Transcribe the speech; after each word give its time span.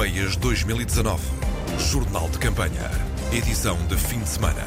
Europeias 0.00 0.34
2019. 0.36 1.22
Jornal 1.78 2.26
de 2.30 2.38
Campanha. 2.38 2.90
Edição 3.30 3.76
de 3.86 3.96
fim 3.98 4.20
de 4.20 4.30
semana. 4.30 4.64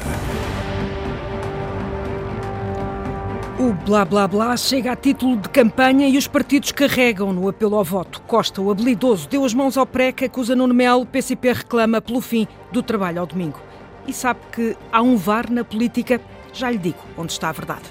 O 3.58 3.72
blá 3.72 4.04
blá 4.04 4.28
blá 4.28 4.56
chega 4.56 4.92
a 4.92 4.96
título 4.96 5.36
de 5.36 5.48
campanha 5.48 6.06
e 6.06 6.16
os 6.16 6.28
partidos 6.28 6.70
carregam 6.70 7.32
no 7.32 7.48
apelo 7.48 7.74
ao 7.74 7.82
voto. 7.82 8.22
Costa, 8.22 8.62
o 8.62 8.70
habilidoso, 8.70 9.28
deu 9.28 9.44
as 9.44 9.52
mãos 9.52 9.76
ao 9.76 9.84
PREC, 9.84 10.26
acusa 10.26 10.54
Nuno 10.54 10.72
Melo, 10.72 11.02
o 11.02 11.06
PCP 11.06 11.52
reclama 11.52 12.00
pelo 12.00 12.20
fim 12.20 12.46
do 12.70 12.80
trabalho 12.80 13.18
ao 13.18 13.26
domingo. 13.26 13.60
E 14.06 14.12
sabe 14.12 14.38
que 14.52 14.76
há 14.92 15.02
um 15.02 15.16
VAR 15.16 15.50
na 15.50 15.64
política? 15.64 16.20
Já 16.52 16.70
lhe 16.70 16.78
digo 16.78 16.98
onde 17.18 17.32
está 17.32 17.48
a 17.48 17.52
verdade. 17.52 17.82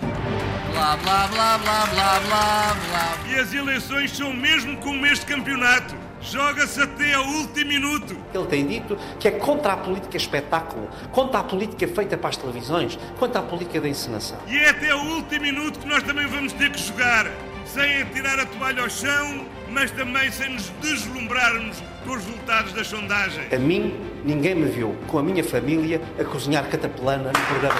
Blá 0.71 0.95
blá 0.95 1.27
blá 1.27 1.57
blá 1.57 1.85
blá 1.87 2.19
blá 2.21 2.77
blá. 2.89 3.17
E 3.29 3.35
as 3.35 3.53
eleições 3.53 4.15
são 4.15 4.33
mesmo 4.33 4.77
como 4.77 5.05
este 5.05 5.25
campeonato. 5.25 6.02
Joga-se 6.23 6.81
até 6.81 7.13
ao 7.13 7.25
último 7.25 7.69
minuto. 7.69 8.15
Ele 8.33 8.45
tem 8.47 8.65
dito 8.65 8.97
que 9.19 9.27
é 9.27 9.31
contra 9.31 9.73
a 9.73 9.77
política 9.77 10.17
espetáculo, 10.17 10.89
contra 11.11 11.39
a 11.39 11.43
política 11.43 11.87
feita 11.87 12.17
para 12.17 12.29
as 12.29 12.37
televisões, 12.37 12.97
contra 13.19 13.39
a 13.39 13.43
política 13.43 13.81
da 13.81 13.89
encenação. 13.89 14.37
E 14.47 14.57
é 14.57 14.69
até 14.69 14.91
ao 14.91 14.99
último 14.99 15.41
minuto 15.41 15.79
que 15.79 15.87
nós 15.87 16.03
também 16.03 16.25
vamos 16.27 16.53
ter 16.53 16.71
que 16.71 16.81
jogar. 16.81 17.27
Sem 17.65 18.05
tirar 18.13 18.39
a 18.39 18.45
toalha 18.45 18.83
ao 18.83 18.89
chão, 18.89 19.45
mas 19.69 19.89
também 19.91 20.31
sem 20.31 20.49
nos 20.53 20.69
deslumbrarmos 20.81 21.81
com 22.05 22.11
os 22.11 22.23
resultados 22.23 22.73
das 22.73 22.87
sondagens. 22.87 23.51
A 23.51 23.57
mim, 23.57 23.99
ninguém 24.23 24.53
me 24.53 24.69
viu 24.69 24.95
com 25.07 25.17
a 25.17 25.23
minha 25.23 25.43
família 25.43 25.99
a 26.19 26.23
cozinhar 26.23 26.69
cataplana 26.69 27.31
no 27.31 27.45
programa. 27.47 27.79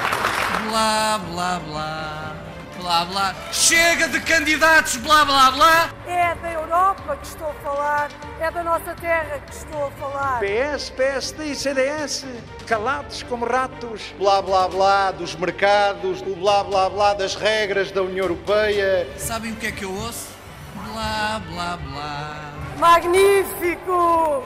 Blá 0.69 1.19
blá 1.29 1.59
blá. 1.59 2.32
Blá 2.83 3.05
blá. 3.05 3.33
Chega 3.53 4.09
de 4.09 4.19
candidatos, 4.19 4.97
blá 4.97 5.23
blá 5.23 5.51
blá. 5.51 5.89
É 6.05 6.35
da 6.35 6.51
Europa 6.51 7.15
que 7.15 7.27
estou 7.27 7.49
a 7.49 7.53
falar, 7.53 8.11
é 8.41 8.51
da 8.51 8.61
nossa 8.61 8.93
terra 8.95 9.39
que 9.39 9.53
estou 9.53 9.87
a 9.87 9.91
falar. 9.91 10.41
PS, 10.41 10.89
PSD 10.89 11.45
e 11.45 11.55
CDS, 11.55 12.25
calados 12.67 13.23
como 13.23 13.45
ratos. 13.45 14.13
Blá 14.19 14.41
blá 14.41 14.67
blá 14.67 15.11
dos 15.11 15.33
mercados, 15.33 16.21
o 16.23 16.35
blá 16.35 16.61
blá 16.65 16.89
blá 16.89 17.13
das 17.13 17.35
regras 17.35 17.89
da 17.89 18.01
União 18.01 18.25
Europeia. 18.25 19.07
Sabem 19.17 19.53
o 19.53 19.55
que 19.55 19.67
é 19.67 19.71
que 19.71 19.85
eu 19.85 19.93
ouço? 19.93 20.27
Blá 20.75 21.41
blá 21.49 21.77
blá. 21.77 22.51
Magnífico! 22.79 24.43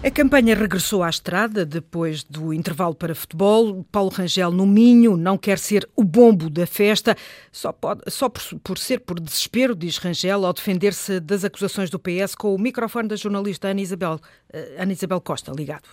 A 0.00 0.12
campanha 0.12 0.54
regressou 0.54 1.02
à 1.02 1.10
estrada 1.10 1.66
depois 1.66 2.22
do 2.22 2.54
intervalo 2.54 2.94
para 2.94 3.16
futebol. 3.16 3.84
Paulo 3.90 4.10
Rangel, 4.10 4.52
no 4.52 4.64
Minho, 4.64 5.16
não 5.16 5.36
quer 5.36 5.58
ser 5.58 5.88
o 5.96 6.04
bombo 6.04 6.48
da 6.48 6.68
festa, 6.68 7.16
só, 7.50 7.72
pode, 7.72 8.02
só 8.06 8.28
por, 8.28 8.40
por 8.62 8.78
ser 8.78 9.00
por 9.00 9.18
desespero, 9.18 9.74
diz 9.74 9.98
Rangel, 9.98 10.46
ao 10.46 10.52
defender-se 10.52 11.18
das 11.18 11.44
acusações 11.44 11.90
do 11.90 11.98
PS 11.98 12.36
com 12.36 12.54
o 12.54 12.58
microfone 12.58 13.08
da 13.08 13.16
jornalista 13.16 13.66
Ana 13.66 13.80
Isabel, 13.80 14.20
eh, 14.52 14.76
Ana 14.78 14.92
Isabel 14.92 15.20
Costa 15.20 15.50
ligado. 15.50 15.88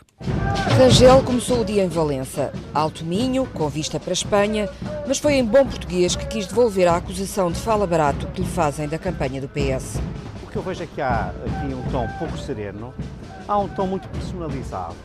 Rangel 0.78 1.24
começou 1.24 1.62
o 1.62 1.66
dia 1.66 1.84
em 1.84 1.90
Valença, 1.90 2.54
Alto 2.76 3.04
Minho, 3.04 3.48
com 3.56 3.68
vista 3.70 4.00
para 4.00 4.12
a 4.12 4.14
Espanha, 4.14 4.70
mas 5.08 5.18
foi 5.18 5.34
em 5.34 5.44
bom 5.44 5.66
português 5.66 6.16
que 6.16 6.28
quis 6.28 6.46
devolver 6.46 6.88
a 6.88 6.98
acusação 6.98 7.52
de 7.52 7.60
fala 7.60 7.88
barato 7.88 8.28
que 8.28 8.42
lhe 8.42 8.48
fazem 8.48 8.88
da 8.88 9.00
campanha 9.00 9.42
do 9.42 9.50
PS. 9.50 10.00
O 10.44 10.48
que 10.48 10.58
eu 10.58 10.62
vejo 10.62 10.84
é 10.84 10.88
que 10.88 11.02
há 11.02 11.34
aqui 11.44 11.74
um 11.74 11.82
tom 11.92 12.08
pouco 12.20 12.38
sereno, 12.38 12.94
há 13.48 13.58
um 13.58 13.68
tom 13.68 13.88
muito 13.88 14.08
personalizado, 14.10 14.96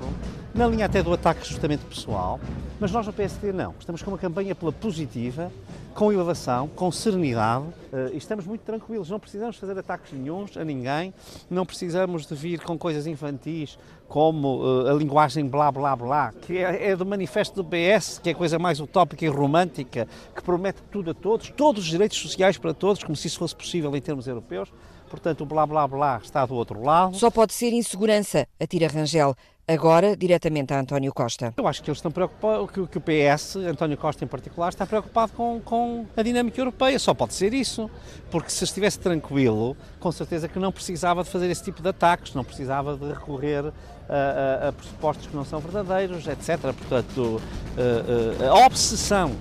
na 0.55 0.67
linha 0.67 0.87
até 0.87 1.03
do 1.03 1.13
ataque 1.13 1.47
justamente 1.47 1.85
pessoal, 1.85 2.41
mas 2.79 2.91
nós 2.91 3.07
no 3.07 3.13
PSD 3.13 3.53
não. 3.53 3.75
Estamos 3.79 4.03
com 4.03 4.11
uma 4.11 4.19
campanha 4.19 4.55
pela 4.55 4.73
positiva, 4.73 5.53
com 5.95 6.13
elevação, 6.13 6.69
com 6.69 6.91
serenidade 6.91 7.67
e 8.13 8.17
estamos 8.17 8.47
muito 8.47 8.63
tranquilos. 8.63 9.11
Não 9.11 9.21
precisamos 9.21 9.57
fazer 9.57 9.79
ataques 9.79 10.13
nenhums 10.13 10.57
a 10.57 10.65
ninguém, 10.65 11.13
não 11.51 11.67
precisamos 11.67 12.27
de 12.27 12.35
vir 12.35 12.61
com 12.61 12.79
coisas 12.79 13.07
infantis 13.07 13.79
como 14.09 14.63
a 14.89 14.93
linguagem 14.93 15.47
blá 15.47 15.71
blá 15.71 15.95
blá, 15.95 16.33
que 16.33 16.59
é, 16.59 16.91
é 16.91 16.97
do 16.97 17.07
manifesto 17.07 17.63
do 17.63 17.69
PS, 17.69 18.19
que 18.19 18.31
é 18.31 18.33
a 18.33 18.35
coisa 18.35 18.59
mais 18.59 18.81
utópica 18.81 19.25
e 19.25 19.29
romântica, 19.29 20.09
que 20.35 20.43
promete 20.43 20.83
tudo 20.91 21.11
a 21.11 21.15
todos, 21.15 21.51
todos 21.51 21.85
os 21.85 21.89
direitos 21.89 22.19
sociais 22.19 22.59
para 22.59 22.75
todos, 22.75 23.05
como 23.05 23.15
se 23.15 23.29
isso 23.29 23.39
fosse 23.39 23.55
possível 23.55 23.95
em 23.95 24.01
termos 24.01 24.27
europeus. 24.27 24.73
Portanto, 25.11 25.41
o 25.43 25.47
blá 25.47 25.67
blá 25.67 25.87
blá 25.89 26.21
está 26.23 26.47
do 26.47 26.55
outro 26.55 26.83
lado. 26.83 27.17
Só 27.17 27.31
pode 27.31 27.53
ser 27.53 27.73
insegurança, 27.73 28.47
atira 28.61 28.87
Rangel. 28.87 29.35
Agora, 29.67 30.17
diretamente 30.17 30.73
a 30.73 30.81
António 30.81 31.13
Costa. 31.13 31.55
Eu 31.57 31.67
acho 31.69 31.81
que 31.81 31.89
eles 31.89 31.99
estão 31.99 32.11
preocupados, 32.11 32.71
que, 32.73 32.87
que 32.89 32.99
o 32.99 33.01
PS, 33.01 33.55
António 33.57 33.97
Costa 33.97 34.25
em 34.25 34.27
particular, 34.27 34.69
está 34.69 34.85
preocupado 34.85 35.33
com, 35.33 35.61
com 35.65 36.07
a 36.17 36.23
dinâmica 36.23 36.61
europeia. 36.61 36.99
Só 36.99 37.15
pode 37.15 37.35
ser 37.35 37.55
isso. 37.55 37.89
Porque 38.31 38.51
se 38.51 38.65
estivesse 38.65 38.99
tranquilo, 38.99 39.77
com 40.01 40.11
certeza 40.11 40.49
que 40.49 40.59
não 40.59 40.73
precisava 40.73 41.23
de 41.23 41.31
fazer 41.31 41.49
esse 41.51 41.63
tipo 41.63 41.83
de 41.83 41.89
ataques, 41.89 42.35
não 42.35 42.43
precisava 42.43 42.97
de 42.97 43.09
recorrer 43.13 43.73
a, 44.09 44.65
a, 44.65 44.69
a 44.69 44.73
pressupostos 44.73 45.27
que 45.29 45.37
não 45.37 45.45
são 45.45 45.61
verdadeiros, 45.61 46.27
etc. 46.27 46.59
Portanto, 46.73 47.41
a, 47.77 48.49
a 48.49 48.67
obsessão 48.67 49.37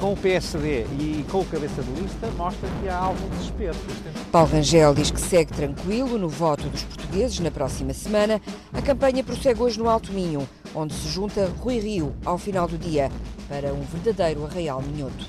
com 0.00 0.14
o 0.14 0.16
PSD 0.16 0.86
e 0.98 1.24
com 1.30 1.40
o 1.40 1.44
cabeça 1.44 1.82
de 1.82 2.00
lista 2.00 2.26
mostra 2.30 2.66
que 2.80 2.88
há 2.88 2.96
algum 2.96 3.28
desespero. 3.36 3.76
Paulo 4.32 4.50
Rangel 4.50 4.94
diz 4.94 5.10
que 5.10 5.20
segue 5.20 5.52
tranquilo 5.52 6.16
no 6.16 6.26
voto 6.26 6.66
dos 6.70 6.84
portugueses 6.84 7.38
na 7.40 7.50
próxima 7.50 7.92
semana. 7.92 8.40
A 8.72 8.80
campanha 8.80 9.22
prossegue 9.22 9.60
hoje 9.60 9.78
no 9.78 9.90
Alto 9.90 10.10
Minho, 10.10 10.48
onde 10.74 10.94
se 10.94 11.06
junta 11.06 11.52
Rui 11.58 11.78
Rio 11.78 12.16
ao 12.24 12.38
final 12.38 12.66
do 12.66 12.78
dia 12.78 13.12
para 13.46 13.74
um 13.74 13.82
verdadeiro 13.82 14.46
arraial 14.46 14.80
minhoto. 14.80 15.26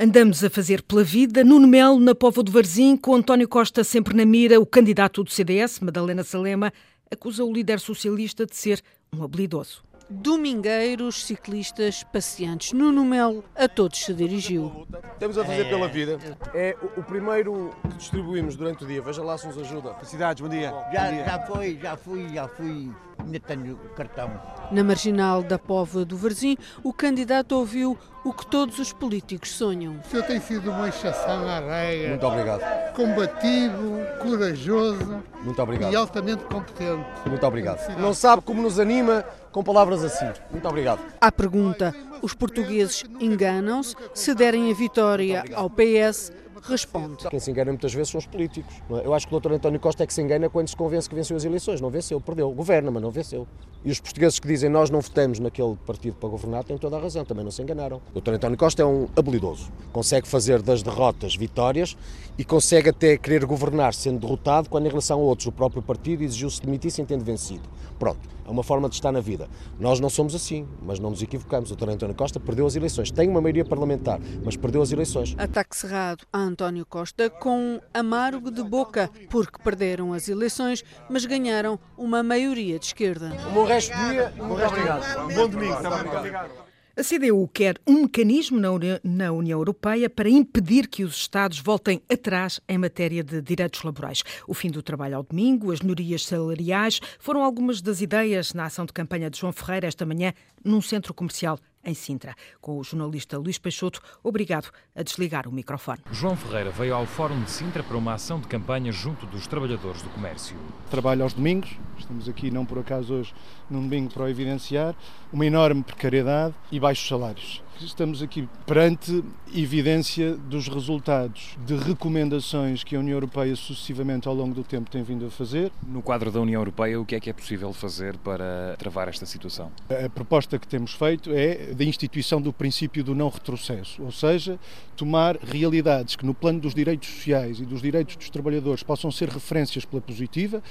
Andamos 0.00 0.42
a 0.42 0.48
fazer 0.48 0.82
pela 0.82 1.04
vida. 1.04 1.44
Nuno 1.44 1.68
Melo 1.68 2.00
na 2.00 2.14
Póvoa 2.14 2.42
do 2.42 2.52
Varzim, 2.52 2.96
com 2.96 3.14
António 3.14 3.46
Costa 3.48 3.84
sempre 3.84 4.16
na 4.16 4.24
mira, 4.24 4.58
o 4.58 4.64
candidato 4.64 5.22
do 5.22 5.30
CDS, 5.30 5.80
Madalena 5.80 6.24
Salema, 6.24 6.72
acusa 7.10 7.44
o 7.44 7.52
líder 7.52 7.78
socialista 7.78 8.46
de 8.46 8.56
ser 8.56 8.82
um 9.14 9.22
habilidoso 9.22 9.85
domingueiros, 10.08 11.24
ciclistas, 11.24 12.02
passeantes. 12.04 12.72
Nuno 12.72 13.04
Melo 13.04 13.44
a 13.54 13.68
todos 13.68 14.04
se 14.04 14.14
dirigiu. 14.14 14.86
Estamos 15.12 15.38
a 15.38 15.44
fazer 15.44 15.66
é. 15.66 15.68
pela 15.68 15.88
vida. 15.88 16.18
É 16.54 16.76
o, 16.96 17.02
primeiro 17.02 17.70
que 17.82 17.96
distribuímos 17.96 18.56
durante 18.56 18.84
o 18.84 18.86
dia. 18.86 19.02
Veja 19.02 19.22
lá 19.22 19.36
se 19.36 19.46
nos 19.46 19.58
ajuda. 19.58 19.94
Felicidades, 19.94 20.40
bom 20.42 20.48
dia. 20.48 20.70
Já, 20.92 21.04
bom 21.04 21.10
dia. 21.10 21.24
já 21.24 21.38
foi, 21.46 21.78
já 21.80 21.96
fui, 21.96 22.28
já 22.28 22.48
fui. 22.48 22.90
Ainda 23.18 23.40
tenho 23.40 23.74
o 23.74 23.88
cartão. 23.94 24.30
Na 24.70 24.84
marginal 24.84 25.42
da 25.42 25.58
Póvoa 25.58 26.04
do 26.04 26.16
Varzim, 26.16 26.56
o 26.84 26.92
candidato 26.92 27.52
ouviu 27.52 27.98
o 28.24 28.32
que 28.32 28.46
todos 28.46 28.78
os 28.78 28.92
políticos 28.92 29.52
sonham. 29.52 30.00
O 30.04 30.08
senhor 30.08 30.24
tem 30.24 30.38
sido 30.40 30.70
uma 30.70 30.88
exceção 30.88 31.48
à 31.48 31.60
regra. 31.60 32.10
Muito 32.10 32.26
obrigado. 32.26 32.92
Combativo, 32.94 34.00
corajoso. 34.22 35.22
Muito 35.42 35.62
obrigado. 35.62 35.92
E 35.92 35.96
altamente 35.96 36.44
competente. 36.44 37.06
Muito 37.26 37.46
obrigado. 37.46 37.98
Não 37.98 38.12
sabe 38.12 38.42
como 38.42 38.60
nos 38.60 38.78
anima 38.78 39.24
com 39.56 39.64
palavras 39.64 40.04
assim. 40.04 40.26
Muito 40.50 40.68
obrigado. 40.68 41.00
À 41.18 41.32
pergunta, 41.32 41.94
os 42.20 42.34
portugueses 42.34 43.04
enganam-se 43.18 43.96
se 44.12 44.34
derem 44.34 44.70
a 44.70 44.74
vitória 44.74 45.42
ao 45.54 45.70
PS 45.70 46.30
responde. 46.62 47.26
Quem 47.30 47.40
se 47.40 47.50
engana 47.50 47.70
muitas 47.70 47.94
vezes 47.94 48.10
são 48.10 48.18
os 48.18 48.26
políticos. 48.26 48.74
É? 48.90 49.06
Eu 49.06 49.14
acho 49.14 49.26
que 49.26 49.34
o 49.34 49.40
Dr. 49.40 49.52
António 49.52 49.80
Costa 49.80 50.02
é 50.02 50.06
que 50.06 50.12
se 50.12 50.20
engana 50.20 50.50
quando 50.50 50.68
se 50.68 50.76
convence 50.76 51.08
que 51.08 51.14
venceu 51.14 51.36
as 51.36 51.44
eleições. 51.44 51.80
Não 51.80 51.88
venceu, 51.88 52.20
perdeu. 52.20 52.50
Governa, 52.50 52.90
mas 52.90 53.02
não 53.02 53.10
venceu. 53.10 53.46
E 53.82 53.90
os 53.90 53.98
portugueses 53.98 54.38
que 54.38 54.46
dizem 54.46 54.68
nós 54.68 54.90
não 54.90 55.00
votamos 55.00 55.38
naquele 55.38 55.74
partido 55.86 56.16
para 56.16 56.28
governar 56.28 56.64
têm 56.64 56.76
toda 56.76 56.96
a 56.98 57.00
razão, 57.00 57.24
também 57.24 57.44
não 57.44 57.50
se 57.50 57.62
enganaram. 57.62 58.02
O 58.14 58.20
Dr. 58.20 58.32
António 58.34 58.58
Costa 58.58 58.82
é 58.82 58.84
um 58.84 59.08
habilidoso. 59.16 59.70
Consegue 59.90 60.28
fazer 60.28 60.60
das 60.60 60.82
derrotas 60.82 61.34
vitórias 61.34 61.96
e 62.36 62.44
consegue 62.44 62.90
até 62.90 63.16
querer 63.16 63.46
governar 63.46 63.94
sendo 63.94 64.18
derrotado 64.18 64.68
quando 64.68 64.84
em 64.84 64.88
relação 64.90 65.20
a 65.20 65.22
outros 65.22 65.46
o 65.46 65.52
próprio 65.52 65.80
partido 65.80 66.22
exigiu 66.22 66.50
se 66.50 66.60
demitissem 66.60 67.06
tendo 67.06 67.24
vencido. 67.24 67.62
Pronto, 67.98 68.35
é 68.46 68.50
uma 68.50 68.62
forma 68.62 68.88
de 68.88 68.94
estar 68.94 69.10
na 69.10 69.20
vida. 69.20 69.48
Nós 69.78 69.98
não 69.98 70.08
somos 70.08 70.34
assim, 70.34 70.66
mas 70.82 70.98
não 70.98 71.10
nos 71.10 71.20
equivocamos. 71.22 71.70
O 71.70 71.76
Dr. 71.76 71.90
António 71.90 72.14
Costa 72.14 72.38
perdeu 72.38 72.66
as 72.66 72.76
eleições. 72.76 73.10
Tem 73.10 73.28
uma 73.28 73.40
maioria 73.40 73.64
parlamentar, 73.64 74.20
mas 74.44 74.56
perdeu 74.56 74.80
as 74.82 74.92
eleições. 74.92 75.34
Ataque 75.36 75.76
cerrado 75.76 76.24
a 76.32 76.38
António 76.38 76.86
Costa 76.86 77.28
com 77.28 77.58
um 77.58 77.80
amargo 77.92 78.50
de 78.50 78.62
boca, 78.62 79.10
porque 79.28 79.58
perderam 79.62 80.12
as 80.12 80.28
eleições, 80.28 80.84
mas 81.10 81.24
ganharam 81.24 81.78
uma 81.96 82.22
maioria 82.22 82.78
de 82.78 82.86
esquerda. 82.86 83.32
Um 83.50 83.54
bom 83.54 83.64
resto 83.64 83.94
de 83.96 84.10
dia, 84.10 84.32
um 84.38 84.48
bom 84.48 84.54
resto 84.54 84.74
obrigado. 84.74 85.24
Um 85.24 85.34
bom 85.34 85.48
domingo, 85.48 85.74
obrigado. 85.74 86.65
A 86.98 87.02
CDU 87.02 87.46
quer 87.52 87.78
um 87.86 88.04
mecanismo 88.04 88.58
na 88.58 89.30
União 89.30 89.58
Europeia 89.58 90.08
para 90.08 90.30
impedir 90.30 90.88
que 90.88 91.04
os 91.04 91.14
Estados 91.14 91.58
voltem 91.58 92.00
atrás 92.10 92.58
em 92.66 92.78
matéria 92.78 93.22
de 93.22 93.42
direitos 93.42 93.82
laborais. 93.82 94.22
O 94.48 94.54
fim 94.54 94.70
do 94.70 94.82
trabalho 94.82 95.18
ao 95.18 95.22
domingo, 95.22 95.70
as 95.72 95.80
melhorias 95.80 96.24
salariais 96.24 96.98
foram 97.18 97.44
algumas 97.44 97.82
das 97.82 98.00
ideias 98.00 98.54
na 98.54 98.64
ação 98.64 98.86
de 98.86 98.94
campanha 98.94 99.28
de 99.28 99.38
João 99.38 99.52
Ferreira 99.52 99.86
esta 99.86 100.06
manhã 100.06 100.32
num 100.64 100.80
centro 100.80 101.12
comercial 101.12 101.58
em 101.86 101.94
Sintra. 101.94 102.34
Com 102.60 102.78
o 102.78 102.84
jornalista 102.84 103.38
Luís 103.38 103.58
Peixoto, 103.58 104.02
obrigado 104.22 104.70
a 104.94 105.02
desligar 105.02 105.48
o 105.48 105.52
microfone. 105.52 106.00
João 106.10 106.36
Ferreira 106.36 106.70
veio 106.70 106.94
ao 106.94 107.06
Fórum 107.06 107.40
de 107.42 107.50
Sintra 107.50 107.82
para 107.82 107.96
uma 107.96 108.14
ação 108.14 108.40
de 108.40 108.48
campanha 108.48 108.92
junto 108.92 109.24
dos 109.26 109.46
trabalhadores 109.46 110.02
do 110.02 110.10
comércio. 110.10 110.56
Trabalho 110.90 111.22
aos 111.22 111.32
domingos, 111.32 111.70
estamos 111.98 112.28
aqui 112.28 112.50
não 112.50 112.66
por 112.66 112.78
acaso 112.78 113.14
hoje 113.14 113.34
num 113.70 113.80
domingo 113.80 114.12
para 114.12 114.24
o 114.24 114.28
evidenciar, 114.28 114.94
uma 115.32 115.46
enorme 115.46 115.82
precariedade 115.82 116.54
e 116.70 116.80
baixos 116.80 117.08
salários. 117.08 117.62
Estamos 117.84 118.22
aqui 118.22 118.48
perante 118.64 119.22
evidência 119.54 120.34
dos 120.36 120.68
resultados 120.68 121.56
de 121.64 121.76
recomendações 121.76 122.82
que 122.82 122.96
a 122.96 122.98
União 122.98 123.14
Europeia 123.14 123.54
sucessivamente 123.54 124.28
ao 124.28 124.34
longo 124.34 124.54
do 124.54 124.64
tempo 124.64 124.90
tem 124.90 125.02
vindo 125.02 125.26
a 125.26 125.30
fazer. 125.30 125.70
No 125.86 126.02
quadro 126.02 126.30
da 126.30 126.40
União 126.40 126.60
Europeia, 126.60 127.00
o 127.00 127.04
que 127.04 127.14
é 127.14 127.20
que 127.20 127.30
é 127.30 127.32
possível 127.32 127.72
fazer 127.72 128.16
para 128.18 128.76
travar 128.78 129.08
esta 129.08 129.26
situação? 129.26 129.70
A 129.90 130.08
proposta 130.08 130.58
que 130.58 130.66
temos 130.66 130.92
feito 130.94 131.30
é 131.32 131.74
da 131.74 131.84
instituição 131.84 132.40
do 132.40 132.52
princípio 132.52 133.04
do 133.04 133.14
não 133.14 133.28
retrocesso, 133.28 134.02
ou 134.02 134.12
seja, 134.12 134.58
tomar 134.96 135.36
realidades 135.36 136.16
que 136.16 136.24
no 136.24 136.34
plano 136.34 136.60
dos 136.60 136.74
direitos 136.74 137.08
sociais 137.08 137.60
e 137.60 137.64
dos 137.64 137.82
direitos 137.82 138.16
dos 138.16 138.30
trabalhadores 138.30 138.82
possam 138.82 139.10
ser 139.10 139.28
referências 139.28 139.84
pela 139.84 140.00
positiva, 140.00 140.62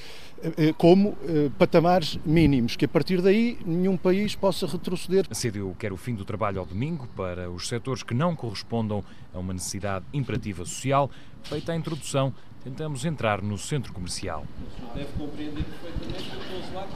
eh, 0.42 0.54
eh, 0.58 0.74
como 0.78 1.16
eh, 1.28 1.50
patamares 1.58 2.20
mínimos, 2.26 2.76
que 2.76 2.86
a 2.86 2.88
partir 2.88 3.22
daí 3.22 3.58
nenhum 3.66 3.96
país 3.96 4.36
possa 4.36 4.66
retroceder. 4.66 5.26
A 5.30 5.36
CDU 5.36 5.76
quer 5.78 5.94
o 5.94 5.98
fim 5.98 6.16
do 6.16 6.26
trabalho 6.26 6.60
ao 6.60 6.66
domingo 6.66 6.95
para 7.16 7.50
os 7.50 7.68
setores 7.68 8.04
que 8.04 8.14
não 8.14 8.36
correspondam 8.36 9.04
a 9.34 9.40
uma 9.40 9.54
necessidade 9.54 10.06
imperativa 10.14 10.64
social. 10.66 11.10
Feita 11.44 11.72
a 11.72 11.76
introdução, 11.76 12.34
tentamos 12.64 13.06
entrar 13.06 13.42
no 13.42 13.58
centro 13.58 13.94
comercial. 13.94 14.46
Deve 14.94 15.12
compreender 15.14 15.64
perfeitamente 15.64 16.30
que 16.30 16.36
eu 16.36 16.60
estou 16.60 16.76
lá. 16.76 16.88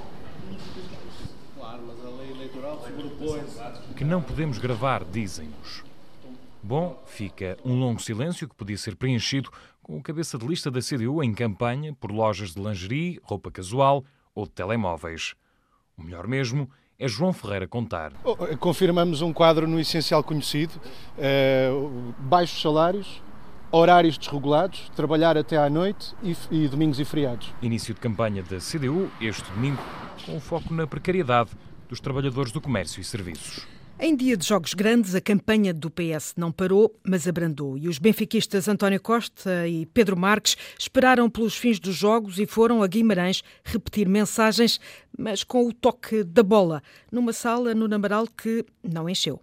Claro, 1.55 1.83
mas 1.87 2.05
a 2.05 2.09
lei 2.17 2.31
eleitoral 2.31 2.79
sobrepõe 2.81 3.41
Que 3.95 4.03
não 4.03 4.21
podemos 4.21 4.57
gravar, 4.57 5.03
dizem-nos. 5.03 5.83
Bom, 6.61 7.01
fica 7.05 7.57
um 7.63 7.79
longo 7.79 8.01
silêncio 8.01 8.47
que 8.47 8.55
podia 8.55 8.77
ser 8.77 8.95
preenchido 8.95 9.51
com 9.81 9.97
o 9.97 10.03
cabeça 10.03 10.37
de 10.37 10.45
lista 10.45 10.69
da 10.69 10.81
CDU 10.81 11.23
em 11.23 11.33
campanha 11.33 11.93
por 11.93 12.11
lojas 12.11 12.53
de 12.53 12.61
lingerie, 12.61 13.19
roupa 13.23 13.49
casual 13.49 14.03
ou 14.35 14.45
de 14.45 14.51
telemóveis. 14.51 15.35
O 15.97 16.03
melhor 16.03 16.27
mesmo 16.27 16.69
é 16.99 17.07
João 17.07 17.31
Ferreira 17.31 17.65
contar. 17.65 18.11
Oh, 18.23 18.35
confirmamos 18.57 19.21
um 19.21 19.31
quadro 19.31 19.65
no 19.65 19.79
essencial 19.79 20.21
conhecido: 20.21 20.73
uh, 21.17 22.13
baixos 22.19 22.61
salários, 22.61 23.23
horários 23.71 24.17
desregulados, 24.17 24.91
trabalhar 24.95 25.37
até 25.37 25.57
à 25.57 25.69
noite 25.69 26.13
e, 26.21 26.35
e, 26.51 26.67
domingos 26.67 26.99
e 26.99 27.05
feriados. 27.05 27.53
Início 27.61 27.93
de 27.93 28.01
campanha 28.01 28.43
da 28.43 28.57
CDU 28.57 29.09
este 29.21 29.49
domingo, 29.51 29.81
com 30.25 30.39
foco 30.41 30.73
na 30.73 30.85
precariedade 30.85 31.51
dos 31.87 32.01
trabalhadores 32.01 32.51
do 32.51 32.59
comércio 32.59 32.99
e 32.99 33.03
serviços. 33.03 33.65
Em 34.01 34.15
dia 34.15 34.37
de 34.37 34.47
jogos 34.47 34.73
grandes, 34.73 35.13
a 35.13 35.19
campanha 35.19 35.73
do 35.73 35.91
PS 35.91 36.33
não 36.37 36.53
parou, 36.53 36.97
mas 37.05 37.27
abrandou. 37.27 37.77
E 37.77 37.89
os 37.89 37.99
benfiquistas 37.99 38.69
António 38.69 39.01
Costa 39.01 39.67
e 39.67 39.85
Pedro 39.87 40.15
Marques 40.15 40.55
esperaram 40.79 41.29
pelos 41.29 41.57
fins 41.57 41.81
dos 41.81 41.95
jogos 41.95 42.39
e 42.39 42.45
foram 42.45 42.81
a 42.81 42.87
Guimarães 42.87 43.43
repetir 43.61 44.07
mensagens, 44.07 44.79
mas 45.17 45.43
com 45.43 45.67
o 45.67 45.73
toque 45.73 46.23
da 46.23 46.41
bola, 46.41 46.81
numa 47.11 47.33
sala 47.33 47.75
no 47.75 47.89
Namaral 47.89 48.25
que 48.25 48.65
não 48.81 49.09
encheu. 49.09 49.41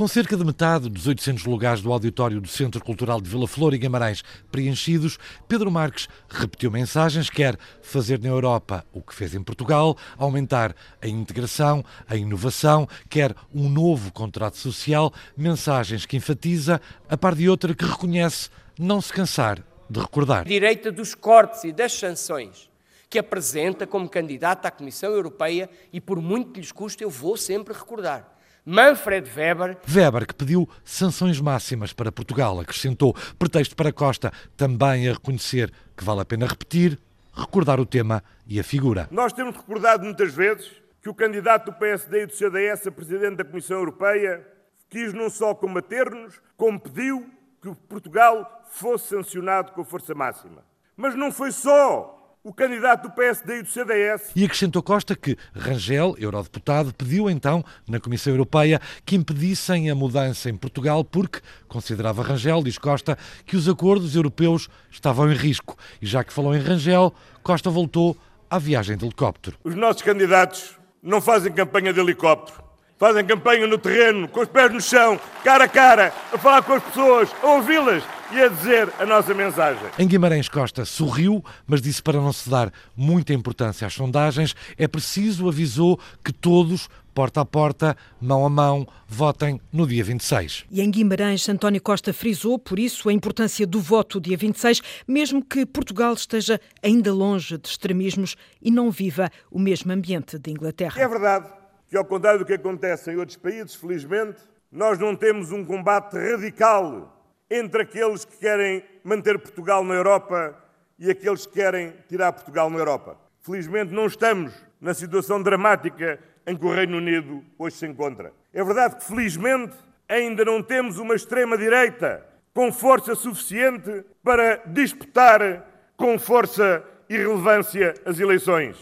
Com 0.00 0.08
cerca 0.08 0.34
de 0.34 0.42
metade 0.42 0.88
dos 0.88 1.06
800 1.06 1.44
lugares 1.44 1.82
do 1.82 1.92
auditório 1.92 2.40
do 2.40 2.48
Centro 2.48 2.82
Cultural 2.82 3.20
de 3.20 3.28
Vila 3.28 3.46
Flor 3.46 3.74
e 3.74 3.78
Guimarães 3.78 4.24
preenchidos, 4.50 5.18
Pedro 5.46 5.70
Marques 5.70 6.08
repetiu 6.26 6.70
mensagens, 6.70 7.28
quer 7.28 7.58
fazer 7.82 8.18
na 8.18 8.30
Europa 8.30 8.82
o 8.94 9.02
que 9.02 9.14
fez 9.14 9.34
em 9.34 9.42
Portugal, 9.42 9.94
aumentar 10.16 10.74
a 11.02 11.06
integração, 11.06 11.84
a 12.08 12.16
inovação, 12.16 12.88
quer 13.10 13.34
um 13.54 13.68
novo 13.68 14.10
contrato 14.10 14.56
social, 14.56 15.12
mensagens 15.36 16.06
que 16.06 16.16
enfatiza, 16.16 16.80
a 17.06 17.14
par 17.14 17.34
de 17.34 17.46
outra 17.46 17.74
que 17.74 17.84
reconhece 17.84 18.48
não 18.78 19.02
se 19.02 19.12
cansar 19.12 19.62
de 19.90 20.00
recordar. 20.00 20.46
Direita 20.46 20.90
dos 20.90 21.14
cortes 21.14 21.64
e 21.64 21.72
das 21.72 21.92
sanções 21.92 22.70
que 23.10 23.18
apresenta 23.18 23.86
como 23.86 24.08
candidato 24.08 24.64
à 24.64 24.70
Comissão 24.70 25.10
Europeia 25.10 25.68
e 25.92 26.00
por 26.00 26.22
muito 26.22 26.52
que 26.52 26.60
lhes 26.60 26.72
custe 26.72 27.04
eu 27.04 27.10
vou 27.10 27.36
sempre 27.36 27.74
recordar 27.74 28.39
Manfred 28.70 29.28
Weber. 29.36 29.78
Weber, 29.92 30.26
que 30.28 30.34
pediu 30.34 30.68
sanções 30.84 31.40
máximas 31.40 31.92
para 31.92 32.12
Portugal, 32.12 32.60
acrescentou 32.60 33.16
pretexto 33.36 33.74
para 33.74 33.92
Costa 33.92 34.32
também 34.56 35.08
a 35.08 35.12
reconhecer 35.12 35.72
que 35.96 36.04
vale 36.04 36.20
a 36.20 36.24
pena 36.24 36.46
repetir, 36.46 36.96
recordar 37.34 37.80
o 37.80 37.84
tema 37.84 38.22
e 38.46 38.60
a 38.60 38.62
figura. 38.62 39.08
Nós 39.10 39.32
temos 39.32 39.56
recordado 39.56 40.04
muitas 40.04 40.32
vezes 40.32 40.70
que 41.02 41.08
o 41.08 41.14
candidato 41.14 41.72
do 41.72 41.78
PSD 41.78 42.22
e 42.22 42.26
do 42.26 42.32
CDS 42.32 42.86
a 42.86 42.92
presidente 42.92 43.38
da 43.38 43.44
Comissão 43.44 43.78
Europeia 43.78 44.46
quis 44.88 45.12
não 45.12 45.28
só 45.28 45.52
combater-nos, 45.52 46.40
como 46.56 46.78
pediu 46.78 47.28
que 47.60 47.74
Portugal 47.88 48.68
fosse 48.70 49.08
sancionado 49.08 49.72
com 49.72 49.80
a 49.80 49.84
força 49.84 50.14
máxima. 50.14 50.64
Mas 50.96 51.16
não 51.16 51.32
foi 51.32 51.50
só 51.50 52.19
o 52.42 52.54
candidato 52.54 53.02
do 53.02 53.10
PSD 53.10 53.58
e 53.58 53.62
do 53.62 53.68
CDS. 53.68 54.30
E 54.34 54.44
acrescentou 54.44 54.82
Costa 54.82 55.14
que 55.14 55.36
Rangel, 55.54 56.14
eurodeputado, 56.18 56.94
pediu 56.94 57.28
então 57.28 57.62
na 57.86 58.00
Comissão 58.00 58.32
Europeia 58.32 58.80
que 59.04 59.14
impedissem 59.14 59.90
a 59.90 59.94
mudança 59.94 60.48
em 60.48 60.56
Portugal 60.56 61.04
porque 61.04 61.40
considerava 61.68 62.22
Rangel, 62.22 62.62
diz 62.62 62.78
Costa, 62.78 63.18
que 63.44 63.56
os 63.56 63.68
acordos 63.68 64.16
europeus 64.16 64.68
estavam 64.90 65.30
em 65.30 65.34
risco. 65.34 65.76
E 66.00 66.06
já 66.06 66.24
que 66.24 66.32
falou 66.32 66.54
em 66.54 66.60
Rangel, 66.60 67.12
Costa 67.42 67.68
voltou 67.68 68.16
à 68.48 68.58
viagem 68.58 68.96
de 68.96 69.04
helicóptero. 69.04 69.58
Os 69.62 69.74
nossos 69.74 70.02
candidatos 70.02 70.78
não 71.02 71.20
fazem 71.20 71.52
campanha 71.52 71.92
de 71.92 72.00
helicóptero. 72.00 72.62
Fazem 72.98 73.24
campanha 73.24 73.66
no 73.66 73.78
terreno, 73.78 74.28
com 74.28 74.40
os 74.40 74.48
pés 74.48 74.70
no 74.70 74.80
chão, 74.80 75.18
cara 75.42 75.64
a 75.64 75.68
cara, 75.68 76.12
a 76.32 76.36
falar 76.36 76.62
com 76.62 76.74
as 76.74 76.82
pessoas, 76.82 77.30
a 77.42 77.46
ouvi-las 77.46 78.02
e 78.32 78.40
a 78.40 78.48
dizer 78.48 78.92
a 78.98 79.06
nossa 79.06 79.34
mensagem. 79.34 79.88
Em 79.98 80.06
Guimarães 80.06 80.48
Costa 80.48 80.84
sorriu, 80.84 81.44
mas 81.66 81.82
disse 81.82 82.02
para 82.02 82.20
não 82.20 82.32
se 82.32 82.48
dar 82.48 82.72
muita 82.96 83.32
importância 83.32 83.86
às 83.86 83.94
sondagens, 83.94 84.54
é 84.78 84.86
preciso, 84.86 85.48
avisou, 85.48 85.98
que 86.24 86.32
todos 86.32 86.88
porta 87.14 87.40
a 87.40 87.44
porta, 87.44 87.96
mão 88.20 88.46
a 88.46 88.48
mão, 88.48 88.86
votem 89.06 89.60
no 89.72 89.86
dia 89.86 90.02
26. 90.02 90.64
E 90.70 90.80
em 90.80 90.90
Guimarães, 90.90 91.48
António 91.48 91.82
Costa 91.82 92.12
frisou, 92.12 92.58
por 92.58 92.78
isso, 92.78 93.08
a 93.08 93.12
importância 93.12 93.66
do 93.66 93.80
voto 93.80 94.20
dia 94.20 94.36
26, 94.36 94.80
mesmo 95.06 95.44
que 95.44 95.66
Portugal 95.66 96.14
esteja 96.14 96.60
ainda 96.82 97.12
longe 97.12 97.58
de 97.58 97.68
extremismos 97.68 98.36
e 98.62 98.70
não 98.70 98.90
viva 98.90 99.30
o 99.50 99.58
mesmo 99.58 99.92
ambiente 99.92 100.38
de 100.38 100.50
Inglaterra. 100.50 101.00
É 101.00 101.08
verdade 101.08 101.48
que, 101.88 101.96
ao 101.96 102.04
contrário 102.04 102.38
do 102.38 102.46
que 102.46 102.54
acontece 102.54 103.10
em 103.10 103.16
outros 103.16 103.36
países, 103.36 103.74
felizmente, 103.74 104.40
nós 104.70 104.98
não 104.98 105.16
temos 105.16 105.50
um 105.50 105.64
combate 105.64 106.16
radical 106.16 107.19
entre 107.50 107.82
aqueles 107.82 108.24
que 108.24 108.36
querem 108.36 108.84
manter 109.02 109.38
Portugal 109.38 109.82
na 109.82 109.94
Europa 109.94 110.56
e 110.98 111.10
aqueles 111.10 111.46
que 111.46 111.54
querem 111.54 111.92
tirar 112.08 112.32
Portugal 112.32 112.70
na 112.70 112.78
Europa. 112.78 113.18
Felizmente 113.40 113.92
não 113.92 114.06
estamos 114.06 114.52
na 114.80 114.94
situação 114.94 115.42
dramática 115.42 116.20
em 116.46 116.56
que 116.56 116.64
o 116.64 116.72
Reino 116.72 116.98
Unido 116.98 117.42
hoje 117.58 117.76
se 117.76 117.86
encontra. 117.86 118.32
É 118.52 118.62
verdade 118.62 118.96
que, 118.96 119.04
felizmente, 119.04 119.74
ainda 120.08 120.44
não 120.44 120.62
temos 120.62 120.98
uma 120.98 121.14
extrema-direita 121.14 122.26
com 122.52 122.72
força 122.72 123.14
suficiente 123.14 124.04
para 124.22 124.56
disputar 124.66 125.66
com 125.96 126.18
força 126.18 126.84
e 127.08 127.16
relevância 127.16 127.94
as 128.04 128.18
eleições. 128.18 128.76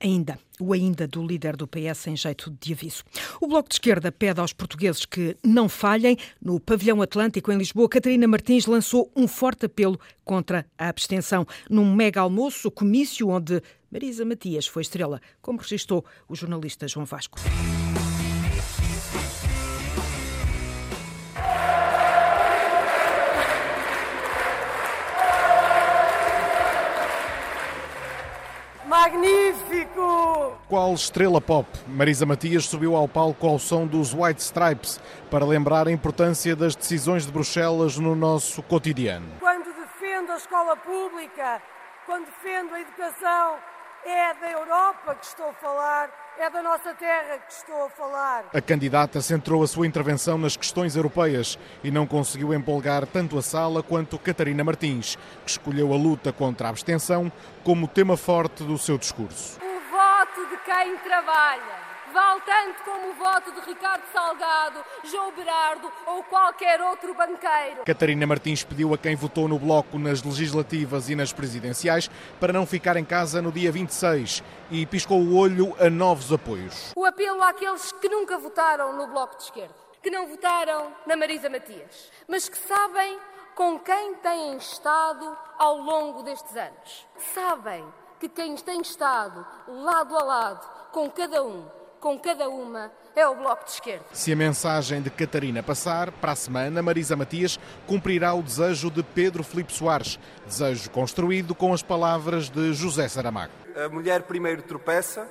Ainda, 0.00 0.38
o 0.60 0.72
ainda 0.72 1.08
do 1.08 1.26
líder 1.26 1.56
do 1.56 1.66
PS 1.66 2.06
em 2.06 2.16
jeito 2.16 2.56
de 2.60 2.72
aviso. 2.72 3.02
O 3.40 3.48
Bloco 3.48 3.68
de 3.68 3.74
Esquerda 3.74 4.12
pede 4.12 4.40
aos 4.40 4.52
portugueses 4.52 5.04
que 5.04 5.36
não 5.42 5.68
falhem. 5.68 6.16
No 6.40 6.60
Pavilhão 6.60 7.02
Atlântico, 7.02 7.50
em 7.50 7.58
Lisboa, 7.58 7.88
Catarina 7.88 8.28
Martins 8.28 8.66
lançou 8.66 9.10
um 9.16 9.26
forte 9.26 9.66
apelo 9.66 9.98
contra 10.24 10.64
a 10.78 10.88
abstenção. 10.88 11.44
Num 11.68 11.92
mega 11.94 12.20
almoço, 12.20 12.70
comício 12.70 13.28
onde 13.28 13.60
Marisa 13.90 14.24
Matias 14.24 14.66
foi 14.66 14.82
estrela, 14.82 15.20
como 15.42 15.58
registrou 15.58 16.04
o 16.28 16.34
jornalista 16.36 16.86
João 16.86 17.04
Vasco. 17.04 17.38
Qual 30.68 30.92
estrela 30.92 31.40
pop? 31.40 31.66
Marisa 31.86 32.26
Matias 32.26 32.66
subiu 32.66 32.94
ao 32.94 33.08
palco 33.08 33.48
ao 33.48 33.58
som 33.58 33.86
dos 33.86 34.12
White 34.12 34.42
Stripes 34.42 35.00
para 35.30 35.46
lembrar 35.46 35.88
a 35.88 35.90
importância 35.90 36.54
das 36.54 36.76
decisões 36.76 37.24
de 37.24 37.32
Bruxelas 37.32 37.96
no 37.96 38.14
nosso 38.14 38.62
cotidiano. 38.62 39.26
Quando 39.40 39.64
defendo 39.64 40.30
a 40.30 40.36
escola 40.36 40.76
pública, 40.76 41.62
quando 42.04 42.26
defendo 42.26 42.74
a 42.74 42.80
educação, 42.82 43.56
é 44.04 44.34
da 44.34 44.50
Europa 44.50 45.14
que 45.14 45.24
estou 45.24 45.48
a 45.48 45.54
falar, 45.54 46.10
é 46.38 46.50
da 46.50 46.62
nossa 46.62 46.92
terra 46.92 47.38
que 47.38 47.52
estou 47.52 47.86
a 47.86 47.88
falar. 47.88 48.44
A 48.52 48.60
candidata 48.60 49.22
centrou 49.22 49.62
a 49.62 49.66
sua 49.66 49.86
intervenção 49.86 50.36
nas 50.36 50.54
questões 50.54 50.96
europeias 50.96 51.58
e 51.82 51.90
não 51.90 52.06
conseguiu 52.06 52.52
empolgar 52.52 53.06
tanto 53.06 53.38
a 53.38 53.42
sala 53.42 53.82
quanto 53.82 54.18
Catarina 54.18 54.62
Martins, 54.62 55.16
que 55.46 55.50
escolheu 55.50 55.94
a 55.94 55.96
luta 55.96 56.30
contra 56.30 56.66
a 56.66 56.70
abstenção 56.70 57.32
como 57.64 57.88
tema 57.88 58.18
forte 58.18 58.62
do 58.64 58.76
seu 58.76 58.98
discurso. 58.98 59.67
O 60.28 60.40
voto 60.40 60.50
de 60.50 60.56
quem 60.58 60.98
trabalha 60.98 61.88
vale 62.12 62.40
tanto 62.42 62.82
como 62.84 63.10
o 63.10 63.14
voto 63.14 63.50
de 63.52 63.60
Ricardo 63.60 64.02
Salgado, 64.12 64.84
João 65.04 65.32
Berardo 65.32 65.90
ou 66.06 66.22
qualquer 66.24 66.80
outro 66.82 67.14
banqueiro. 67.14 67.84
Catarina 67.86 68.26
Martins 68.26 68.62
pediu 68.62 68.92
a 68.92 68.98
quem 68.98 69.16
votou 69.16 69.48
no 69.48 69.58
Bloco 69.58 69.98
nas 69.98 70.22
legislativas 70.22 71.08
e 71.08 71.14
nas 71.14 71.32
presidenciais 71.32 72.10
para 72.38 72.52
não 72.52 72.66
ficar 72.66 72.96
em 72.96 73.04
casa 73.04 73.40
no 73.40 73.50
dia 73.50 73.72
26 73.72 74.42
e 74.70 74.84
piscou 74.86 75.18
o 75.20 75.36
olho 75.36 75.74
a 75.80 75.88
novos 75.88 76.32
apoios. 76.32 76.92
O 76.94 77.04
apelo 77.04 77.42
àqueles 77.42 77.92
que 77.92 78.08
nunca 78.08 78.38
votaram 78.38 78.96
no 78.96 79.06
Bloco 79.06 79.36
de 79.36 79.44
Esquerda. 79.44 79.74
que 80.02 80.10
não 80.10 80.28
votaram 80.28 80.92
na 81.06 81.16
Marisa 81.16 81.48
Matias, 81.48 82.10
mas 82.28 82.48
que 82.48 82.56
sabem 82.56 83.18
com 83.54 83.78
quem 83.80 84.14
têm 84.16 84.56
estado 84.56 85.36
ao 85.58 85.78
longo 85.78 86.22
destes 86.22 86.54
anos. 86.54 87.06
Sabem 87.34 87.84
que 88.18 88.28
quem 88.28 88.56
tem 88.56 88.80
estado 88.80 89.46
lado 89.66 90.16
a 90.16 90.22
lado 90.22 90.68
com 90.92 91.10
cada 91.10 91.42
um, 91.42 91.64
com 92.00 92.18
cada 92.18 92.48
uma, 92.48 92.90
é 93.14 93.26
o 93.26 93.34
Bloco 93.34 93.64
de 93.64 93.72
Esquerda. 93.72 94.04
Se 94.12 94.32
a 94.32 94.36
mensagem 94.36 95.02
de 95.02 95.10
Catarina 95.10 95.62
passar, 95.62 96.10
para 96.12 96.32
a 96.32 96.36
semana, 96.36 96.80
Marisa 96.82 97.16
Matias 97.16 97.58
cumprirá 97.86 98.34
o 98.34 98.42
desejo 98.42 98.90
de 98.90 99.02
Pedro 99.02 99.42
Filipe 99.42 99.72
Soares, 99.72 100.18
desejo 100.46 100.90
construído 100.90 101.54
com 101.54 101.72
as 101.72 101.82
palavras 101.82 102.48
de 102.48 102.72
José 102.72 103.08
Saramago. 103.08 103.52
A 103.76 103.88
mulher 103.88 104.22
primeiro 104.22 104.62
tropeça, 104.62 105.28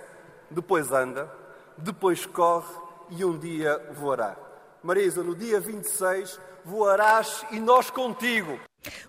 depois 0.49 0.91
anda, 0.91 1.31
depois 1.77 2.25
corre 2.25 2.73
e 3.09 3.23
um 3.23 3.37
dia 3.37 3.81
voará. 3.93 4.35
Marisa, 4.83 5.23
no 5.23 5.35
dia 5.35 5.59
26 5.59 6.39
voarás 6.67 7.45
e 7.49 7.59
nós 7.61 7.89
contigo. 7.89 8.59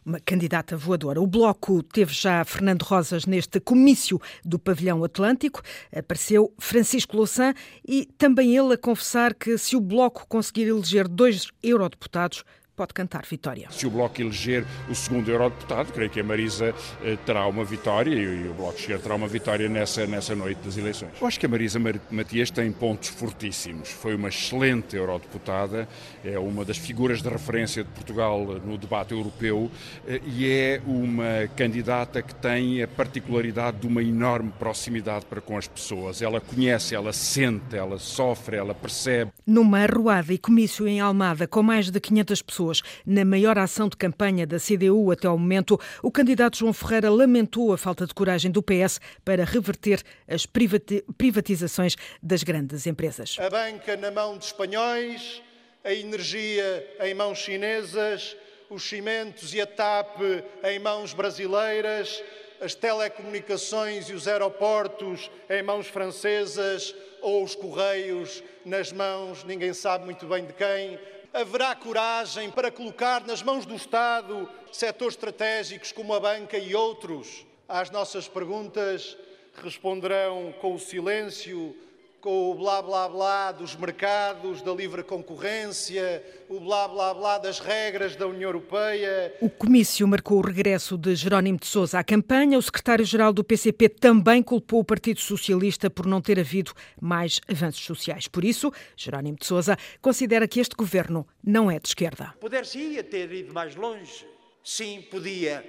Uma 0.05 0.21
candidata 0.21 0.77
voadora. 0.77 1.21
O 1.21 1.27
Bloco 1.27 1.83
teve 1.83 2.13
já 2.13 2.45
Fernando 2.45 2.83
Rosas 2.83 3.27
neste 3.27 3.59
comício 3.59 4.21
do 4.45 4.59
Pavilhão 4.59 5.03
Atlântico. 5.03 5.61
Apareceu 5.95 6.53
Francisco 6.59 7.17
Louçã 7.17 7.53
e 7.87 8.07
também 8.17 8.57
ele 8.57 8.75
a 8.75 8.79
confessar 8.79 9.35
que 9.35 9.59
se 9.59 9.77
o 9.77 9.81
Bloco 9.81 10.27
conseguir 10.29 10.69
eleger 10.69 11.09
dois 11.09 11.49
eurodeputados, 11.63 12.45
pode 12.79 12.95
cantar 12.95 13.27
vitória. 13.27 13.67
Se 13.73 13.89
o 13.89 13.91
Bloco 13.91 14.21
eleger 14.23 14.65
o 14.89 14.95
segundo 14.95 15.29
eurodeputado, 15.29 15.93
creio 15.93 16.09
que 16.09 16.21
a 16.21 16.23
Marisa 16.23 16.73
eh, 17.03 17.19
terá 17.27 17.45
uma 17.49 17.65
vitória 17.65 18.15
e, 18.15 18.49
o 18.49 18.55
Bloco 18.55 18.75
de 18.75 18.83
Esquerda 18.83 19.03
terá 19.03 19.17
uma 19.17 19.27
vitória 19.27 19.69
nessa, 19.69 20.07
nessa 20.07 20.37
noite 20.37 20.61
das 20.65 20.77
eleições. 20.77 21.11
Eu 21.21 21.27
acho 21.27 21.41
que 21.41 21.47
a 21.47 21.49
Marisa 21.49 21.81
Matias 22.09 22.53
tem 22.53 22.71
pontos 22.71 23.09
fortíssimos. 23.09 23.91
Foi 23.91 24.15
uma 24.15 24.29
excelente 24.29 24.95
eurodeputada, 24.95 25.89
é 26.25 26.39
uma 26.39 26.65
das 26.65 26.79
figuras 26.79 27.21
de 27.21 27.29
referência 27.29 27.83
de 27.83 27.91
Portugal 27.91 28.45
no 28.65 28.79
debate 28.79 29.13
europeu 29.13 29.69
eh, 30.07 30.21
e 30.25 30.49
é 30.49 30.81
uma 30.87 31.49
candidata 31.57 32.23
que 32.23 32.35
tem 32.37 32.81
a 32.81 32.87
particularidade 32.87 33.79
de 33.79 33.89
uma 33.89 34.05
enorme 34.05 34.53
proximidade 34.57 35.27
para 35.27 35.41
com 35.41 35.59
as 35.59 35.67
pessoas. 35.67 36.23
Ela 36.23 36.41
conhece, 36.41 36.95
ela 36.95 37.13
sente, 37.13 37.77
ela 37.77 37.99
sofre, 37.99 38.57
ela 38.57 38.73
percebe. 38.73 39.33
Numa 39.45 39.81
arruada 39.81 40.33
e 40.33 40.39
comício 40.39 40.87
em 40.87 41.01
Almada 41.01 41.49
com 41.49 41.61
mais 41.61 41.91
de 41.91 41.99
500 41.99 42.43
pessoas, 42.43 42.68
pessoas. 42.69 42.83
Na 43.05 43.25
maior 43.25 43.59
ação 43.59 43.89
de 43.89 43.97
campanha 43.97 44.47
da 44.47 44.59
CDU 44.59 45.11
até 45.11 45.27
ao 45.27 45.39
momento, 45.39 45.81
o 46.03 46.11
candidato 46.11 46.59
João 46.59 46.73
Ferreira 46.73 47.11
lamentou 47.11 47.73
a 47.73 47.79
falta 47.79 48.07
de 48.07 48.15
coragem 48.15 48.51
do 48.51 48.63
PS 48.63 49.01
para 49.25 49.45
reverter 49.45 50.03
as 50.27 50.47
privatizações 50.47 51.97
das 52.23 52.43
grandes 52.43 52.87
empresas. 52.87 53.37
A 53.39 53.49
banca 53.49 53.97
na 53.97 54.11
mão 54.11 54.37
de 54.37 54.45
espanhóis, 54.45 55.43
a 55.85 55.93
energia 55.93 56.87
em 57.01 57.15
mãos 57.15 57.39
chinesas, 57.39 58.37
os 58.71 58.83
cimentos 58.83 59.55
e 59.55 59.61
a 59.61 59.67
TAP 59.67 60.21
em 60.65 60.79
mãos 60.79 61.15
brasileiras, 61.15 62.23
as 62.61 62.75
telecomunicações 62.75 64.11
e 64.11 64.13
os 64.13 64.27
aeroportos 64.27 65.31
em 65.49 65.63
mãos 65.63 65.87
francesas 65.87 66.95
ou 67.23 67.45
os 67.45 67.55
correios 67.55 68.43
nas 68.65 68.93
mãos, 68.93 69.45
ninguém 69.45 69.73
sabe 69.73 70.05
muito 70.05 70.27
bem 70.27 70.45
de 70.45 70.53
quem, 70.53 70.99
haverá 71.41 71.73
coragem 71.73 72.51
para 72.51 72.69
colocar 72.69 73.25
nas 73.25 73.43
mãos 73.43 73.65
do 73.65 73.77
Estado 73.77 74.49
setores 74.73 75.15
estratégicos 75.15 75.93
como 75.93 76.13
a 76.13 76.19
banca 76.19 76.59
e 76.59 76.75
outros? 76.75 77.47
Às 77.69 77.91
nossas 77.91 78.27
perguntas 78.27 79.17
responderão 79.63 80.53
com 80.61 80.75
o 80.75 80.81
silêncio, 80.81 81.77
com 82.21 82.51
o 82.51 82.55
blá 82.55 82.83
blá 82.83 83.09
blá 83.09 83.53
dos 83.53 83.77
mercados, 83.77 84.61
da 84.63 84.73
livre 84.73 85.03
concorrência, 85.05 86.23
o 86.49 86.59
blá 86.59 86.89
blá 86.89 87.15
blá 87.15 87.39
das 87.39 87.61
regras 87.61 88.17
da 88.17 88.27
União 88.27 88.49
Europeia. 88.49 89.35
O 89.41 89.49
comício 89.49 90.07
marcou 90.09 90.39
o 90.39 90.41
regresso 90.41 90.99
de 90.99 91.15
Jerónimo 91.15 91.59
de 91.59 91.67
Sousa 91.67 91.99
à 92.01 92.05
campanha. 92.05 92.59
O 92.59 92.63
secretário-geral 92.63 93.33
do 93.33 93.45
PCP 93.45 93.89
também 93.89 94.43
culpou 94.43 94.81
o 94.81 94.85
Partido 94.85 95.21
Socialista 95.21 95.89
por 95.89 96.07
não 96.07 96.21
ter 96.21 96.41
havido 96.41 96.73
mais 97.01 97.41
avanços 97.49 97.85
sociais. 97.85 98.27
Por 98.27 98.45
isso, 98.45 98.73
Jerónimo 98.97 99.39
de 99.39 99.47
Sousa 99.47 99.77
considera 100.03 100.49
que 100.49 100.59
este 100.59 100.75
governo 100.75 101.27
não 101.45 101.71
é 101.71 101.79
de 101.79 101.89
esquerda. 101.89 102.35
Poder-se-ia 102.41 103.05
ter 103.05 103.33
ido 103.33 103.55
mais 103.55 103.77
longe? 103.77 104.27
Sim, 104.65 105.03
podia. 105.11 105.65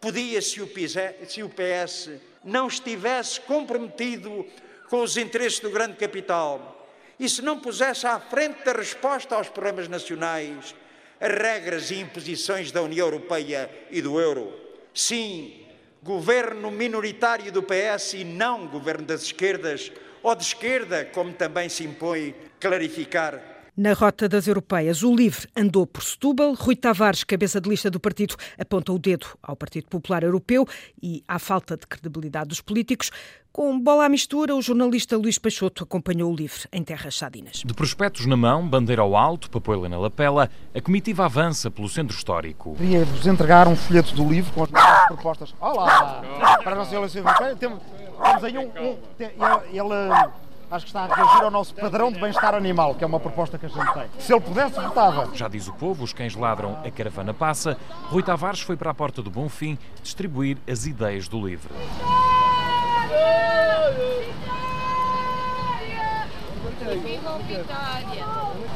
Podia 0.00 0.42
se 0.42 0.60
o 0.60 0.66
PS 0.66 2.10
não 2.44 2.68
estivesse 2.68 3.40
comprometido 3.40 4.44
com 4.88 5.02
os 5.02 5.16
interesses 5.16 5.60
do 5.60 5.70
grande 5.70 5.96
capital 5.96 6.88
e 7.18 7.28
se 7.28 7.42
não 7.42 7.58
pusesse 7.58 8.06
à 8.06 8.18
frente 8.18 8.64
da 8.64 8.72
resposta 8.72 9.34
aos 9.34 9.48
problemas 9.48 9.88
nacionais 9.88 10.74
as 11.20 11.32
regras 11.32 11.90
e 11.90 12.00
imposições 12.00 12.72
da 12.72 12.82
União 12.82 13.06
Europeia 13.06 13.70
e 13.90 14.02
do 14.02 14.20
euro. 14.20 14.52
Sim, 14.92 15.64
governo 16.02 16.70
minoritário 16.70 17.50
do 17.50 17.62
PS 17.62 18.14
e 18.14 18.24
não 18.24 18.66
governo 18.66 19.06
das 19.06 19.22
esquerdas, 19.22 19.90
ou 20.22 20.34
de 20.34 20.42
esquerda, 20.42 21.04
como 21.04 21.32
também 21.32 21.68
se 21.68 21.84
impõe 21.84 22.34
clarificar 22.60 23.53
na 23.76 23.92
rota 23.92 24.28
das 24.28 24.46
europeias, 24.46 25.02
o 25.02 25.14
LIVRE 25.14 25.48
andou 25.56 25.86
por 25.86 26.02
Setúbal. 26.02 26.54
Rui 26.54 26.76
Tavares, 26.76 27.24
cabeça 27.24 27.60
de 27.60 27.68
lista 27.68 27.90
do 27.90 27.98
partido, 27.98 28.36
aponta 28.58 28.92
o 28.92 28.98
dedo 28.98 29.26
ao 29.42 29.56
Partido 29.56 29.88
Popular 29.88 30.22
Europeu 30.22 30.66
e 31.02 31.24
à 31.26 31.38
falta 31.38 31.76
de 31.76 31.86
credibilidade 31.86 32.48
dos 32.48 32.60
políticos. 32.60 33.10
Com 33.52 33.78
bola 33.78 34.06
à 34.06 34.08
mistura, 34.08 34.54
o 34.54 34.62
jornalista 34.62 35.16
Luís 35.16 35.38
Peixoto 35.38 35.84
acompanhou 35.84 36.32
o 36.32 36.34
LIVRE 36.34 36.68
em 36.72 36.82
terras 36.82 37.16
sadinas. 37.16 37.62
De 37.64 37.72
prospectos 37.72 38.26
na 38.26 38.36
mão, 38.36 38.68
bandeira 38.68 39.02
ao 39.02 39.16
alto, 39.16 39.50
papoila 39.50 39.88
na 39.88 39.98
lapela, 39.98 40.50
a 40.74 40.80
comitiva 40.80 41.24
avança 41.24 41.70
pelo 41.70 41.88
centro 41.88 42.16
histórico. 42.16 42.74
Queria-vos 42.76 43.26
entregar 43.26 43.68
um 43.68 43.76
folheto 43.76 44.14
do 44.14 44.28
livro 44.28 44.52
com 44.52 44.64
as 44.64 44.70
nossas 44.70 45.06
propostas. 45.06 45.54
Olá! 45.60 46.22
Para 46.62 46.72
a 46.72 46.76
nossa 46.76 46.94
eleição 46.94 47.22
europeia, 47.22 47.56
temos, 47.56 47.78
temos 48.24 48.44
aí 48.44 48.58
um... 48.58 48.66
um 48.66 48.98
ele, 49.18 49.72
ele 49.72 50.43
acho 50.74 50.86
que 50.86 50.90
está 50.90 51.04
a 51.04 51.14
reagir 51.14 51.42
ao 51.42 51.50
nosso 51.50 51.72
padrão 51.74 52.10
de 52.10 52.20
bem-estar 52.20 52.54
animal, 52.54 52.94
que 52.94 53.04
é 53.04 53.06
uma 53.06 53.20
proposta 53.20 53.56
que 53.56 53.66
a 53.66 53.68
gente 53.68 53.92
tem. 53.94 54.06
Se 54.18 54.32
ele 54.32 54.40
pudesse, 54.40 54.74
votava. 54.80 55.28
Já 55.32 55.46
diz 55.46 55.68
o 55.68 55.72
povo, 55.72 56.02
os 56.02 56.12
cães 56.12 56.34
ladram, 56.34 56.78
a 56.84 56.90
caravana 56.90 57.32
passa. 57.32 57.78
Rui 58.08 58.22
Tavares 58.22 58.60
foi 58.60 58.76
para 58.76 58.90
a 58.90 58.94
porta 58.94 59.22
do 59.22 59.30
Bonfim 59.30 59.78
distribuir 60.02 60.58
as 60.68 60.84
ideias 60.84 61.28
do 61.28 61.46
livro. 61.46 61.72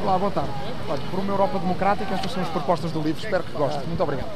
Olá, 0.01 0.19
boa 0.19 0.31
tarde. 0.31 0.51
Olha, 0.89 1.03
por 1.11 1.19
uma 1.19 1.33
Europa 1.33 1.59
democrática, 1.59 2.15
estas 2.15 2.31
são 2.31 2.43
as 2.43 2.49
propostas 2.49 2.93
do 2.93 3.01
livro. 3.01 3.23
Espero 3.23 3.43
que 3.43 3.53
goste. 3.53 3.85
Muito 3.87 4.03
obrigado. 4.03 4.31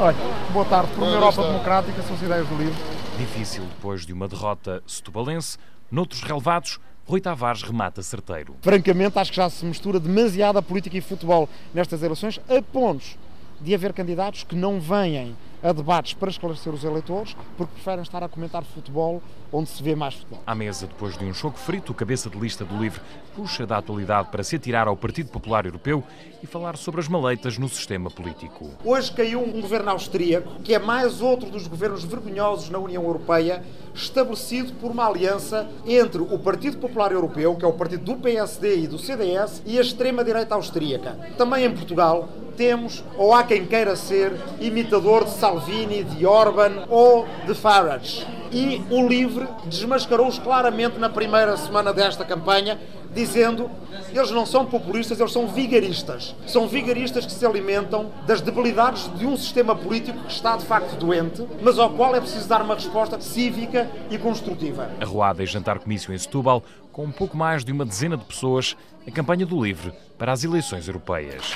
Olha, 0.00 0.16
boa 0.52 0.64
tarde. 0.64 0.90
Por 0.92 1.02
uma 1.02 1.12
Europa 1.12 1.42
democrática, 1.42 2.02
são 2.02 2.16
as 2.16 2.22
ideias 2.22 2.48
do 2.48 2.56
livro. 2.56 2.82
Difícil 3.18 3.64
depois 3.64 4.04
de 4.04 4.12
uma 4.12 4.26
derrota 4.26 4.82
setubalense. 4.86 5.58
Noutros 5.90 6.22
relevados, 6.22 6.80
Rui 7.06 7.20
Tavares 7.20 7.62
remata 7.62 8.02
certeiro. 8.02 8.56
Francamente, 8.62 9.18
acho 9.18 9.30
que 9.30 9.36
já 9.36 9.48
se 9.48 9.64
mistura 9.64 10.00
demasiada 10.00 10.60
política 10.60 10.96
e 10.96 11.00
futebol 11.00 11.48
nestas 11.72 12.02
eleições, 12.02 12.40
a 12.48 12.60
pontos 12.60 13.16
de 13.60 13.74
haver 13.74 13.92
candidatos 13.92 14.44
que 14.44 14.54
não 14.54 14.80
venham 14.80 15.34
a 15.62 15.72
debates 15.72 16.12
para 16.14 16.30
esclarecer 16.30 16.72
os 16.72 16.84
eleitores, 16.84 17.36
porque 17.56 17.72
preferem 17.72 18.02
estar 18.02 18.22
a 18.22 18.28
comentar 18.28 18.62
futebol 18.62 19.22
onde 19.52 19.68
se 19.68 19.82
vê 19.82 19.94
mais 19.94 20.14
futebol. 20.14 20.40
À 20.46 20.54
mesa, 20.54 20.86
depois 20.86 21.16
de 21.16 21.24
um 21.24 21.32
choque 21.32 21.58
frito, 21.58 21.92
o 21.92 21.94
cabeça 21.94 22.28
de 22.28 22.38
lista 22.38 22.64
do 22.64 22.78
LIVRE 22.78 23.00
puxa 23.34 23.66
da 23.66 23.78
atualidade 23.78 24.28
para 24.30 24.44
se 24.44 24.56
atirar 24.56 24.86
ao 24.86 24.96
Partido 24.96 25.30
Popular 25.30 25.66
Europeu 25.66 26.04
e 26.42 26.46
falar 26.46 26.76
sobre 26.76 27.00
as 27.00 27.08
maleitas 27.08 27.58
no 27.58 27.68
sistema 27.68 28.10
político. 28.10 28.70
Hoje 28.84 29.10
caiu 29.12 29.42
um 29.42 29.60
governo 29.60 29.90
austríaco, 29.90 30.60
que 30.62 30.74
é 30.74 30.78
mais 30.78 31.20
outro 31.20 31.50
dos 31.50 31.66
governos 31.66 32.04
vergonhosos 32.04 32.70
na 32.70 32.78
União 32.78 33.02
Europeia, 33.02 33.64
estabelecido 33.94 34.72
por 34.74 34.90
uma 34.90 35.06
aliança 35.06 35.68
entre 35.86 36.20
o 36.20 36.38
Partido 36.38 36.78
Popular 36.78 37.12
Europeu, 37.12 37.56
que 37.56 37.64
é 37.64 37.68
o 37.68 37.72
partido 37.72 38.04
do 38.04 38.16
PSD 38.16 38.80
e 38.80 38.86
do 38.86 38.98
CDS, 38.98 39.62
e 39.64 39.78
a 39.78 39.80
extrema-direita 39.80 40.54
austríaca. 40.54 41.18
Também 41.36 41.64
em 41.64 41.74
Portugal, 41.74 42.28
temos, 42.56 43.04
ou 43.16 43.34
há 43.34 43.44
quem 43.44 43.66
queira 43.66 43.94
ser, 43.94 44.32
imitador 44.60 45.24
de 45.24 45.30
Salvini, 45.30 46.02
de 46.02 46.26
Orban 46.26 46.84
ou 46.88 47.26
de 47.46 47.54
Farage. 47.54 48.26
E 48.50 48.82
o 48.90 49.06
LIVRE 49.06 49.46
desmascarou-os 49.66 50.38
claramente 50.38 50.98
na 50.98 51.08
primeira 51.08 51.56
semana 51.56 51.92
desta 51.92 52.24
campanha, 52.24 52.78
dizendo 53.14 53.70
eles 54.12 54.30
não 54.30 54.46
são 54.46 54.64
populistas, 54.64 55.18
eles 55.20 55.32
são 55.32 55.46
vigaristas. 55.46 56.34
São 56.46 56.66
vigaristas 56.66 57.26
que 57.26 57.32
se 57.32 57.44
alimentam 57.44 58.10
das 58.26 58.40
debilidades 58.40 59.10
de 59.18 59.26
um 59.26 59.36
sistema 59.36 59.74
político 59.74 60.18
que 60.20 60.32
está 60.32 60.56
de 60.56 60.64
facto 60.64 60.96
doente, 60.96 61.46
mas 61.60 61.78
ao 61.78 61.90
qual 61.90 62.14
é 62.14 62.20
preciso 62.20 62.48
dar 62.48 62.62
uma 62.62 62.74
resposta 62.74 63.20
cívica 63.20 63.90
e 64.10 64.18
construtiva. 64.18 64.90
Arruada 65.00 65.42
e 65.42 65.46
jantar 65.46 65.78
comício 65.78 66.12
em 66.12 66.18
Setúbal, 66.18 66.62
com 66.92 67.04
um 67.04 67.12
pouco 67.12 67.36
mais 67.36 67.64
de 67.64 67.72
uma 67.72 67.84
dezena 67.84 68.16
de 68.16 68.24
pessoas, 68.24 68.76
a 69.06 69.10
campanha 69.10 69.44
do 69.44 69.62
LIVRE 69.62 69.92
para 70.18 70.32
as 70.32 70.44
eleições 70.44 70.86
europeias. 70.86 71.54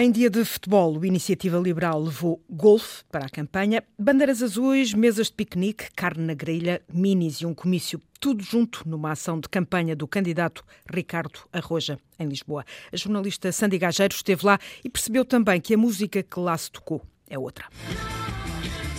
Em 0.00 0.12
dia 0.12 0.30
de 0.30 0.44
futebol, 0.44 0.96
o 0.96 1.04
Iniciativa 1.04 1.58
Liberal 1.58 2.00
levou 2.00 2.40
golfe 2.48 3.02
para 3.10 3.26
a 3.26 3.28
campanha, 3.28 3.82
bandeiras 3.98 4.44
azuis, 4.44 4.94
mesas 4.94 5.26
de 5.26 5.32
piquenique, 5.32 5.88
carne 5.96 6.24
na 6.24 6.34
grelha, 6.34 6.80
minis 6.88 7.38
e 7.40 7.46
um 7.46 7.52
comício 7.52 8.00
tudo 8.20 8.40
junto 8.40 8.88
numa 8.88 9.10
ação 9.10 9.40
de 9.40 9.48
campanha 9.48 9.96
do 9.96 10.06
candidato 10.06 10.64
Ricardo 10.88 11.40
Arroja, 11.52 11.98
em 12.16 12.28
Lisboa. 12.28 12.64
A 12.92 12.96
jornalista 12.96 13.50
Sandy 13.50 13.76
Gageiro 13.76 14.14
esteve 14.14 14.46
lá 14.46 14.60
e 14.84 14.88
percebeu 14.88 15.24
também 15.24 15.60
que 15.60 15.74
a 15.74 15.76
música 15.76 16.22
que 16.22 16.38
lá 16.38 16.56
se 16.56 16.70
tocou 16.70 17.02
é 17.28 17.36
outra. 17.36 17.66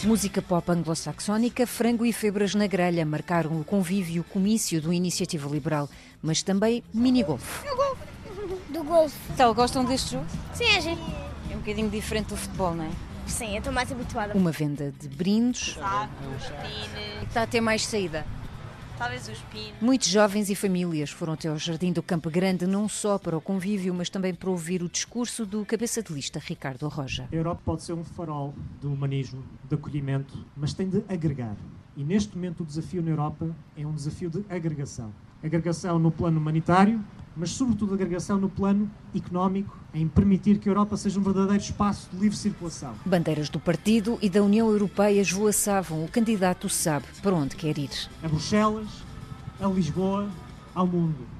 Música 0.03 0.41
pop 0.41 0.69
anglo-saxónica, 0.69 1.65
frango 1.65 2.05
e 2.05 2.11
febras 2.11 2.53
na 2.53 2.67
grelha 2.67 3.05
marcaram 3.05 3.57
o 3.57 3.63
convívio 3.63 4.17
e 4.17 4.19
o 4.19 4.23
comício 4.25 4.81
do 4.81 4.91
Iniciativa 4.91 5.49
Liberal, 5.49 5.89
mas 6.21 6.43
também 6.43 6.83
mini-golfe. 6.93 7.65
Do 8.69 8.83
golfe. 8.83 9.17
Então, 9.33 9.53
gostam 9.53 9.83
deste 9.85 10.11
jogo? 10.11 10.25
Sim, 10.53 10.65
é 10.65 10.81
giro. 10.81 11.01
É 11.51 11.55
um 11.55 11.59
bocadinho 11.59 11.89
diferente 11.89 12.27
do 12.27 12.37
futebol, 12.37 12.75
não 12.75 12.85
é? 12.85 12.91
Sim, 13.27 13.51
eu 13.51 13.57
estou 13.59 13.71
mais 13.71 13.91
habituada. 13.91 14.33
Uma 14.37 14.51
venda 14.51 14.91
de 14.91 15.07
brindes. 15.07 15.77
Está 17.27 17.43
a 17.43 17.47
ter 17.47 17.61
mais 17.61 17.85
saída. 17.85 18.25
Talvez 18.97 19.29
os 19.29 19.39
pinos. 19.43 19.79
Muitos 19.79 20.09
jovens 20.09 20.49
e 20.49 20.55
famílias 20.55 21.09
foram 21.09 21.33
até 21.33 21.47
ao 21.47 21.57
Jardim 21.57 21.93
do 21.93 22.03
Campo 22.03 22.29
Grande 22.29 22.67
não 22.67 22.89
só 22.89 23.17
para 23.17 23.37
o 23.37 23.39
convívio, 23.39 23.93
mas 23.93 24.09
também 24.09 24.33
para 24.33 24.49
ouvir 24.49 24.83
o 24.83 24.89
discurso 24.89 25.45
do 25.45 25.65
cabeça 25.65 26.03
de 26.03 26.11
lista 26.11 26.37
Ricardo 26.37 26.85
Roja. 26.89 27.29
A 27.31 27.35
Europa 27.35 27.61
pode 27.63 27.83
ser 27.83 27.93
um 27.93 28.03
farol 28.03 28.53
do 28.81 28.91
humanismo, 28.91 29.41
de 29.69 29.75
acolhimento, 29.75 30.45
mas 30.57 30.73
tem 30.73 30.89
de 30.89 31.01
agregar. 31.07 31.55
E 31.95 32.03
neste 32.03 32.35
momento 32.35 32.63
o 32.63 32.65
desafio 32.65 33.01
na 33.01 33.11
Europa 33.11 33.55
é 33.77 33.85
um 33.87 33.93
desafio 33.93 34.29
de 34.29 34.43
agregação. 34.49 35.13
Agregação 35.41 35.97
no 35.97 36.11
plano 36.11 36.37
humanitário, 36.37 37.01
mas 37.35 37.51
sobretudo 37.51 37.93
agregação 37.93 38.37
no 38.37 38.49
plano 38.49 38.89
económico, 39.15 39.77
em 39.93 40.07
permitir 40.07 40.57
que 40.59 40.69
a 40.69 40.71
Europa 40.71 40.97
seja 40.97 41.19
um 41.19 41.23
verdadeiro 41.23 41.61
espaço 41.63 42.09
de 42.11 42.19
livre 42.19 42.37
circulação. 42.37 42.93
Bandeiras 43.05 43.49
do 43.49 43.59
partido 43.59 44.17
e 44.21 44.29
da 44.29 44.43
União 44.43 44.69
Europeia 44.69 45.21
esvoaçavam. 45.21 46.03
O 46.03 46.07
candidato 46.07 46.69
sabe 46.69 47.05
para 47.21 47.35
onde 47.35 47.55
quer 47.55 47.77
ir. 47.77 47.89
A 48.23 48.27
Bruxelas, 48.27 48.89
a 49.59 49.67
Lisboa, 49.67 50.29
ao 50.75 50.85
mundo. 50.85 51.38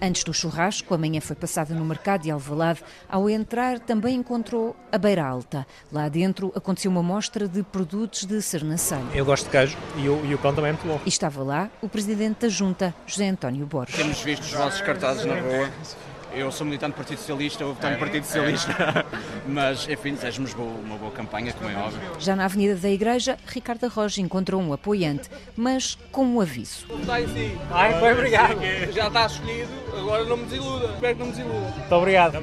Antes 0.00 0.24
do 0.24 0.34
churrasco, 0.34 0.92
a 0.92 0.98
manhã 0.98 1.20
foi 1.20 1.34
passada 1.34 1.74
no 1.74 1.84
mercado 1.84 2.22
de 2.22 2.30
Alvalade. 2.30 2.82
Ao 3.08 3.30
entrar, 3.30 3.78
também 3.78 4.16
encontrou 4.16 4.76
a 4.92 4.98
Beira 4.98 5.24
Alta. 5.24 5.66
Lá 5.90 6.08
dentro 6.08 6.52
aconteceu 6.54 6.90
uma 6.90 7.02
mostra 7.02 7.48
de 7.48 7.62
produtos 7.62 8.24
de 8.24 8.40
Sernancelho. 8.42 9.08
Eu 9.14 9.24
gosto 9.24 9.44
de 9.44 9.50
queijo 9.50 9.76
e 9.96 10.08
o, 10.08 10.24
e 10.26 10.34
o 10.34 10.38
pão 10.38 10.54
também 10.54 10.70
é 10.70 10.72
muito 10.72 10.86
bom. 10.86 11.00
E 11.04 11.08
estava 11.08 11.42
lá 11.42 11.70
o 11.80 11.88
presidente 11.88 12.40
da 12.42 12.48
Junta, 12.48 12.94
José 13.06 13.28
António 13.28 13.64
Borges. 13.66 13.96
Temos 13.96 14.20
visto 14.20 14.42
os 14.42 14.52
vossos 14.52 14.80
cartazes 14.82 15.24
na 15.24 15.40
rua. 15.40 15.70
Eu 16.36 16.52
sou 16.52 16.66
militante 16.66 16.92
do 16.92 16.96
Partido 16.96 17.16
Socialista, 17.16 17.64
eu 17.64 17.72
voto 17.72 17.88
no 17.88 17.96
Partido 17.96 18.24
Socialista, 18.24 19.06
mas 19.48 19.88
enfim, 19.88 20.12
desejo-nos 20.12 20.52
uma 20.52 20.98
boa 20.98 21.10
campanha, 21.10 21.50
como 21.54 21.70
é 21.70 21.74
óbvio. 21.74 21.98
Já 22.18 22.36
na 22.36 22.44
Avenida 22.44 22.76
da 22.76 22.90
Igreja, 22.90 23.38
Ricardo 23.46 23.88
Roja 23.88 24.20
encontrou 24.20 24.60
um 24.60 24.70
apoiante, 24.70 25.30
mas 25.56 25.96
com 26.12 26.26
um 26.26 26.38
aviso. 26.38 26.86
Está 27.00 27.22
em 27.22 27.28
si. 27.28 27.58
Ai, 27.70 27.98
foi 27.98 28.12
obrigado. 28.12 28.58
Já 28.92 29.08
está 29.08 29.26
escolhido, 29.26 29.70
agora 29.96 30.24
não 30.26 30.36
me 30.36 30.44
desiluda. 30.44 30.92
Espero 30.92 31.14
que 31.14 31.20
não 31.20 31.26
me 31.26 31.32
desiluda. 31.32 31.74
Muito 31.74 31.94
obrigado. 31.94 32.38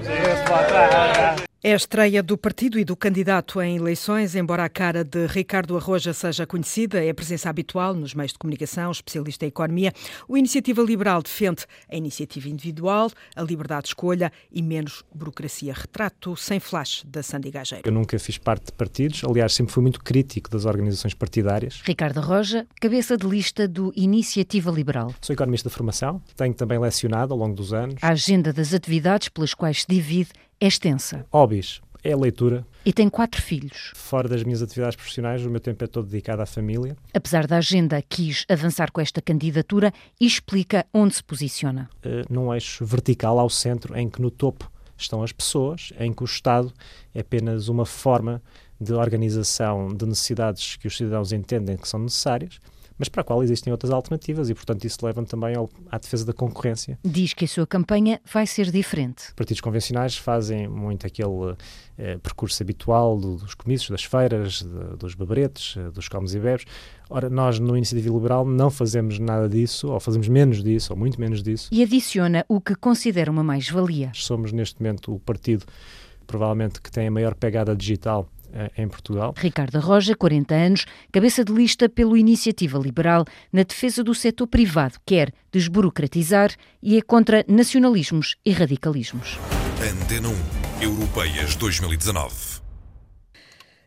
É 1.66 1.72
a 1.72 1.78
estreia 1.78 2.22
do 2.22 2.38
partido 2.38 2.78
e 2.78 2.84
do 2.84 2.94
candidato 2.94 3.62
em 3.62 3.78
eleições, 3.78 4.36
embora 4.36 4.66
a 4.66 4.70
cara 4.70 5.02
de 5.02 5.26
Ricardo 5.28 5.78
Arroja 5.78 6.12
seja 6.12 6.46
conhecida, 6.46 7.02
é 7.02 7.10
a 7.10 7.14
presença 7.14 7.50
habitual 7.50 7.94
nos 7.94 8.14
meios 8.14 8.34
de 8.34 8.38
comunicação, 8.38 8.92
especialista 8.92 9.46
em 9.46 9.48
economia. 9.48 9.94
O 10.28 10.38
Iniciativa 10.38 10.82
Liberal 10.82 11.24
defende 11.24 11.66
a 11.90 11.96
iniciativa 11.96 12.50
individual, 12.50 13.10
a 13.34 13.42
liberdade 13.42 13.84
de 13.84 13.88
escolha 13.92 14.30
e 14.52 14.62
menos 14.62 15.06
burocracia. 15.16 15.74
Retrato 15.74 16.36
sem 16.36 16.60
flash 16.60 17.02
da 17.08 17.24
Sandy 17.24 17.50
Gageiro. 17.50 17.88
Eu 17.88 17.94
nunca 17.94 18.20
fiz 18.20 18.38
parte 18.38 18.66
de 18.66 18.74
partidos, 18.74 19.24
aliás, 19.24 19.54
sempre 19.54 19.72
fui 19.72 19.84
muito 19.84 20.04
crítico 20.04 20.50
das 20.50 20.66
organizações 20.66 21.14
partidárias. 21.14 21.82
Ricardo 21.86 22.18
Arroja, 22.18 22.68
cabeça 22.82 23.16
de 23.16 23.26
lista 23.26 23.70
do 23.70 23.94
Iniciativa 23.96 24.70
Liberal. 24.70 25.16
Sou 25.22 25.34
economista 25.34 25.70
de 25.70 25.76
formação, 25.76 26.22
tenho 26.36 26.54
também 26.54 26.78
lecionado 26.78 27.34
ao 27.34 27.40
longo 27.40 27.56
dos 27.56 27.72
anos. 27.72 27.96
A 28.02 28.10
agenda 28.10 28.52
das 28.52 28.74
atividades 28.74 29.30
pelas 29.30 29.54
quais 29.54 29.84
se 29.84 29.88
divide 29.88 30.32
é 30.60 30.68
extensa. 30.68 31.26
Hobbies. 31.32 31.82
É 32.04 32.12
a 32.12 32.18
leitura. 32.18 32.66
E 32.86 32.92
tem 32.92 33.08
quatro 33.08 33.42
filhos. 33.42 33.94
Fora 33.96 34.28
das 34.28 34.44
minhas 34.44 34.62
atividades 34.62 34.98
profissionais, 34.98 35.46
o 35.46 35.50
meu 35.50 35.62
tempo 35.62 35.82
é 35.86 35.88
todo 35.88 36.06
dedicado 36.06 36.42
à 36.42 36.46
família. 36.46 36.98
Apesar 37.14 37.48
da 37.48 37.58
agenda, 37.58 38.02
quis 38.02 38.46
avançar 38.50 38.92
com 38.92 39.00
esta 39.00 39.22
candidatura 39.22 39.94
e 40.20 40.26
explica 40.26 40.86
onde 40.94 41.16
se 41.16 41.24
posiciona. 41.24 41.90
Uh, 42.06 42.26
num 42.30 42.54
eixo 42.54 42.86
vertical 42.86 43.40
ao 43.40 43.50
centro, 43.50 43.98
em 43.98 44.10
que 44.10 44.22
no 44.22 44.30
topo 44.30 44.70
estão 44.98 45.24
as 45.24 45.32
pessoas, 45.32 45.94
em 45.98 46.12
que 46.12 46.24
o 46.24 46.26
Estado 46.26 46.74
é 47.16 47.22
apenas 47.22 47.70
uma 47.70 47.86
forma 47.86 48.42
de 48.80 48.92
organização 48.94 49.88
de 49.88 50.06
necessidades 50.06 50.76
que 50.76 50.88
os 50.88 50.98
cidadãos 50.98 51.32
entendem 51.32 51.78
que 51.78 51.88
são 51.88 52.02
necessárias 52.02 52.60
mas 53.04 53.10
para 53.10 53.20
a 53.20 53.24
qual 53.26 53.44
existem 53.44 53.70
outras 53.70 53.92
alternativas 53.92 54.50
e, 54.50 54.54
portanto, 54.54 54.86
isso 54.86 55.06
leva 55.06 55.22
também 55.26 55.56
ao, 55.56 55.70
à 55.92 55.98
defesa 55.98 56.26
da 56.26 56.32
concorrência. 56.32 56.98
Diz 57.04 57.34
que 57.34 57.44
a 57.44 57.48
sua 57.50 57.68
campanha 57.68 58.22
vai 58.32 58.48
ser 58.48 58.72
diferente. 58.72 59.34
Partidos 59.36 59.60
convencionais 59.60 60.16
fazem 60.16 60.70
muito 60.70 61.06
aquele 61.06 61.54
eh, 61.98 62.18
percurso 62.20 62.64
habitual 62.64 63.20
do, 63.20 63.36
dos 63.36 63.56
comícios, 63.56 63.90
das 63.90 64.06
feiras, 64.06 64.62
de, 64.62 64.96
dos 64.96 65.16
babaretes, 65.16 65.76
eh, 65.76 65.92
dos 65.92 66.08
comes 66.08 66.34
e 66.34 66.40
bebes. 66.40 66.64
Ora, 67.10 67.30
nós 67.30 67.60
no 67.60 67.76
Iniciativa 67.76 68.14
Liberal 68.14 68.46
não 68.46 68.72
fazemos 68.72 69.20
nada 69.20 69.50
disso, 69.50 69.92
ou 69.92 70.00
fazemos 70.00 70.30
menos 70.30 70.64
disso, 70.64 70.94
ou 70.94 70.98
muito 70.98 71.20
menos 71.20 71.44
disso. 71.44 71.68
E 71.74 71.84
adiciona 71.84 72.46
o 72.48 72.62
que 72.62 72.74
considera 72.74 73.30
uma 73.30 73.44
mais-valia. 73.44 74.12
Somos, 74.14 74.54
neste 74.54 74.82
momento, 74.82 75.14
o 75.14 75.20
partido 75.20 75.66
provavelmente 76.26 76.82
que 76.82 76.90
tem 76.90 77.08
a 77.08 77.12
maior 77.12 77.36
pegada 77.36 77.76
digital 77.76 78.30
em 78.78 78.88
Portugal. 78.88 79.34
Ricardo 79.38 79.80
Roja, 79.80 80.16
40 80.16 80.54
anos, 80.56 80.86
cabeça 81.12 81.44
de 81.44 81.52
lista 81.52 81.90
pelo 81.90 82.18
Iniciativa 82.18 82.78
Liberal 82.78 83.26
na 83.52 83.64
defesa 83.64 84.04
do 84.04 84.14
setor 84.14 84.48
privado, 84.48 85.00
quer 85.06 85.34
desburocratizar 85.52 86.52
e 86.82 86.98
é 86.98 87.02
contra 87.02 87.46
nacionalismos 87.48 88.36
e 88.46 88.52
radicalismos. 88.52 89.40
Antena 89.82 90.30
1, 90.80 90.84
Europeias 90.84 91.56
2019. 91.56 92.53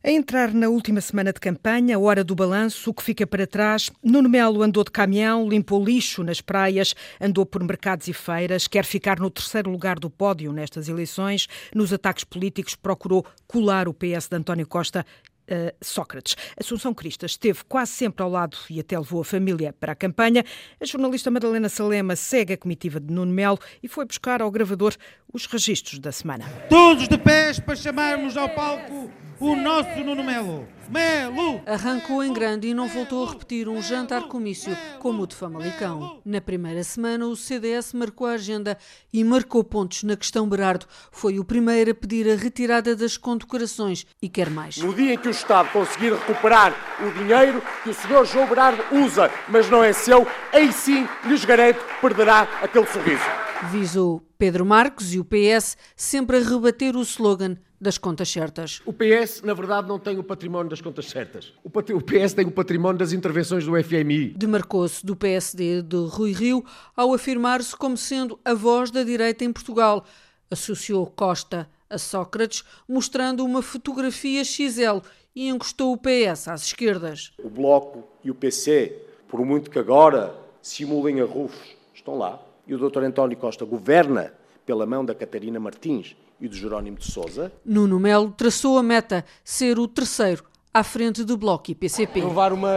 A 0.06 0.10
entrar 0.12 0.54
na 0.54 0.68
última 0.68 1.00
semana 1.00 1.32
de 1.32 1.40
campanha, 1.40 1.98
hora 1.98 2.22
do 2.22 2.32
balanço, 2.32 2.90
o 2.90 2.94
que 2.94 3.02
fica 3.02 3.26
para 3.26 3.44
trás, 3.44 3.90
Nuno 4.00 4.28
Melo 4.28 4.62
andou 4.62 4.84
de 4.84 4.90
caminhão, 4.92 5.48
limpou 5.48 5.84
lixo 5.84 6.22
nas 6.22 6.40
praias, 6.40 6.94
andou 7.20 7.44
por 7.44 7.60
mercados 7.64 8.06
e 8.06 8.12
feiras, 8.12 8.68
quer 8.68 8.84
ficar 8.84 9.18
no 9.18 9.28
terceiro 9.28 9.68
lugar 9.68 9.98
do 9.98 10.08
pódio 10.08 10.52
nestas 10.52 10.88
eleições. 10.88 11.48
Nos 11.74 11.92
ataques 11.92 12.22
políticos, 12.22 12.76
procurou 12.76 13.26
colar 13.48 13.88
o 13.88 13.92
PS 13.92 14.28
de 14.28 14.36
António 14.36 14.68
Costa 14.68 15.04
Uh, 15.48 15.70
Sócrates. 15.80 16.34
Assunção 16.58 16.92
Cristas 16.92 17.30
esteve 17.30 17.60
quase 17.68 17.92
sempre 17.92 18.20
ao 18.20 18.28
lado 18.28 18.56
e 18.68 18.80
até 18.80 18.98
levou 18.98 19.20
a 19.20 19.24
família 19.24 19.72
para 19.72 19.92
a 19.92 19.94
campanha. 19.94 20.44
A 20.80 20.84
jornalista 20.84 21.30
Madalena 21.30 21.68
Salema 21.68 22.16
segue 22.16 22.54
a 22.54 22.56
comitiva 22.56 22.98
de 22.98 23.14
Nuno 23.14 23.32
Melo 23.32 23.60
e 23.80 23.86
foi 23.86 24.04
buscar 24.04 24.42
ao 24.42 24.50
gravador 24.50 24.96
os 25.32 25.46
registros 25.46 26.00
da 26.00 26.10
semana. 26.10 26.46
Todos 26.68 27.06
de 27.06 27.16
pés 27.16 27.60
para 27.60 27.76
chamarmos 27.76 28.36
ao 28.36 28.48
palco 28.48 29.08
o 29.38 29.54
nosso 29.54 30.00
Nuno 30.00 30.24
Melo. 30.24 30.66
Melo! 30.88 31.60
Arrancou 31.66 32.22
em 32.22 32.32
grande 32.32 32.68
e 32.68 32.74
não 32.74 32.88
voltou 32.88 33.26
a 33.26 33.30
repetir 33.30 33.68
um 33.68 33.82
jantar 33.82 34.22
comício 34.28 34.76
como 34.98 35.22
o 35.22 35.26
de 35.26 35.34
Famalicão. 35.34 36.20
Na 36.24 36.40
primeira 36.40 36.82
semana, 36.84 37.26
o 37.26 37.36
CDS 37.36 37.92
marcou 37.92 38.26
a 38.26 38.32
agenda 38.32 38.78
e 39.12 39.22
marcou 39.24 39.62
pontos 39.64 40.04
na 40.04 40.16
questão 40.16 40.48
Berardo. 40.48 40.86
Foi 41.10 41.38
o 41.38 41.44
primeiro 41.44 41.90
a 41.90 41.94
pedir 41.94 42.30
a 42.30 42.36
retirada 42.36 42.94
das 42.94 43.16
condecorações 43.16 44.06
e 44.22 44.28
quer 44.28 44.48
mais. 44.48 44.78
No 44.78 44.94
dia 44.94 45.14
em 45.14 45.18
que 45.18 45.28
o 45.28 45.30
Estado 45.30 45.70
conseguir 45.70 46.12
recuperar 46.12 46.74
o 47.00 47.10
dinheiro 47.18 47.62
que 47.82 47.90
o 47.90 47.94
Sr. 47.94 48.24
João 48.24 48.46
Berardo 48.46 48.82
usa, 48.92 49.30
mas 49.48 49.68
não 49.68 49.82
é 49.82 49.92
seu, 49.92 50.26
aí 50.52 50.72
sim 50.72 51.06
lhes 51.24 51.44
garanto 51.44 51.80
perderá 52.00 52.42
aquele 52.62 52.86
sorriso. 52.86 53.24
Visou 53.70 54.22
Pedro 54.38 54.66
Marcos 54.66 55.14
e 55.14 55.18
o 55.18 55.24
PS 55.24 55.76
sempre 55.96 56.36
a 56.36 56.40
rebater 56.40 56.94
o 56.94 57.00
slogan 57.00 57.56
das 57.80 57.98
contas 57.98 58.28
certas. 58.28 58.80
O 58.84 58.92
PS, 58.92 59.42
na 59.42 59.54
verdade, 59.54 59.88
não 59.88 59.98
tem 59.98 60.18
o 60.18 60.24
património 60.24 60.70
das 60.70 60.80
contas 60.80 61.06
certas. 61.06 61.52
O 61.62 61.70
PS 61.70 62.34
tem 62.34 62.46
o 62.46 62.50
património 62.50 62.98
das 62.98 63.12
intervenções 63.12 63.64
do 63.64 63.82
FMI. 63.82 64.34
Demarcou-se 64.36 65.04
do 65.04 65.14
PSD 65.14 65.82
de 65.82 65.96
Rui 65.96 66.32
Rio 66.32 66.64
ao 66.96 67.12
afirmar-se 67.12 67.76
como 67.76 67.96
sendo 67.96 68.38
a 68.44 68.54
voz 68.54 68.90
da 68.90 69.02
direita 69.02 69.44
em 69.44 69.52
Portugal. 69.52 70.04
Associou 70.50 71.06
Costa 71.06 71.68
a 71.88 71.98
Sócrates, 71.98 72.64
mostrando 72.88 73.44
uma 73.44 73.62
fotografia 73.62 74.44
XL 74.44 75.00
e 75.34 75.48
encostou 75.48 75.92
o 75.92 75.98
PS 75.98 76.48
às 76.48 76.62
esquerdas. 76.62 77.32
O 77.42 77.48
Bloco 77.48 78.04
e 78.24 78.30
o 78.30 78.34
PC, 78.34 78.96
por 79.28 79.44
muito 79.44 79.70
que 79.70 79.78
agora 79.78 80.34
simulem 80.62 81.20
arrufos, 81.20 81.76
estão 81.94 82.16
lá. 82.18 82.42
E 82.66 82.74
o 82.74 82.78
Dr. 82.78 83.04
António 83.04 83.36
Costa 83.36 83.64
governa 83.64 84.32
pela 84.64 84.84
mão 84.86 85.04
da 85.04 85.14
Catarina 85.14 85.60
Martins 85.60 86.16
e 86.40 86.48
do 86.48 86.56
Jerónimo 86.56 86.98
de 86.98 87.10
Sousa. 87.10 87.52
Nuno 87.64 87.98
Melo 87.98 88.30
traçou 88.30 88.78
a 88.78 88.82
meta, 88.82 89.24
ser 89.44 89.78
o 89.78 89.88
terceiro 89.88 90.44
à 90.72 90.82
frente 90.82 91.24
do 91.24 91.38
Bloco 91.38 91.70
e 91.70 91.74
PCP. 91.74 92.20
Levar 92.20 92.52
uma, 92.52 92.68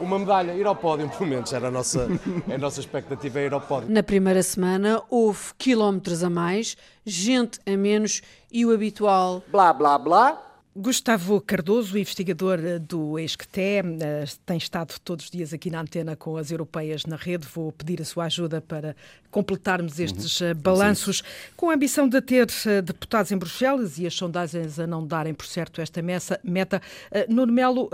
uma 0.00 0.16
medalha, 0.16 0.52
ir 0.52 0.64
ao 0.64 0.76
pódio, 0.76 1.08
pelo 1.08 1.28
menos, 1.28 1.52
era 1.52 1.66
a 1.66 1.70
nossa, 1.72 2.06
a 2.54 2.56
nossa 2.56 2.78
expectativa, 2.78 3.40
é 3.40 3.46
ir 3.46 3.52
ao 3.52 3.60
pódio. 3.60 3.90
Na 3.90 4.00
primeira 4.00 4.42
semana 4.44 5.02
houve 5.10 5.54
quilómetros 5.58 6.22
a 6.22 6.30
mais, 6.30 6.76
gente 7.04 7.58
a 7.66 7.76
menos 7.76 8.22
e 8.52 8.64
o 8.64 8.72
habitual 8.72 9.42
blá 9.50 9.72
blá 9.72 9.98
blá 9.98 10.47
Gustavo 10.76 11.40
Cardoso, 11.40 11.98
investigador 11.98 12.60
eh, 12.60 12.78
do 12.78 13.18
ESCTE, 13.18 13.60
eh, 14.00 14.24
tem 14.46 14.56
estado 14.56 14.94
todos 15.02 15.24
os 15.24 15.30
dias 15.30 15.52
aqui 15.52 15.70
na 15.70 15.80
antena 15.80 16.14
com 16.14 16.36
as 16.36 16.50
europeias 16.50 17.04
na 17.04 17.16
rede. 17.16 17.46
Vou 17.52 17.72
pedir 17.72 18.00
a 18.00 18.04
sua 18.04 18.26
ajuda 18.26 18.60
para 18.60 18.94
completarmos 19.30 19.98
uhum. 19.98 20.04
estes 20.04 20.40
uhum. 20.40 20.54
balanços, 20.54 21.22
com 21.56 21.70
a 21.70 21.74
ambição 21.74 22.08
de 22.08 22.20
ter 22.20 22.46
deputados 22.84 23.32
em 23.32 23.36
Bruxelas 23.36 23.98
e 23.98 24.06
as 24.06 24.14
sondagens 24.14 24.78
a 24.78 24.86
não 24.86 25.06
darem, 25.06 25.34
por 25.34 25.46
certo, 25.46 25.80
esta 25.80 26.00
meta. 26.02 26.80
Nuno 27.28 27.52
Melo, 27.52 27.90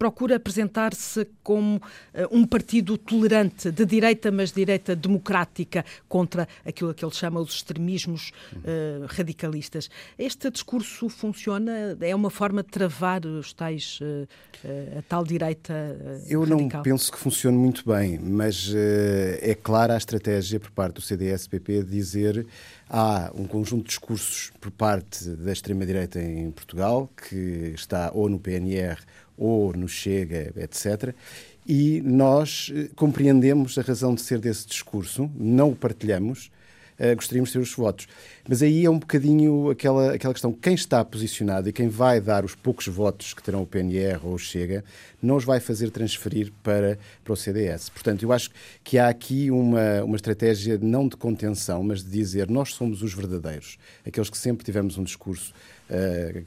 procura 0.00 0.36
apresentar-se 0.36 1.28
como 1.42 1.76
uh, 1.76 1.80
um 2.30 2.46
partido 2.46 2.96
tolerante, 2.96 3.70
de 3.70 3.84
direita, 3.84 4.32
mas 4.32 4.50
direita 4.50 4.96
democrática, 4.96 5.84
contra 6.08 6.48
aquilo 6.64 6.94
que 6.94 7.04
ele 7.04 7.12
chama 7.12 7.38
os 7.38 7.56
extremismos 7.56 8.32
uh, 8.54 9.04
radicalistas. 9.08 9.90
Este 10.18 10.50
discurso 10.50 11.10
funciona? 11.10 11.98
É 12.00 12.14
uma 12.14 12.30
forma 12.30 12.62
de 12.62 12.70
travar 12.70 13.26
os 13.26 13.52
tais, 13.52 13.98
uh, 14.00 14.26
a 14.98 15.02
tal 15.02 15.22
direita 15.22 15.74
Eu 16.26 16.44
radical? 16.44 16.78
não 16.78 16.82
penso 16.82 17.12
que 17.12 17.18
funcione 17.18 17.58
muito 17.58 17.86
bem, 17.86 18.18
mas 18.18 18.72
é 19.42 19.54
clara 19.54 19.92
a 19.94 19.98
estratégia 19.98 20.58
por 20.58 20.70
parte 20.70 20.94
do 20.94 21.02
CDS-PP 21.02 21.82
de 21.82 21.90
dizer 21.90 22.46
há 22.88 23.30
um 23.34 23.46
conjunto 23.46 23.82
de 23.82 23.88
discursos 23.88 24.50
por 24.58 24.70
parte 24.70 25.28
da 25.28 25.52
extrema-direita 25.52 26.20
em 26.22 26.50
Portugal, 26.50 27.10
que 27.28 27.72
está 27.74 28.10
ou 28.14 28.30
no 28.30 28.40
PNR 28.40 28.98
ou 29.40 29.72
no 29.72 29.88
Chega, 29.88 30.52
etc. 30.56 31.14
E 31.66 32.02
nós 32.02 32.70
eh, 32.74 32.88
compreendemos 32.94 33.78
a 33.78 33.82
razão 33.82 34.14
de 34.14 34.20
ser 34.20 34.38
desse 34.38 34.66
discurso, 34.66 35.30
não 35.34 35.70
o 35.70 35.76
partilhamos, 35.76 36.50
uh, 36.98 37.14
gostaríamos 37.16 37.48
de 37.48 37.54
ter 37.54 37.58
os 37.60 37.72
votos. 37.72 38.06
Mas 38.46 38.62
aí 38.62 38.84
é 38.84 38.90
um 38.90 38.98
bocadinho 38.98 39.70
aquela, 39.70 40.14
aquela 40.14 40.34
questão: 40.34 40.52
quem 40.52 40.74
está 40.74 41.02
posicionado 41.02 41.68
e 41.68 41.72
quem 41.72 41.88
vai 41.88 42.20
dar 42.20 42.44
os 42.44 42.54
poucos 42.54 42.86
votos 42.86 43.32
que 43.32 43.42
terão 43.42 43.62
o 43.62 43.66
PNR 43.66 44.20
ou 44.22 44.34
o 44.34 44.38
Chega, 44.38 44.84
não 45.22 45.36
os 45.36 45.44
vai 45.44 45.58
fazer 45.58 45.90
transferir 45.90 46.52
para, 46.62 46.98
para 47.24 47.32
o 47.32 47.36
CDS. 47.36 47.88
Portanto, 47.88 48.22
eu 48.22 48.32
acho 48.32 48.50
que 48.84 48.98
há 48.98 49.08
aqui 49.08 49.50
uma, 49.50 50.04
uma 50.04 50.16
estratégia 50.16 50.78
não 50.80 51.08
de 51.08 51.16
contenção, 51.16 51.82
mas 51.82 52.02
de 52.02 52.10
dizer 52.10 52.50
nós 52.50 52.74
somos 52.74 53.02
os 53.02 53.14
verdadeiros, 53.14 53.78
aqueles 54.06 54.28
que 54.28 54.36
sempre 54.36 54.64
tivemos 54.64 54.98
um 54.98 55.04
discurso. 55.04 55.54
Uh, 55.88 56.44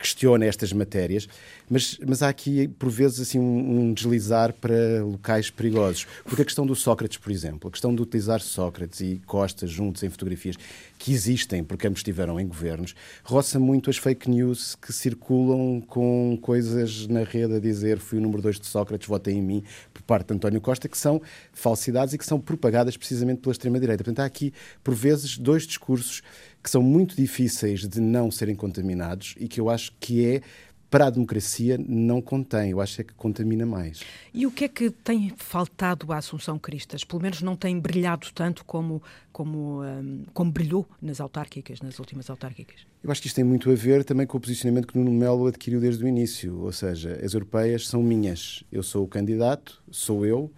questiona 0.00 0.46
estas 0.46 0.72
matérias, 0.72 1.28
mas, 1.68 1.98
mas 2.04 2.22
há 2.22 2.28
aqui, 2.28 2.66
por 2.66 2.90
vezes, 2.90 3.20
assim, 3.20 3.38
um, 3.38 3.80
um, 3.80 3.92
deslizar 3.92 4.52
para 4.54 5.04
locais 5.04 5.50
perigosos. 5.50 6.06
Porque 6.24 6.42
a 6.42 6.44
questão 6.44 6.66
do 6.66 6.74
Sócrates, 6.74 7.18
por 7.18 7.30
exemplo, 7.30 7.68
a 7.68 7.70
questão 7.70 7.94
de 7.94 8.00
utilizar 8.00 8.40
Sócrates 8.40 9.00
e 9.00 9.20
Costa 9.26 9.66
juntos 9.66 10.02
em 10.02 10.08
fotografias 10.08 10.56
que 10.98 11.12
existem, 11.12 11.62
porque 11.62 11.86
ambos 11.86 12.00
estiveram 12.00 12.40
em 12.40 12.46
governos, 12.46 12.94
roça 13.22 13.58
muito 13.58 13.90
as 13.90 13.98
fake 13.98 14.28
news 14.28 14.74
que 14.74 14.92
circulam 14.92 15.80
com 15.80 16.38
coisas 16.40 17.06
na 17.06 17.22
rede 17.22 17.54
a 17.54 17.60
dizer 17.60 17.98
fui 17.98 18.18
o 18.18 18.20
número 18.20 18.42
dois 18.42 18.58
de 18.58 18.66
Sócrates, 18.66 19.06
votem 19.06 19.38
em 19.38 19.42
mim, 19.42 19.64
por 19.92 20.02
parte 20.02 20.28
de 20.28 20.34
António 20.34 20.60
Costa, 20.60 20.88
que 20.88 20.96
são 20.96 21.20
falsidades 21.52 22.14
e 22.14 22.18
que 22.18 22.24
são 22.24 22.40
propagadas 22.40 22.96
precisamente 22.96 23.40
pela 23.40 23.52
extrema-direita. 23.52 24.02
Portanto, 24.02 24.20
há 24.20 24.24
aqui, 24.24 24.52
por 24.82 24.94
vezes, 24.94 25.36
dois 25.38 25.66
discursos 25.66 26.22
que 26.62 26.70
são 26.70 26.82
muito 26.82 27.16
difíceis 27.16 27.88
de 27.88 28.00
não 28.00 28.30
serem 28.30 28.54
contaminados 28.54 29.34
e 29.38 29.48
que 29.48 29.60
eu 29.60 29.70
acho 29.70 29.92
que 29.98 30.24
é 30.26 30.42
para 30.90 31.06
a 31.06 31.10
democracia 31.10 31.78
não 31.78 32.20
contém, 32.20 32.72
eu 32.72 32.80
acho 32.80 33.00
é 33.00 33.04
que 33.04 33.14
contamina 33.14 33.64
mais. 33.64 34.00
E 34.34 34.44
o 34.44 34.50
que 34.50 34.64
é 34.64 34.68
que 34.68 34.90
tem 34.90 35.32
faltado 35.36 36.12
à 36.12 36.16
Assunção 36.16 36.58
Cristas? 36.58 37.04
Pelo 37.04 37.22
menos 37.22 37.40
não 37.40 37.54
tem 37.54 37.78
brilhado 37.78 38.26
tanto 38.34 38.64
como, 38.64 39.00
como, 39.32 39.84
um, 39.84 40.24
como 40.34 40.50
brilhou 40.50 40.86
nas 41.00 41.20
autárquicas, 41.20 41.80
nas 41.80 41.98
últimas 42.00 42.28
autárquicas. 42.28 42.80
Eu 43.04 43.10
acho 43.10 43.20
que 43.20 43.28
isto 43.28 43.36
tem 43.36 43.44
muito 43.44 43.70
a 43.70 43.74
ver 43.74 44.02
também 44.02 44.26
com 44.26 44.36
o 44.36 44.40
posicionamento 44.40 44.88
que 44.88 44.98
Nuno 44.98 45.12
Melo 45.12 45.46
adquiriu 45.46 45.80
desde 45.80 46.04
o 46.04 46.08
início, 46.08 46.58
ou 46.60 46.72
seja, 46.72 47.20
as 47.24 47.34
europeias 47.34 47.86
são 47.86 48.02
minhas, 48.02 48.64
eu 48.72 48.82
sou 48.82 49.04
o 49.04 49.08
candidato, 49.08 49.80
sou 49.92 50.26
eu, 50.26 50.52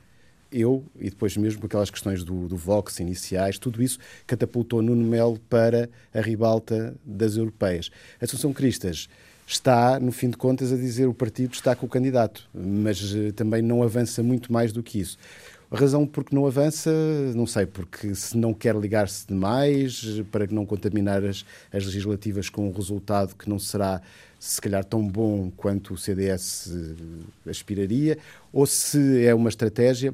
eu, 0.52 0.84
e 1.00 1.10
depois 1.10 1.36
mesmo 1.36 1.64
aquelas 1.64 1.90
questões 1.90 2.22
do, 2.22 2.48
do 2.48 2.56
Vox 2.56 3.00
iniciais, 3.00 3.58
tudo 3.58 3.82
isso 3.82 3.98
catapultou 4.26 4.82
Nuno 4.82 5.04
Melo 5.04 5.38
para 5.48 5.88
a 6.14 6.20
ribalta 6.20 6.94
das 7.04 7.36
europeias. 7.36 7.90
A 8.20 8.24
Assunção 8.24 8.52
Cristas 8.52 9.08
está, 9.46 9.98
no 9.98 10.12
fim 10.12 10.30
de 10.30 10.36
contas, 10.36 10.72
a 10.72 10.76
dizer 10.76 11.06
o 11.06 11.14
partido 11.14 11.54
está 11.54 11.74
com 11.74 11.86
o 11.86 11.88
candidato, 11.88 12.48
mas 12.54 13.14
uh, 13.14 13.32
também 13.32 13.62
não 13.62 13.82
avança 13.82 14.22
muito 14.22 14.52
mais 14.52 14.72
do 14.72 14.82
que 14.82 15.00
isso. 15.00 15.18
A 15.70 15.76
razão 15.76 16.06
por 16.06 16.22
que 16.22 16.34
não 16.34 16.46
avança, 16.46 16.90
não 17.34 17.46
sei, 17.46 17.64
porque 17.64 18.14
se 18.14 18.36
não 18.36 18.52
quer 18.52 18.76
ligar-se 18.76 19.26
demais 19.26 20.20
para 20.30 20.46
não 20.50 20.66
contaminar 20.66 21.24
as, 21.24 21.46
as 21.72 21.86
legislativas 21.86 22.50
com 22.50 22.68
um 22.68 22.72
resultado 22.72 23.34
que 23.34 23.48
não 23.48 23.58
será 23.58 24.02
se 24.38 24.60
calhar 24.60 24.84
tão 24.84 25.06
bom 25.06 25.50
quanto 25.56 25.94
o 25.94 25.96
CDS 25.96 26.68
eh, 26.68 27.50
aspiraria, 27.50 28.18
ou 28.52 28.66
se 28.66 29.24
é 29.24 29.32
uma 29.32 29.48
estratégia 29.48 30.12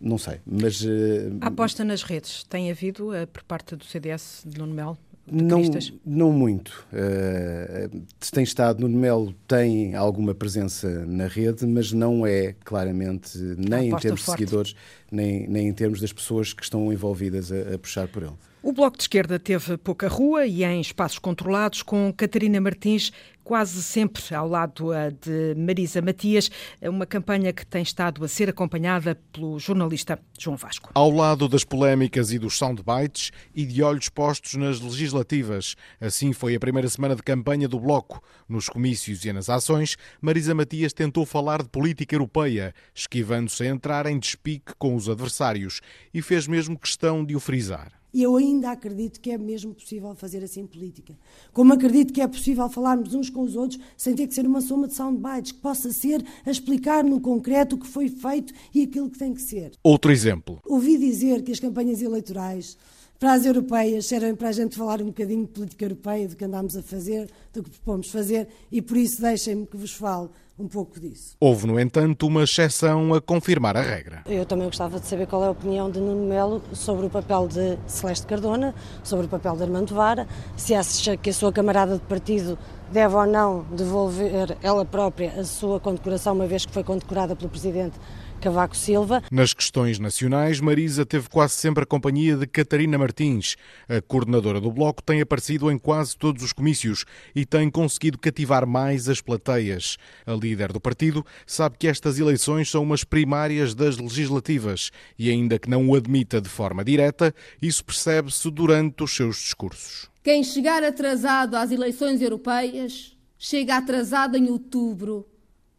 não 0.00 0.18
sei, 0.18 0.40
mas... 0.46 0.82
Uh, 0.82 1.38
a 1.40 1.48
aposta 1.48 1.84
nas 1.84 2.02
redes 2.02 2.44
tem 2.44 2.70
havido 2.70 3.10
uh, 3.10 3.26
por 3.26 3.42
parte 3.42 3.76
do 3.76 3.84
CDS 3.84 4.42
de 4.46 4.58
Nuno 4.58 4.74
Melo? 4.74 4.98
Não, 5.30 5.60
não 6.06 6.32
muito. 6.32 6.86
Uh, 6.90 8.02
tem 8.32 8.42
estado, 8.42 8.80
Nuno 8.80 8.96
Melo 8.96 9.34
tem 9.46 9.94
alguma 9.94 10.34
presença 10.34 11.04
na 11.04 11.26
rede, 11.26 11.66
mas 11.66 11.92
não 11.92 12.26
é 12.26 12.54
claramente, 12.64 13.36
nem 13.38 13.90
em 13.90 13.96
termos 13.96 14.22
forte. 14.22 14.38
de 14.38 14.44
seguidores, 14.44 14.74
nem, 15.10 15.46
nem 15.46 15.68
em 15.68 15.72
termos 15.72 16.00
das 16.00 16.12
pessoas 16.12 16.52
que 16.52 16.62
estão 16.62 16.90
envolvidas 16.92 17.52
a, 17.52 17.74
a 17.74 17.78
puxar 17.78 18.08
por 18.08 18.22
ele. 18.22 18.47
O 18.60 18.72
Bloco 18.72 18.96
de 18.96 19.04
Esquerda 19.04 19.38
teve 19.38 19.76
pouca 19.76 20.08
rua 20.08 20.44
e 20.44 20.64
em 20.64 20.80
espaços 20.80 21.18
controlados, 21.18 21.80
com 21.80 22.12
Catarina 22.12 22.60
Martins 22.60 23.12
quase 23.48 23.82
sempre 23.82 24.34
ao 24.34 24.46
lado 24.46 24.90
de 25.22 25.54
Marisa 25.58 26.02
Matias, 26.02 26.50
uma 26.82 27.06
campanha 27.06 27.50
que 27.50 27.64
tem 27.64 27.80
estado 27.80 28.22
a 28.22 28.28
ser 28.28 28.50
acompanhada 28.50 29.18
pelo 29.32 29.58
jornalista 29.58 30.18
João 30.38 30.54
Vasco. 30.54 30.90
Ao 30.92 31.10
lado 31.10 31.48
das 31.48 31.64
polémicas 31.64 32.30
e 32.30 32.38
dos 32.38 32.58
soundbites 32.58 33.30
e 33.54 33.64
de 33.64 33.82
olhos 33.82 34.10
postos 34.10 34.52
nas 34.52 34.80
legislativas. 34.80 35.76
Assim 35.98 36.34
foi 36.34 36.56
a 36.56 36.60
primeira 36.60 36.90
semana 36.90 37.16
de 37.16 37.22
campanha 37.22 37.66
do 37.66 37.80
Bloco. 37.80 38.22
Nos 38.46 38.68
comícios 38.68 39.24
e 39.24 39.32
nas 39.32 39.48
ações, 39.48 39.96
Marisa 40.20 40.54
Matias 40.54 40.92
tentou 40.92 41.24
falar 41.24 41.62
de 41.62 41.70
política 41.70 42.14
europeia, 42.14 42.74
esquivando-se 42.94 43.62
a 43.62 43.66
entrar 43.66 44.04
em 44.04 44.18
despique 44.18 44.74
com 44.78 44.94
os 44.94 45.08
adversários 45.08 45.80
e 46.12 46.20
fez 46.20 46.46
mesmo 46.46 46.78
questão 46.78 47.24
de 47.24 47.34
o 47.34 47.40
frisar. 47.40 47.97
E 48.12 48.22
eu 48.22 48.36
ainda 48.36 48.70
acredito 48.70 49.20
que 49.20 49.30
é 49.30 49.38
mesmo 49.38 49.74
possível 49.74 50.14
fazer 50.14 50.42
assim 50.42 50.66
política. 50.66 51.16
Como 51.52 51.72
acredito 51.72 52.12
que 52.12 52.20
é 52.20 52.26
possível 52.26 52.68
falarmos 52.68 53.14
uns 53.14 53.28
com 53.28 53.42
os 53.42 53.54
outros 53.54 53.80
sem 53.96 54.14
ter 54.14 54.26
que 54.26 54.34
ser 54.34 54.46
uma 54.46 54.60
soma 54.60 54.88
de 54.88 54.94
soundbites, 54.94 55.52
que 55.52 55.58
possa 55.58 55.92
ser 55.92 56.24
a 56.46 56.50
explicar 56.50 57.04
no 57.04 57.20
concreto 57.20 57.76
o 57.76 57.78
que 57.78 57.86
foi 57.86 58.08
feito 58.08 58.52
e 58.74 58.82
aquilo 58.82 59.10
que 59.10 59.18
tem 59.18 59.34
que 59.34 59.42
ser. 59.42 59.72
Outro 59.82 60.10
exemplo. 60.10 60.60
Ouvi 60.66 60.96
dizer 60.96 61.42
que 61.42 61.52
as 61.52 61.60
campanhas 61.60 62.00
eleitorais 62.00 62.76
para 63.18 63.32
as 63.32 63.44
europeias 63.44 64.06
servem 64.06 64.34
para 64.34 64.48
a 64.48 64.52
gente 64.52 64.76
falar 64.76 65.02
um 65.02 65.06
bocadinho 65.06 65.44
de 65.44 65.52
política 65.52 65.84
europeia, 65.84 66.28
do 66.28 66.36
que 66.36 66.44
andamos 66.44 66.76
a 66.76 66.82
fazer, 66.82 67.28
do 67.52 67.64
que 67.64 67.70
propomos 67.70 68.10
fazer, 68.10 68.48
e 68.70 68.80
por 68.80 68.96
isso 68.96 69.20
deixem-me 69.20 69.66
que 69.66 69.76
vos 69.76 69.92
fale 69.92 70.28
um 70.58 70.66
pouco 70.66 70.98
disso. 70.98 71.36
Houve, 71.40 71.66
no 71.66 71.78
entanto, 71.78 72.26
uma 72.26 72.42
exceção 72.42 73.14
a 73.14 73.20
confirmar 73.20 73.76
a 73.76 73.80
regra. 73.80 74.22
Eu 74.26 74.44
também 74.44 74.66
gostava 74.66 74.98
de 74.98 75.06
saber 75.06 75.26
qual 75.26 75.44
é 75.44 75.46
a 75.46 75.50
opinião 75.50 75.90
de 75.90 76.00
Nuno 76.00 76.26
Melo 76.26 76.62
sobre 76.72 77.06
o 77.06 77.10
papel 77.10 77.46
de 77.46 77.78
Celeste 77.86 78.26
Cardona, 78.26 78.74
sobre 79.04 79.26
o 79.26 79.28
papel 79.28 79.56
de 79.56 79.62
Armando 79.62 79.94
Vara, 79.94 80.26
se 80.56 80.74
acha 80.74 81.16
que 81.16 81.30
a 81.30 81.32
sua 81.32 81.52
camarada 81.52 81.94
de 81.94 82.02
partido 82.02 82.58
deve 82.90 83.14
ou 83.14 83.26
não 83.26 83.64
devolver 83.70 84.56
ela 84.62 84.84
própria 84.84 85.32
a 85.38 85.44
sua 85.44 85.78
condecoração, 85.78 86.34
uma 86.34 86.46
vez 86.46 86.66
que 86.66 86.72
foi 86.72 86.82
condecorada 86.82 87.36
pelo 87.36 87.50
Presidente 87.50 87.94
Cavaco 88.38 88.76
Silva. 88.76 89.22
Nas 89.32 89.52
questões 89.52 89.98
nacionais, 89.98 90.60
Marisa 90.60 91.04
teve 91.04 91.28
quase 91.28 91.54
sempre 91.54 91.82
a 91.82 91.86
companhia 91.86 92.36
de 92.36 92.46
Catarina 92.46 92.96
Martins. 92.96 93.56
A 93.88 94.00
coordenadora 94.00 94.60
do 94.60 94.70
Bloco 94.70 95.02
tem 95.02 95.20
aparecido 95.20 95.70
em 95.70 95.76
quase 95.78 96.16
todos 96.16 96.42
os 96.42 96.52
comícios 96.52 97.04
e 97.34 97.44
tem 97.44 97.68
conseguido 97.68 98.16
cativar 98.16 98.66
mais 98.66 99.08
as 99.08 99.20
plateias. 99.20 99.96
A 100.24 100.32
líder 100.32 100.72
do 100.72 100.80
partido 100.80 101.26
sabe 101.46 101.76
que 101.76 101.88
estas 101.88 102.18
eleições 102.18 102.70
são 102.70 102.84
umas 102.84 103.02
primárias 103.02 103.74
das 103.74 103.98
legislativas 103.98 104.92
e, 105.18 105.30
ainda 105.30 105.58
que 105.58 105.68
não 105.68 105.88
o 105.88 105.96
admita 105.96 106.40
de 106.40 106.48
forma 106.48 106.84
direta, 106.84 107.34
isso 107.60 107.84
percebe-se 107.84 108.48
durante 108.50 109.02
os 109.02 109.14
seus 109.14 109.36
discursos. 109.36 110.08
Quem 110.22 110.44
chegar 110.44 110.84
atrasado 110.84 111.56
às 111.56 111.72
eleições 111.72 112.22
europeias 112.22 113.16
chega 113.36 113.76
atrasado 113.76 114.36
em 114.36 114.48
outubro 114.48 115.26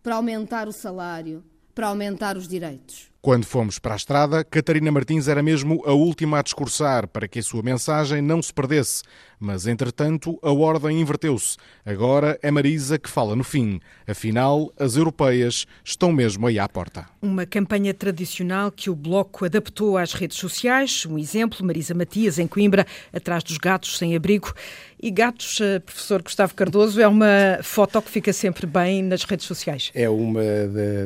para 0.04 0.16
aumentar 0.16 0.68
o 0.68 0.72
salário 0.74 1.44
para 1.80 1.88
aumentar 1.88 2.36
os 2.36 2.46
direitos. 2.46 3.09
Quando 3.22 3.46
fomos 3.46 3.80
para 3.80 3.96
a 3.96 3.98
estrada, 3.98 4.46
Catarina 4.46 4.90
Martins 4.94 5.28
era 5.28 5.44
mesmo 5.44 5.84
a 5.86 5.92
última 5.92 6.40
a 6.40 6.42
discursar 6.42 7.06
para 7.06 7.28
que 7.28 7.40
a 7.40 7.44
sua 7.44 7.62
mensagem 7.62 8.22
não 8.22 8.42
se 8.42 8.54
perdesse. 8.54 9.04
Mas, 9.38 9.68
entretanto, 9.68 10.40
a 10.42 10.52
ordem 10.52 11.02
inverteu-se. 11.02 11.58
Agora 11.86 12.40
é 12.42 12.50
Marisa 12.50 12.98
que 12.98 13.10
fala 13.10 13.36
no 13.36 13.44
fim. 13.44 13.80
Afinal, 14.08 14.72
as 14.78 14.96
europeias 14.96 15.66
estão 15.84 16.12
mesmo 16.12 16.48
aí 16.48 16.60
à 16.60 16.68
porta. 16.68 17.08
Uma 17.22 17.46
campanha 17.46 17.94
tradicional 17.94 18.72
que 18.72 18.90
o 18.90 18.96
Bloco 18.96 19.46
adaptou 19.46 19.98
às 19.98 20.14
redes 20.14 20.38
sociais. 20.38 21.06
Um 21.06 21.18
exemplo, 21.18 21.66
Marisa 21.66 21.94
Matias, 21.94 22.40
em 22.40 22.48
Coimbra, 22.48 22.86
atrás 23.14 23.44
dos 23.44 23.58
gatos 23.58 23.98
sem 23.98 24.16
abrigo. 24.16 24.54
E 25.02 25.10
gatos, 25.10 25.60
eh, 25.62 25.80
professor 25.80 26.22
Gustavo 26.22 26.54
Cardoso, 26.54 27.00
é 27.00 27.08
uma 27.08 27.60
foto 27.64 28.02
que 28.02 28.12
fica 28.12 28.34
sempre 28.34 28.66
bem 28.66 29.02
nas 29.02 29.24
redes 29.24 29.46
sociais. 29.46 29.90
É 29.94 30.10
uma 30.10 30.42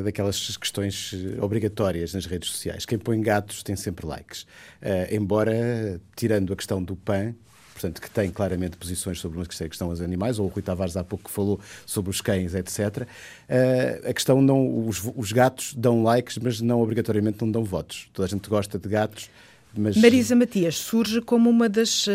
daquelas 0.02 0.56
questões 0.56 1.14
obrigatórias 1.40 2.03
nas 2.12 2.26
redes 2.26 2.50
sociais. 2.50 2.84
Quem 2.84 2.98
põe 2.98 3.20
gatos 3.20 3.62
tem 3.62 3.76
sempre 3.76 4.06
likes. 4.06 4.42
Uh, 4.82 5.14
embora, 5.14 6.00
tirando 6.16 6.52
a 6.52 6.56
questão 6.56 6.82
do 6.82 6.96
PAN, 6.96 7.34
portanto, 7.72 8.00
que 8.00 8.10
tem 8.10 8.30
claramente 8.30 8.76
posições 8.76 9.20
sobre 9.20 9.38
uma 9.38 9.46
questão 9.46 9.88
dos 9.88 10.00
animais, 10.00 10.38
ou 10.38 10.46
o 10.46 10.48
Rui 10.48 10.62
Tavares 10.62 10.96
há 10.96 11.04
pouco 11.04 11.30
falou 11.30 11.60
sobre 11.86 12.10
os 12.10 12.20
cães, 12.20 12.54
etc. 12.54 13.02
Uh, 13.02 14.08
a 14.08 14.12
questão 14.12 14.42
não. 14.42 14.86
Os, 14.86 15.02
os, 15.16 15.32
gatos 15.32 15.74
dão 15.74 16.02
likes, 16.02 16.38
mas 16.38 16.60
não 16.60 16.80
obrigatoriamente 16.80 17.38
não 17.40 17.50
dão 17.50 17.64
votos. 17.64 18.08
Toda 18.12 18.26
a 18.26 18.28
gente 18.28 18.48
gosta 18.48 18.78
de 18.78 18.88
gatos. 18.88 19.30
Mas... 19.76 19.96
Marisa 19.96 20.36
Matias 20.36 20.76
surge 20.76 21.20
como 21.20 21.50
uma 21.50 21.68
das 21.68 22.06
uh, 22.06 22.10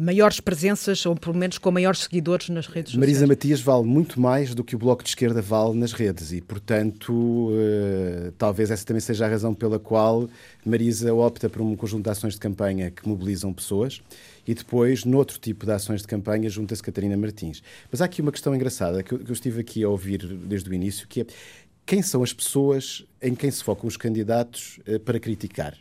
maiores 0.00 0.40
presenças, 0.40 1.04
ou 1.06 1.14
pelo 1.14 1.36
menos 1.36 1.58
com 1.58 1.70
maiores 1.70 2.00
seguidores 2.00 2.48
nas 2.48 2.66
redes 2.66 2.92
sociais. 2.92 2.98
Marisa 2.98 3.26
Matias 3.26 3.60
vale 3.60 3.84
muito 3.84 4.20
mais 4.20 4.54
do 4.54 4.62
que 4.62 4.74
o 4.74 4.78
Bloco 4.78 5.02
de 5.02 5.10
Esquerda 5.10 5.42
vale 5.42 5.74
nas 5.78 5.92
redes 5.92 6.32
e, 6.32 6.40
portanto, 6.40 7.12
uh, 7.12 8.32
talvez 8.38 8.70
essa 8.70 8.84
também 8.84 9.00
seja 9.00 9.26
a 9.26 9.28
razão 9.28 9.54
pela 9.54 9.78
qual 9.78 10.28
Marisa 10.64 11.12
opta 11.14 11.48
por 11.48 11.62
um 11.62 11.74
conjunto 11.74 12.04
de 12.04 12.10
ações 12.10 12.34
de 12.34 12.40
campanha 12.40 12.90
que 12.90 13.08
mobilizam 13.08 13.52
pessoas 13.52 14.00
e 14.46 14.54
depois, 14.54 15.04
noutro 15.04 15.38
tipo 15.38 15.66
de 15.66 15.72
ações 15.72 16.00
de 16.00 16.08
campanha, 16.08 16.48
junta-se 16.48 16.82
Catarina 16.82 17.16
Martins. 17.16 17.62
Mas 17.90 18.00
há 18.00 18.06
aqui 18.06 18.20
uma 18.22 18.32
questão 18.32 18.54
engraçada 18.54 19.02
que 19.02 19.12
eu, 19.12 19.18
que 19.18 19.30
eu 19.30 19.34
estive 19.34 19.60
aqui 19.60 19.84
a 19.84 19.88
ouvir 19.88 20.26
desde 20.26 20.68
o 20.68 20.74
início, 20.74 21.06
que 21.06 21.20
é 21.20 21.26
quem 21.86 22.02
são 22.02 22.22
as 22.22 22.32
pessoas 22.32 23.04
em 23.20 23.34
quem 23.34 23.50
se 23.50 23.64
focam 23.64 23.88
os 23.88 23.96
candidatos 23.96 24.78
uh, 24.86 25.00
para 25.00 25.18
criticar? 25.18 25.76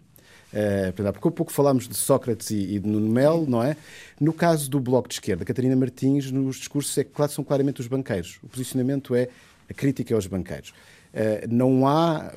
Uh, 0.51 0.91
porque 0.93 1.27
há 1.27 1.31
pouco 1.31 1.51
falámos 1.51 1.87
de 1.87 1.95
Sócrates 1.95 2.49
e, 2.49 2.75
e 2.75 2.79
de 2.79 2.87
Nuno 2.87 3.07
Melo, 3.07 3.45
não 3.47 3.63
é? 3.63 3.77
No 4.19 4.33
caso 4.33 4.69
do 4.69 4.79
Bloco 4.79 5.07
de 5.07 5.15
Esquerda, 5.15 5.45
Catarina 5.45 5.75
Martins, 5.75 6.31
nos 6.31 6.57
discursos 6.57 6.97
é, 6.97 7.03
claro, 7.03 7.31
são 7.31 7.43
claramente 7.43 7.81
os 7.81 7.87
banqueiros. 7.87 8.39
O 8.41 8.47
posicionamento 8.47 9.13
é 9.13 9.29
a 9.69 9.73
crítica 9.73 10.15
aos 10.15 10.25
banqueiros. 10.25 10.73
Uh, 11.11 11.47
não 11.49 11.87
há, 11.87 12.31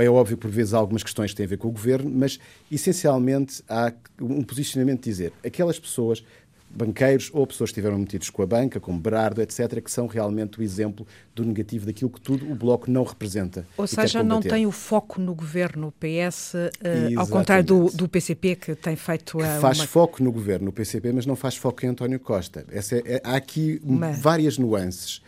é 0.00 0.08
óbvio 0.08 0.36
por 0.36 0.50
vezes 0.50 0.74
há 0.74 0.78
algumas 0.78 1.02
questões 1.02 1.30
que 1.32 1.36
têm 1.36 1.46
a 1.46 1.48
ver 1.48 1.56
com 1.56 1.68
o 1.68 1.72
governo, 1.72 2.10
mas 2.10 2.38
essencialmente 2.70 3.62
há 3.68 3.92
um 4.20 4.42
posicionamento 4.42 5.02
de 5.02 5.10
dizer 5.10 5.32
aquelas 5.44 5.78
pessoas 5.78 6.24
banqueiros 6.74 7.30
ou 7.32 7.46
pessoas 7.46 7.70
que 7.70 7.72
estiveram 7.72 7.98
metidos 7.98 8.30
com 8.30 8.42
a 8.42 8.46
banca, 8.46 8.80
como 8.80 8.98
Berardo, 8.98 9.42
etc., 9.42 9.80
que 9.82 9.90
são 9.90 10.06
realmente 10.06 10.58
o 10.58 10.62
exemplo 10.62 11.06
do 11.34 11.44
negativo 11.44 11.86
daquilo 11.86 12.10
que 12.10 12.20
tudo 12.20 12.50
o 12.50 12.54
Bloco 12.54 12.90
não 12.90 13.04
representa. 13.04 13.66
Ou 13.76 13.86
seja, 13.86 14.22
não 14.22 14.40
tem 14.40 14.66
o 14.66 14.72
foco 14.72 15.20
no 15.20 15.34
governo, 15.34 15.88
o 15.88 15.92
PS, 15.92 16.54
uh, 16.54 17.18
ao 17.18 17.26
contrário 17.26 17.64
do, 17.64 17.90
do, 17.90 18.08
PCP, 18.08 18.56
que 18.56 18.74
tem 18.74 18.96
feito 18.96 19.40
a. 19.40 19.60
faz 19.60 19.78
uma... 19.78 19.86
foco 19.86 20.22
no 20.22 20.32
governo, 20.32 20.70
o 20.70 20.72
PCP, 20.72 21.12
mas 21.12 21.26
não 21.26 21.36
faz 21.36 21.56
foco 21.56 21.84
em 21.84 21.90
António 21.90 22.18
Costa. 22.18 22.64
Essa 22.70 22.96
é, 22.96 23.02
é, 23.04 23.22
há 23.24 23.36
aqui 23.36 23.80
uma... 23.84 24.12
várias 24.12 24.56
nuances 24.56 25.22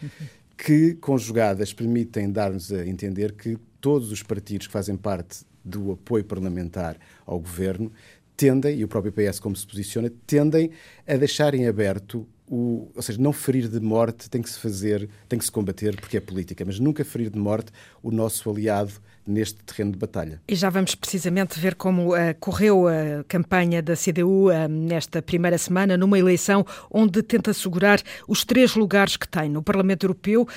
que, 0.56 0.94
conjugadas, 0.94 1.72
permitem 1.72 2.30
dar-nos 2.30 2.72
a 2.72 2.86
entender 2.86 3.32
que 3.32 3.58
todos 3.80 4.10
os 4.10 4.22
partidos 4.22 4.66
que 4.66 4.72
fazem 4.72 4.96
parte 4.96 5.44
do 5.64 5.92
apoio 5.92 6.24
parlamentar 6.24 6.96
ao 7.26 7.38
governo 7.38 7.90
tendem, 8.36 8.78
e 8.78 8.84
o 8.84 8.88
próprio 8.88 9.12
PS 9.12 9.38
como 9.40 9.56
se 9.56 9.66
posiciona, 9.66 10.10
tendem 10.26 10.70
a 11.06 11.16
deixar 11.16 11.54
em 11.54 11.66
aberto 11.66 12.26
o, 12.48 12.90
ou 12.94 13.02
seja, 13.02 13.20
não 13.20 13.32
ferir 13.32 13.68
de 13.68 13.80
morte 13.80 14.28
tem 14.28 14.42
que 14.42 14.50
se 14.50 14.58
fazer, 14.58 15.08
tem 15.28 15.38
que 15.38 15.44
se 15.44 15.52
combater 15.52 15.96
porque 15.96 16.16
é 16.16 16.20
política, 16.20 16.64
mas 16.64 16.78
nunca 16.78 17.04
ferir 17.04 17.30
de 17.30 17.38
morte 17.38 17.72
o 18.02 18.10
nosso 18.10 18.50
aliado 18.50 18.92
neste 19.26 19.56
terreno 19.64 19.92
de 19.92 19.98
batalha. 19.98 20.40
E 20.46 20.54
já 20.54 20.68
vamos 20.68 20.94
precisamente 20.94 21.58
ver 21.58 21.74
como 21.74 22.14
uh, 22.14 22.34
correu 22.38 22.86
a 22.86 23.24
campanha 23.26 23.82
da 23.82 23.94
CDU 23.96 24.50
uh, 24.50 24.68
nesta 24.68 25.22
primeira 25.22 25.56
semana, 25.56 25.96
numa 25.96 26.18
eleição 26.18 26.64
onde 26.90 27.22
tenta 27.22 27.50
assegurar 27.50 28.02
os 28.28 28.44
três 28.44 28.74
lugares 28.74 29.16
que 29.16 29.26
tem 29.26 29.48
no 29.48 29.62
Parlamento 29.62 30.04
Europeu. 30.04 30.42
Uh, 30.42 30.48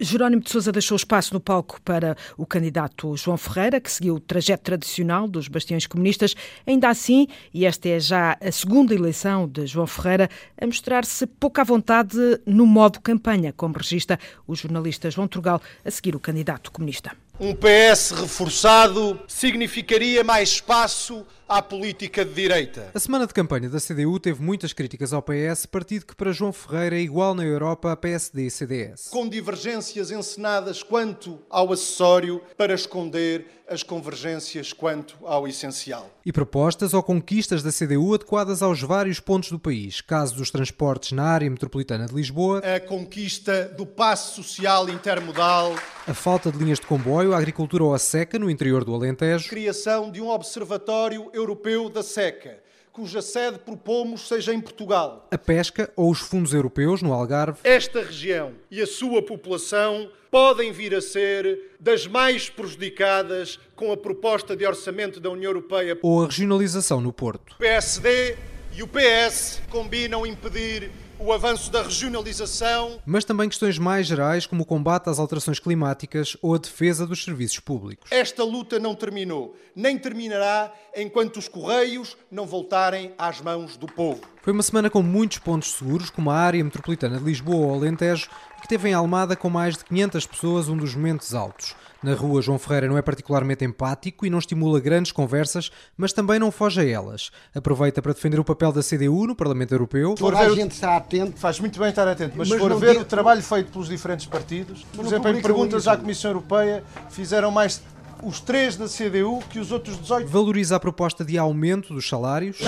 Jerónimo 0.00 0.42
de 0.42 0.50
Sousa 0.50 0.72
deixou 0.72 0.96
espaço 0.96 1.34
no 1.34 1.40
palco 1.40 1.80
para 1.82 2.16
o 2.36 2.46
candidato 2.46 3.14
João 3.16 3.36
Ferreira, 3.36 3.80
que 3.80 3.92
seguiu 3.92 4.14
o 4.14 4.20
trajeto 4.20 4.62
tradicional 4.62 5.28
dos 5.28 5.48
bastiões 5.48 5.86
comunistas. 5.86 6.34
Ainda 6.66 6.88
assim, 6.88 7.26
e 7.52 7.66
esta 7.66 7.88
é 7.88 8.00
já 8.00 8.38
a 8.40 8.50
segunda 8.50 8.94
eleição 8.94 9.46
de 9.46 9.66
João 9.66 9.86
Ferreira, 9.86 10.30
a 10.58 10.66
mostrar-se 10.66 11.26
pouco 11.44 11.60
à 11.60 11.64
vontade 11.64 12.16
no 12.46 12.64
modo 12.64 12.98
campanha, 13.02 13.52
como 13.54 13.76
registra 13.76 14.18
o 14.46 14.54
jornalista 14.54 15.10
João 15.10 15.28
Trugal, 15.28 15.60
a 15.84 15.90
seguir 15.90 16.16
o 16.16 16.18
candidato 16.18 16.72
comunista. 16.72 17.12
Um 17.38 17.54
PS 17.54 18.12
reforçado 18.12 19.20
significaria 19.28 20.24
mais 20.24 20.48
espaço 20.48 21.26
à 21.48 21.60
política 21.60 22.24
de 22.24 22.32
direita. 22.32 22.90
A 22.94 22.98
semana 22.98 23.26
de 23.26 23.34
campanha 23.34 23.68
da 23.68 23.80
CDU 23.80 24.18
teve 24.18 24.42
muitas 24.42 24.72
críticas 24.72 25.12
ao 25.12 25.22
PS, 25.22 25.66
partido 25.66 26.06
que 26.06 26.16
para 26.16 26.32
João 26.32 26.52
Ferreira 26.52 26.96
é 26.96 27.00
igual 27.00 27.34
na 27.34 27.44
Europa 27.44 27.92
a 27.92 27.96
PSD 27.96 28.46
e 28.46 28.50
CDS. 28.50 29.08
Com 29.10 29.28
divergências 29.28 30.10
encenadas 30.10 30.82
quanto 30.82 31.38
ao 31.50 31.72
acessório 31.72 32.42
para 32.56 32.74
esconder 32.74 33.46
as 33.68 33.82
convergências 33.82 34.72
quanto 34.72 35.16
ao 35.22 35.48
essencial. 35.48 36.10
E 36.24 36.32
propostas 36.32 36.92
ou 36.92 37.02
conquistas 37.02 37.62
da 37.62 37.72
CDU 37.72 38.14
adequadas 38.14 38.62
aos 38.62 38.80
vários 38.82 39.20
pontos 39.20 39.50
do 39.50 39.58
país, 39.58 40.00
caso 40.00 40.36
dos 40.36 40.50
transportes 40.50 41.12
na 41.12 41.24
área 41.24 41.48
metropolitana 41.48 42.06
de 42.06 42.14
Lisboa, 42.14 42.58
a 42.58 42.78
conquista 42.78 43.64
do 43.76 43.86
passe 43.86 44.34
social 44.34 44.88
intermodal, 44.88 45.74
a 46.06 46.14
falta 46.14 46.52
de 46.52 46.58
linhas 46.58 46.78
de 46.78 46.86
comboio, 46.86 47.32
a 47.32 47.38
agricultura 47.38 47.84
ou 47.84 47.94
a 47.94 47.98
seca 47.98 48.38
no 48.38 48.50
interior 48.50 48.84
do 48.84 48.94
Alentejo, 48.94 49.48
criação 49.48 50.10
de 50.10 50.20
um 50.20 50.28
observatório 50.28 51.30
europeu 51.34 51.88
da 51.88 52.02
seca 52.02 52.62
cuja 52.94 53.20
sede 53.20 53.58
propomos 53.58 54.28
seja 54.28 54.54
em 54.54 54.60
Portugal. 54.60 55.26
A 55.32 55.36
pesca 55.36 55.90
ou 55.96 56.12
os 56.12 56.20
fundos 56.20 56.54
europeus 56.54 57.02
no 57.02 57.12
Algarve. 57.12 57.58
Esta 57.64 58.00
região 58.00 58.52
e 58.70 58.80
a 58.80 58.86
sua 58.86 59.20
população 59.20 60.08
podem 60.30 60.70
vir 60.70 60.94
a 60.94 61.00
ser 61.00 61.72
das 61.80 62.06
mais 62.06 62.48
prejudicadas 62.48 63.58
com 63.74 63.90
a 63.90 63.96
proposta 63.96 64.54
de 64.54 64.64
orçamento 64.64 65.18
da 65.18 65.28
União 65.28 65.50
Europeia. 65.50 65.98
Ou 66.02 66.22
a 66.22 66.26
regionalização 66.26 67.00
no 67.00 67.12
Porto. 67.12 67.54
O 67.54 67.58
PSD 67.58 68.36
e 68.76 68.82
o 68.84 68.86
PS 68.86 69.60
combinam 69.70 70.24
impedir 70.24 70.88
o 71.18 71.32
avanço 71.32 71.70
da 71.70 71.82
regionalização. 71.82 73.00
Mas 73.06 73.24
também 73.24 73.48
questões 73.48 73.78
mais 73.78 74.06
gerais, 74.06 74.46
como 74.46 74.62
o 74.62 74.66
combate 74.66 75.08
às 75.08 75.18
alterações 75.18 75.58
climáticas 75.58 76.36
ou 76.42 76.54
a 76.54 76.58
defesa 76.58 77.06
dos 77.06 77.24
serviços 77.24 77.60
públicos. 77.60 78.10
Esta 78.10 78.44
luta 78.44 78.78
não 78.78 78.94
terminou, 78.94 79.56
nem 79.74 79.98
terminará 79.98 80.72
enquanto 80.96 81.36
os 81.38 81.48
Correios 81.48 82.16
não 82.30 82.46
voltarem 82.46 83.12
às 83.18 83.40
mãos 83.40 83.76
do 83.76 83.86
povo. 83.86 84.20
Foi 84.42 84.52
uma 84.52 84.62
semana 84.62 84.90
com 84.90 85.02
muitos 85.02 85.38
pontos 85.38 85.72
seguros, 85.72 86.10
como 86.10 86.30
a 86.30 86.36
área 86.36 86.62
metropolitana 86.62 87.18
de 87.18 87.24
Lisboa 87.24 87.66
ou 87.66 87.74
Alentejo, 87.74 88.28
que 88.60 88.68
teve 88.68 88.88
em 88.88 88.94
Almada 88.94 89.36
com 89.36 89.48
mais 89.48 89.76
de 89.76 89.84
500 89.84 90.26
pessoas 90.26 90.68
um 90.68 90.76
dos 90.76 90.94
momentos 90.94 91.34
altos. 91.34 91.74
Na 92.04 92.12
rua, 92.14 92.42
João 92.42 92.58
Ferreira 92.58 92.86
não 92.86 92.98
é 92.98 93.02
particularmente 93.02 93.64
empático 93.64 94.26
e 94.26 94.30
não 94.30 94.38
estimula 94.38 94.78
grandes 94.78 95.10
conversas, 95.10 95.70
mas 95.96 96.12
também 96.12 96.38
não 96.38 96.50
foge 96.50 96.82
a 96.82 96.84
elas. 96.86 97.30
Aproveita 97.54 98.02
para 98.02 98.12
defender 98.12 98.38
o 98.38 98.44
papel 98.44 98.70
da 98.72 98.82
CDU 98.82 99.26
no 99.26 99.34
Parlamento 99.34 99.72
Europeu. 99.72 100.14
Toda 100.14 100.38
a 100.38 100.50
gente 100.50 100.72
está 100.72 100.98
atento. 100.98 101.40
Faz 101.40 101.58
muito 101.58 101.78
bem 101.78 101.88
estar 101.88 102.06
atento, 102.06 102.34
mas, 102.36 102.50
mas 102.50 102.58
se 102.60 102.68
for 102.68 102.78
ver 102.78 103.00
o 103.00 103.06
trabalho 103.06 103.42
feito 103.42 103.72
pelos 103.72 103.88
diferentes 103.88 104.26
partidos, 104.26 104.84
por 104.94 105.06
exemplo, 105.06 105.30
em 105.30 105.40
perguntas 105.40 105.88
à 105.88 105.96
Comissão 105.96 106.32
Europeia, 106.32 106.84
fizeram 107.08 107.50
mais 107.50 107.80
os 108.24 108.40
três 108.40 108.76
da 108.76 108.86
CDU 108.86 109.40
que 109.50 109.58
os 109.58 109.70
outros 109.70 109.98
18. 109.98 110.28
Valoriza 110.28 110.76
a 110.76 110.80
proposta 110.80 111.24
de 111.24 111.36
aumento 111.36 111.92
dos 111.92 112.08
salários. 112.08 112.58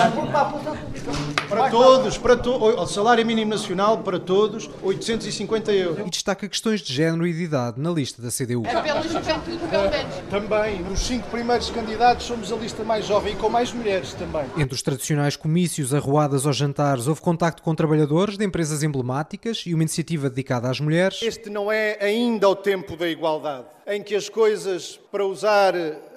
Para 1.49 1.69
todos, 1.69 2.17
para 2.17 2.37
to 2.37 2.51
o 2.51 2.85
salário 2.85 3.25
mínimo 3.25 3.51
nacional 3.51 3.97
para 3.99 4.19
todos, 4.19 4.69
850 4.83 5.71
euros. 5.71 6.07
E 6.07 6.09
destaca 6.09 6.47
questões 6.47 6.81
de 6.81 6.93
género 6.93 7.25
e 7.25 7.33
de 7.33 7.43
idade 7.43 7.79
na 7.81 7.89
lista 7.89 8.21
da 8.21 8.29
CDU. 8.29 8.65
É 8.65 8.81
pela 8.81 9.01
juventude, 9.01 9.57
pelo 9.69 9.89
menos. 9.89 10.15
Também, 10.29 10.81
nos 10.83 10.99
cinco 10.99 11.27
primeiros 11.29 11.69
candidatos 11.69 12.25
somos 12.25 12.51
a 12.51 12.55
lista 12.55 12.83
mais 12.83 13.05
jovem 13.05 13.33
e 13.33 13.35
com 13.35 13.49
mais 13.49 13.71
mulheres 13.73 14.13
também. 14.13 14.45
Entre 14.57 14.75
os 14.75 14.81
tradicionais 14.81 15.35
comícios, 15.35 15.93
arruadas 15.93 16.45
aos 16.45 16.55
jantares, 16.55 17.07
houve 17.07 17.21
contacto 17.21 17.63
com 17.63 17.73
trabalhadores 17.73 18.37
de 18.37 18.45
empresas 18.45 18.83
emblemáticas 18.83 19.63
e 19.65 19.73
uma 19.73 19.83
iniciativa 19.83 20.29
dedicada 20.29 20.69
às 20.69 20.79
mulheres. 20.79 21.21
Este 21.21 21.49
não 21.49 21.71
é 21.71 21.97
ainda 22.01 22.47
o 22.47 22.55
tempo 22.55 22.95
da 22.95 23.07
igualdade 23.07 23.77
em 23.87 24.03
que 24.03 24.13
as 24.13 24.27
coisas, 24.27 24.99
para 25.09 25.25
usar 25.25 25.46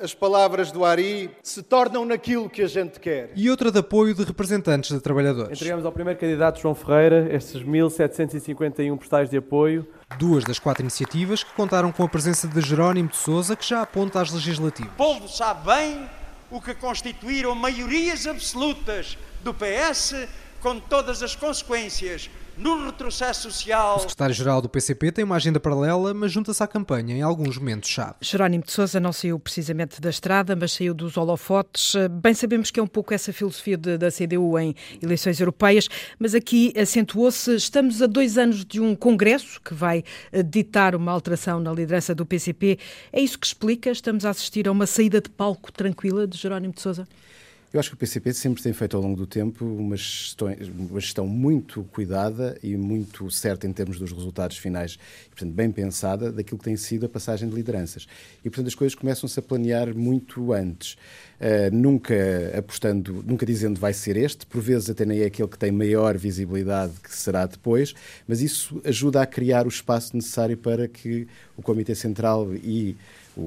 as 0.00 0.14
palavras 0.14 0.70
do 0.70 0.84
Ari, 0.84 1.30
se 1.42 1.62
tornam 1.62 2.04
naquilo 2.04 2.48
que 2.48 2.62
a 2.62 2.68
gente 2.68 2.98
quer. 2.98 3.30
E 3.34 3.50
outra 3.50 3.70
de 3.70 3.78
apoio 3.78 4.14
de 4.14 4.24
representantes 4.24 4.90
de 4.90 5.00
trabalhadores. 5.00 5.52
Entregamos 5.52 5.84
ao 5.84 5.92
primeiro 5.92 6.18
candidato, 6.18 6.60
João 6.60 6.74
Ferreira, 6.74 7.28
estes 7.34 7.62
1.751 7.62 8.98
postais 8.98 9.30
de 9.30 9.36
apoio 9.36 9.86
Duas 10.18 10.44
das 10.44 10.58
quatro 10.58 10.82
iniciativas 10.82 11.44
que 11.44 11.52
contaram 11.54 11.92
com 11.92 12.02
a 12.02 12.08
presença 12.08 12.48
de 12.48 12.60
Jerónimo 12.60 13.08
de 13.08 13.16
Sousa, 13.16 13.54
que 13.54 13.66
já 13.66 13.82
aponta 13.82 14.20
às 14.20 14.30
legislativas. 14.30 14.92
O 14.92 14.96
povo 14.96 15.28
sabe 15.28 15.66
bem 15.66 16.10
o 16.50 16.60
que 16.60 16.74
constituíram 16.74 17.54
maiorias 17.54 18.26
absolutas 18.26 19.16
do 19.42 19.54
PS, 19.54 20.26
com 20.60 20.78
todas 20.80 21.22
as 21.22 21.34
consequências 21.36 22.28
no 22.56 22.84
retrocesso 22.86 23.50
social. 23.50 23.96
O 23.96 24.00
secretário-geral 24.00 24.60
do 24.60 24.68
PCP 24.68 25.12
tem 25.12 25.24
uma 25.24 25.36
agenda 25.36 25.58
paralela, 25.58 26.12
mas 26.12 26.30
junta-se 26.32 26.62
à 26.62 26.66
campanha 26.66 27.16
em 27.16 27.22
alguns 27.22 27.58
momentos-chave. 27.58 28.14
Jerónimo 28.20 28.64
de 28.64 28.72
Sousa 28.72 29.00
não 29.00 29.12
saiu 29.12 29.38
precisamente 29.38 30.00
da 30.00 30.10
estrada, 30.10 30.54
mas 30.54 30.72
saiu 30.72 30.92
dos 30.92 31.16
holofotes. 31.16 31.94
Bem 32.22 32.34
sabemos 32.34 32.70
que 32.70 32.78
é 32.78 32.82
um 32.82 32.86
pouco 32.86 33.14
essa 33.14 33.32
filosofia 33.32 33.76
de, 33.76 33.96
da 33.96 34.10
CDU 34.10 34.58
em 34.58 34.74
eleições 35.02 35.40
europeias, 35.40 35.88
mas 36.18 36.34
aqui 36.34 36.72
acentuou-se, 36.76 37.54
estamos 37.54 38.02
a 38.02 38.06
dois 38.06 38.36
anos 38.36 38.64
de 38.64 38.80
um 38.80 38.94
congresso 38.94 39.60
que 39.60 39.74
vai 39.74 40.04
eh, 40.32 40.42
ditar 40.42 40.94
uma 40.94 41.12
alteração 41.12 41.60
na 41.60 41.72
liderança 41.72 42.14
do 42.14 42.26
PCP. 42.26 42.78
É 43.12 43.20
isso 43.20 43.38
que 43.38 43.46
explica? 43.46 43.90
Estamos 43.90 44.24
a 44.24 44.30
assistir 44.30 44.68
a 44.68 44.72
uma 44.72 44.86
saída 44.86 45.20
de 45.20 45.30
palco 45.30 45.72
tranquila 45.72 46.26
de 46.26 46.36
Jerónimo 46.36 46.74
de 46.74 46.80
Sousa? 46.80 47.06
Eu 47.72 47.78
acho 47.78 47.90
que 47.90 47.94
o 47.94 47.98
PCP 47.98 48.32
sempre 48.32 48.60
tem 48.60 48.72
feito 48.72 48.96
ao 48.96 49.02
longo 49.02 49.16
do 49.16 49.28
tempo 49.28 49.64
uma 49.64 49.96
gestão, 49.96 50.48
uma 50.90 50.98
gestão, 50.98 51.24
muito 51.24 51.84
cuidada 51.84 52.58
e 52.64 52.76
muito 52.76 53.30
certa 53.30 53.64
em 53.64 53.72
termos 53.72 53.96
dos 53.96 54.10
resultados 54.10 54.56
finais, 54.56 54.98
e, 55.26 55.28
portanto, 55.28 55.52
bem 55.52 55.70
pensada 55.70 56.32
daquilo 56.32 56.58
que 56.58 56.64
tem 56.64 56.76
sido 56.76 57.06
a 57.06 57.08
passagem 57.08 57.48
de 57.48 57.54
lideranças. 57.54 58.08
E, 58.44 58.50
portanto, 58.50 58.66
as 58.66 58.74
coisas 58.74 58.96
começam-se 58.96 59.38
a 59.38 59.42
planear 59.42 59.94
muito 59.94 60.52
antes. 60.52 60.94
Uh, 61.40 61.72
nunca 61.72 62.14
apostando, 62.58 63.22
nunca 63.24 63.46
dizendo 63.46 63.78
vai 63.78 63.94
ser 63.94 64.16
este, 64.16 64.44
por 64.46 64.60
vezes 64.60 64.90
até 64.90 65.06
nem 65.06 65.20
é 65.20 65.26
aquele 65.26 65.48
que 65.48 65.56
tem 65.56 65.70
maior 65.70 66.18
visibilidade 66.18 66.92
que 67.02 67.14
será 67.14 67.46
depois, 67.46 67.94
mas 68.26 68.42
isso 68.42 68.82
ajuda 68.84 69.22
a 69.22 69.26
criar 69.26 69.64
o 69.64 69.68
espaço 69.68 70.14
necessário 70.14 70.56
para 70.56 70.88
que 70.88 71.26
o 71.56 71.62
Comitê 71.62 71.94
Central 71.94 72.52
e 72.52 72.96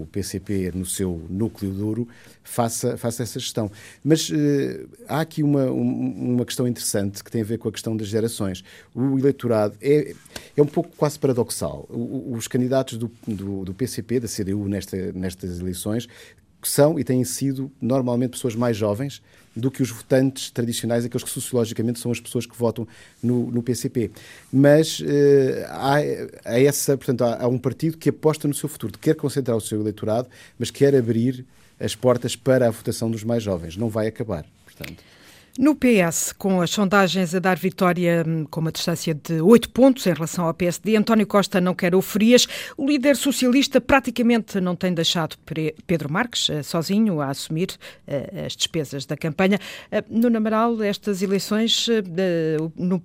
o 0.01 0.07
PCP 0.11 0.71
no 0.73 0.85
seu 0.85 1.21
núcleo 1.29 1.71
duro 1.71 2.07
faça, 2.43 2.97
faça 2.97 3.23
essa 3.23 3.39
gestão. 3.39 3.71
Mas 4.03 4.29
uh, 4.29 4.89
há 5.07 5.21
aqui 5.21 5.43
uma, 5.43 5.65
um, 5.65 6.33
uma 6.35 6.45
questão 6.45 6.67
interessante 6.67 7.23
que 7.23 7.31
tem 7.31 7.41
a 7.41 7.45
ver 7.45 7.57
com 7.57 7.69
a 7.69 7.71
questão 7.71 7.95
das 7.95 8.07
gerações. 8.07 8.63
O 8.93 9.17
eleitorado 9.17 9.75
é, 9.81 10.13
é 10.55 10.61
um 10.61 10.65
pouco 10.65 10.89
quase 10.95 11.17
paradoxal. 11.17 11.85
O, 11.89 12.33
os 12.35 12.47
candidatos 12.47 12.97
do, 12.97 13.11
do, 13.27 13.65
do, 13.65 13.73
PCP, 13.73 14.19
da 14.19 14.27
CDU, 14.27 14.67
nesta, 14.67 15.11
nestas 15.13 15.59
eleições, 15.59 16.07
são 16.61 16.97
e 16.99 17.03
têm 17.03 17.23
sido 17.23 17.71
normalmente 17.81 18.31
pessoas 18.31 18.55
mais 18.55 18.77
jovens 18.77 19.21
do 19.55 19.69
que 19.69 19.81
os 19.81 19.89
votantes 19.89 20.49
tradicionais, 20.49 21.05
aqueles 21.05 21.23
que 21.23 21.29
sociologicamente 21.29 21.99
são 21.99 22.11
as 22.11 22.19
pessoas 22.19 22.45
que 22.45 22.57
votam 22.57 22.87
no, 23.21 23.51
no 23.51 23.61
PCP. 23.61 24.11
Mas 24.51 24.99
uh, 24.99 25.05
há, 25.69 25.95
há, 26.45 26.59
essa, 26.59 26.97
portanto, 26.97 27.23
há, 27.23 27.43
há, 27.43 27.47
um 27.47 27.57
partido 27.57 27.97
que 27.97 28.09
aposta 28.09 28.47
no 28.47 28.53
seu 28.53 28.67
futuro, 28.67 28.97
quer 28.97 29.15
concentrar 29.15 29.55
o 29.55 29.61
seu 29.61 29.79
eleitorado, 29.79 30.27
mas 30.57 30.71
quer 30.71 30.95
abrir 30.95 31.45
as 31.79 31.95
portas 31.95 32.35
para 32.35 32.67
a 32.67 32.71
votação 32.71 33.09
dos 33.11 33.23
mais 33.23 33.43
jovens. 33.43 33.77
Não 33.77 33.89
vai 33.89 34.07
acabar, 34.07 34.45
portanto. 34.65 35.03
No 35.59 35.75
PS, 35.75 36.33
com 36.33 36.61
as 36.61 36.71
sondagens 36.71 37.35
a 37.35 37.37
dar 37.37 37.59
vitória 37.59 38.25
hum, 38.27 38.43
com 38.49 38.59
uma 38.59 38.71
distância 38.71 39.13
de 39.13 39.39
8 39.39 39.69
pontos 39.69 40.07
em 40.07 40.11
relação 40.11 40.47
ao 40.47 40.53
PSD, 40.53 40.95
António 40.95 41.27
Costa 41.27 41.61
não 41.61 41.75
quer 41.75 41.93
euforias. 41.93 42.47
O 42.75 42.87
líder 42.87 43.15
socialista 43.15 43.79
praticamente 43.79 44.59
não 44.59 44.75
tem 44.75 44.91
deixado 44.91 45.37
Pedro 45.85 46.11
Marques 46.11 46.49
eh, 46.49 46.63
sozinho 46.63 47.21
a 47.21 47.27
assumir 47.27 47.77
eh, 48.07 48.45
as 48.47 48.55
despesas 48.55 49.05
da 49.05 49.15
campanha. 49.15 49.59
Eh, 49.91 50.03
no 50.09 50.27
Namaral, 50.27 50.81
estas 50.81 51.21
eleições, 51.21 51.87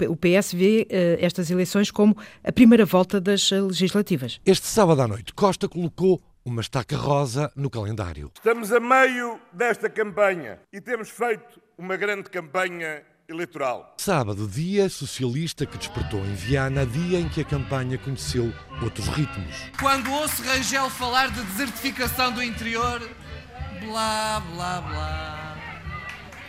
o 0.08 0.16
PS 0.16 0.54
vê 0.54 0.86
estas 1.20 1.50
eleições 1.50 1.90
como 1.90 2.16
a 2.42 2.50
primeira 2.50 2.86
volta 2.86 3.20
das 3.20 3.50
legislativas. 3.50 4.40
Este 4.46 4.66
sábado 4.66 5.02
à 5.02 5.06
noite, 5.06 5.34
Costa 5.34 5.68
colocou 5.68 6.18
uma 6.46 6.62
estaca 6.62 6.96
rosa 6.96 7.52
no 7.54 7.68
calendário. 7.68 8.30
Estamos 8.34 8.72
a 8.72 8.80
meio 8.80 9.38
desta 9.52 9.90
campanha 9.90 10.58
e 10.72 10.80
temos 10.80 11.10
feito 11.10 11.67
uma 11.78 11.96
grande 11.96 12.28
campanha 12.28 13.02
eleitoral. 13.28 13.94
Sábado, 13.98 14.48
dia 14.48 14.88
socialista 14.88 15.64
que 15.64 15.78
despertou 15.78 16.18
em 16.26 16.34
Viana, 16.34 16.84
dia 16.84 17.20
em 17.20 17.28
que 17.28 17.40
a 17.40 17.44
campanha 17.44 17.96
conheceu 17.96 18.52
outros 18.82 19.06
ritmos. 19.06 19.54
Quando 19.78 20.10
ouço 20.10 20.42
Rangel 20.42 20.90
falar 20.90 21.30
de 21.30 21.40
desertificação 21.44 22.32
do 22.32 22.42
interior, 22.42 23.00
blá 23.80 24.40
blá 24.52 24.80
blá. 24.80 25.44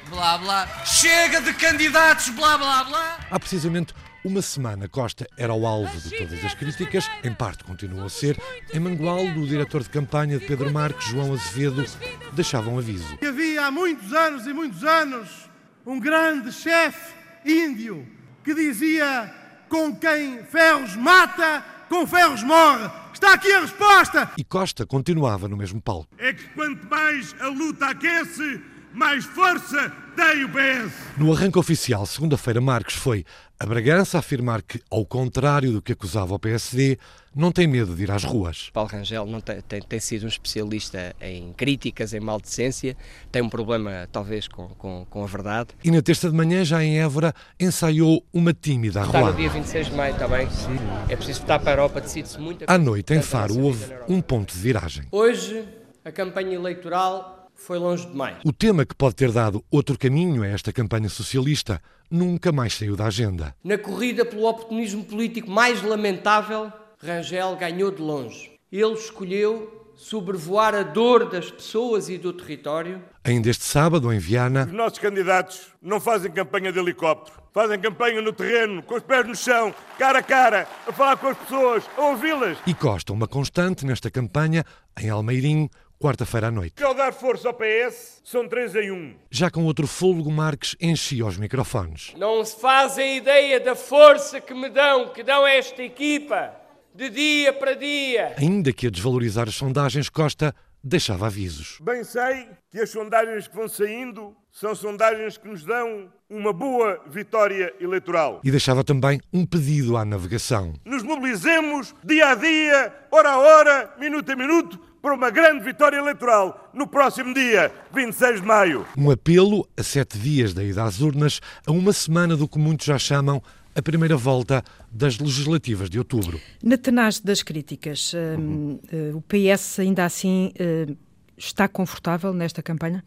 Blá 0.09 0.37
blá. 0.39 0.85
Chega 0.85 1.39
de 1.41 1.53
candidatos, 1.53 2.29
blá 2.29 2.57
blá 2.57 2.83
blá. 2.85 3.19
Há 3.29 3.39
precisamente 3.39 3.93
uma 4.23 4.41
semana, 4.41 4.87
Costa 4.87 5.27
era 5.37 5.53
o 5.53 5.65
alvo 5.65 5.97
de 5.99 6.17
todas 6.17 6.43
as 6.43 6.53
críticas, 6.53 7.09
em 7.23 7.33
parte 7.33 7.63
continuou 7.63 8.05
a 8.05 8.09
ser. 8.09 8.37
Em 8.73 8.79
Mangual, 8.79 9.25
o 9.25 9.47
diretor 9.47 9.83
de 9.83 9.89
campanha 9.89 10.37
de 10.37 10.45
Pedro 10.45 10.71
Marques, 10.71 11.07
João 11.07 11.33
Azevedo, 11.33 11.85
deixava 12.33 12.69
um 12.69 12.77
aviso. 12.77 13.17
Havia 13.25 13.65
há 13.65 13.71
muitos 13.71 14.13
anos 14.13 14.45
e 14.45 14.53
muitos 14.53 14.83
anos 14.83 15.49
um 15.85 15.99
grande 15.99 16.51
chefe 16.51 17.13
índio 17.45 18.07
que 18.43 18.53
dizia: 18.53 19.33
com 19.67 19.95
quem 19.95 20.43
ferros 20.43 20.95
mata, 20.95 21.63
com 21.87 22.05
ferros 22.05 22.43
morre. 22.43 22.89
Está 23.13 23.33
aqui 23.33 23.51
a 23.51 23.61
resposta! 23.61 24.31
E 24.37 24.43
Costa 24.43 24.85
continuava 24.85 25.47
no 25.47 25.57
mesmo 25.57 25.81
palco. 25.81 26.07
É 26.17 26.31
que 26.31 26.43
quanto 26.49 26.87
mais 26.87 27.35
a 27.39 27.47
luta 27.47 27.87
aquece, 27.87 28.61
mais 28.93 29.25
força 29.25 29.91
tem 30.15 30.43
o 30.43 30.49
PS. 30.49 30.93
No 31.17 31.31
arranque 31.31 31.57
oficial, 31.57 32.05
segunda-feira, 32.05 32.59
Marques 32.59 32.95
foi 32.95 33.23
a 33.59 33.65
Bragança 33.65 34.17
afirmar 34.17 34.61
que, 34.61 34.81
ao 34.89 35.05
contrário 35.05 35.71
do 35.71 35.81
que 35.81 35.91
acusava 35.91 36.33
o 36.33 36.39
PSD, 36.39 36.97
não 37.35 37.51
tem 37.51 37.67
medo 37.67 37.95
de 37.95 38.03
ir 38.03 38.11
às 38.11 38.23
ruas. 38.23 38.69
Paulo 38.73 38.89
Rangel 38.89 39.25
não 39.25 39.39
tem, 39.39 39.61
tem, 39.61 39.81
tem 39.81 39.99
sido 39.99 40.23
um 40.23 40.27
especialista 40.27 41.15
em 41.21 41.53
críticas, 41.53 42.13
em 42.13 42.19
maldecência, 42.19 42.97
tem 43.31 43.41
um 43.41 43.49
problema 43.49 44.07
talvez 44.11 44.47
com, 44.47 44.67
com, 44.69 45.05
com, 45.09 45.23
a 45.23 45.27
verdade. 45.27 45.69
E 45.83 45.91
na 45.91 46.01
terça 46.01 46.29
de 46.29 46.35
manhã, 46.35 46.63
já 46.65 46.83
em 46.83 46.99
Évora, 46.99 47.33
ensaiou 47.59 48.25
uma 48.33 48.53
tímida 48.53 49.01
arruada. 49.01 49.19
Está 49.19 49.31
no 49.31 49.37
dia 49.37 49.49
26 49.49 49.87
de 49.87 49.93
maio, 49.93 50.13
está 50.13 50.27
bem? 50.27 50.49
Sim. 50.49 50.77
É 51.07 51.15
preciso 51.15 51.41
votar 51.41 51.59
para 51.59 51.71
a 51.71 51.73
Europa, 51.73 52.01
decide-se 52.01 52.39
muito. 52.39 52.65
À 52.67 52.77
noite, 52.77 53.13
em 53.13 53.21
Faro, 53.21 53.59
houve 53.59 53.85
um 54.07 54.21
ponto 54.21 54.53
de 54.53 54.59
viragem. 54.59 55.05
Hoje, 55.11 55.63
a 56.03 56.11
campanha 56.11 56.55
eleitoral 56.55 57.38
foi 57.59 57.77
longe 57.77 58.07
demais. 58.07 58.37
O 58.45 58.53
tema 58.53 58.85
que 58.85 58.95
pode 58.95 59.15
ter 59.15 59.31
dado 59.31 59.63
outro 59.69 59.97
caminho 59.97 60.43
a 60.43 60.47
esta 60.47 60.71
campanha 60.71 61.09
socialista 61.09 61.81
nunca 62.09 62.51
mais 62.51 62.73
saiu 62.73 62.95
da 62.95 63.05
agenda. 63.05 63.55
Na 63.63 63.77
corrida 63.77 64.25
pelo 64.25 64.45
oportunismo 64.45 65.03
político 65.03 65.49
mais 65.49 65.81
lamentável, 65.83 66.71
Rangel 66.97 67.55
ganhou 67.57 67.91
de 67.91 68.01
longe. 68.01 68.51
Ele 68.71 68.93
escolheu 68.93 69.79
sobrevoar 69.95 70.73
a 70.73 70.81
dor 70.81 71.29
das 71.29 71.51
pessoas 71.51 72.07
e 72.07 72.17
do 72.17 72.31
território. 72.31 73.01
Ainda 73.23 73.49
este 73.49 73.65
sábado, 73.65 74.11
em 74.13 74.17
Viana. 74.17 74.65
Os 74.65 74.71
nossos 74.71 74.97
candidatos 74.97 75.67
não 75.81 75.99
fazem 75.99 76.31
campanha 76.31 76.71
de 76.71 76.79
helicóptero. 76.79 77.37
Fazem 77.53 77.79
campanha 77.79 78.21
no 78.21 78.31
terreno, 78.31 78.81
com 78.81 78.95
os 78.95 79.03
pés 79.03 79.27
no 79.27 79.35
chão, 79.35 79.73
cara 79.97 80.19
a 80.19 80.23
cara, 80.23 80.67
a 80.87 80.93
falar 80.93 81.17
com 81.17 81.27
as 81.27 81.37
pessoas, 81.37 81.83
a 81.97 82.01
ouvi-las. 82.01 82.57
E 82.65 82.73
Costa, 82.73 83.11
uma 83.11 83.27
constante 83.27 83.85
nesta 83.85 84.09
campanha, 84.09 84.63
em 84.97 85.09
Almeirim, 85.09 85.69
quarta-feira 85.99 86.47
à 86.47 86.51
noite. 86.51 86.81
Ao 86.81 86.93
dar 86.93 87.13
força 87.13 87.49
ao 87.49 87.53
PS, 87.53 88.21
são 88.23 88.47
3 88.47 88.75
em 88.75 88.91
1. 88.91 89.15
Já 89.29 89.51
com 89.51 89.65
outro 89.65 89.85
fôlego, 89.85 90.31
Marques 90.31 90.75
enchia 90.79 91.25
os 91.25 91.37
microfones. 91.37 92.13
Não 92.17 92.43
se 92.45 92.59
fazem 92.59 93.17
ideia 93.17 93.59
da 93.59 93.75
força 93.75 94.39
que 94.39 94.53
me 94.53 94.69
dão, 94.69 95.09
que 95.09 95.21
dão 95.21 95.43
a 95.43 95.51
esta 95.51 95.83
equipa, 95.83 96.55
de 96.95 97.09
dia 97.09 97.53
para 97.53 97.75
dia. 97.75 98.33
Ainda 98.37 98.71
que 98.71 98.87
a 98.87 98.89
desvalorizar 98.89 99.47
as 99.47 99.55
sondagens, 99.55 100.09
Costa 100.09 100.55
deixava 100.81 101.27
avisos. 101.27 101.77
Bem 101.81 102.03
sei 102.03 102.47
que 102.71 102.79
as 102.79 102.89
sondagens 102.89 103.47
que 103.47 103.55
vão 103.55 103.67
saindo 103.67 104.35
são 104.51 104.73
sondagens 104.73 105.37
que 105.37 105.47
nos 105.47 105.63
dão 105.63 106.11
uma 106.29 106.53
boa 106.53 107.01
vitória 107.07 107.73
eleitoral. 107.79 108.39
E 108.43 108.51
deixava 108.51 108.83
também 108.83 109.19
um 109.33 109.45
pedido 109.45 109.97
à 109.97 110.05
navegação. 110.05 110.73
Nos 110.85 111.03
mobilizemos 111.03 111.93
dia 112.03 112.29
a 112.29 112.35
dia, 112.35 112.93
hora 113.11 113.31
a 113.31 113.37
hora, 113.37 113.93
minuto 113.99 114.31
a 114.31 114.35
minuto, 114.35 114.79
para 115.01 115.13
uma 115.13 115.29
grande 115.29 115.63
vitória 115.63 115.97
eleitoral 115.97 116.69
no 116.73 116.87
próximo 116.87 117.33
dia 117.33 117.71
26 117.93 118.41
de 118.41 118.47
maio. 118.47 118.85
Um 118.97 119.11
apelo 119.11 119.67
a 119.77 119.83
sete 119.83 120.17
dias 120.17 120.53
da 120.53 120.63
ida 120.63 120.83
às 120.83 121.01
urnas, 121.01 121.39
a 121.65 121.71
uma 121.71 121.93
semana 121.93 122.35
do 122.35 122.47
que 122.47 122.59
muitos 122.59 122.85
já 122.85 122.97
chamam 122.97 123.41
a 123.75 123.81
primeira 123.81 124.17
volta 124.17 124.63
das 124.91 125.17
legislativas 125.19 125.89
de 125.89 125.99
outubro. 125.99 126.39
Na 126.61 126.77
tenaz 126.77 127.19
das 127.19 127.41
críticas, 127.41 128.13
uhum. 128.13 128.79
uh, 128.91 129.17
o 129.17 129.21
PS 129.21 129.79
ainda 129.79 130.05
assim 130.05 130.51
uh, 130.59 130.97
está 131.37 131.67
confortável 131.67 132.33
nesta 132.33 132.61
campanha? 132.61 133.03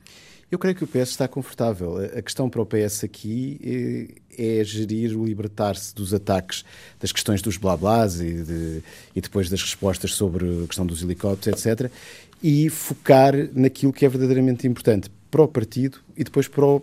Eu 0.52 0.58
creio 0.58 0.76
que 0.76 0.84
o 0.84 0.86
PS 0.86 1.08
está 1.08 1.26
confortável. 1.26 1.96
A 1.96 2.20
questão 2.20 2.50
para 2.50 2.60
o 2.60 2.66
PS 2.66 3.04
aqui 3.04 4.14
é, 4.36 4.60
é 4.60 4.64
gerir 4.64 5.18
o 5.18 5.24
libertar-se 5.24 5.94
dos 5.94 6.12
ataques 6.12 6.62
das 7.00 7.10
questões 7.10 7.40
dos 7.40 7.56
blá-blás 7.56 8.20
e, 8.20 8.42
de, 8.42 8.82
e 9.16 9.20
depois 9.22 9.48
das 9.48 9.62
respostas 9.62 10.12
sobre 10.12 10.64
a 10.64 10.66
questão 10.66 10.84
dos 10.84 11.02
helicópteros, 11.02 11.64
etc. 11.64 11.90
E 12.42 12.68
focar 12.68 13.33
naquilo 13.54 13.94
que 13.94 14.04
é 14.04 14.08
verdadeiramente 14.10 14.66
importante 14.66 15.10
para 15.31 15.40
o 15.40 15.48
partido 15.48 16.00
e 16.14 16.22
depois 16.22 16.46
para 16.48 16.66
o 16.66 16.83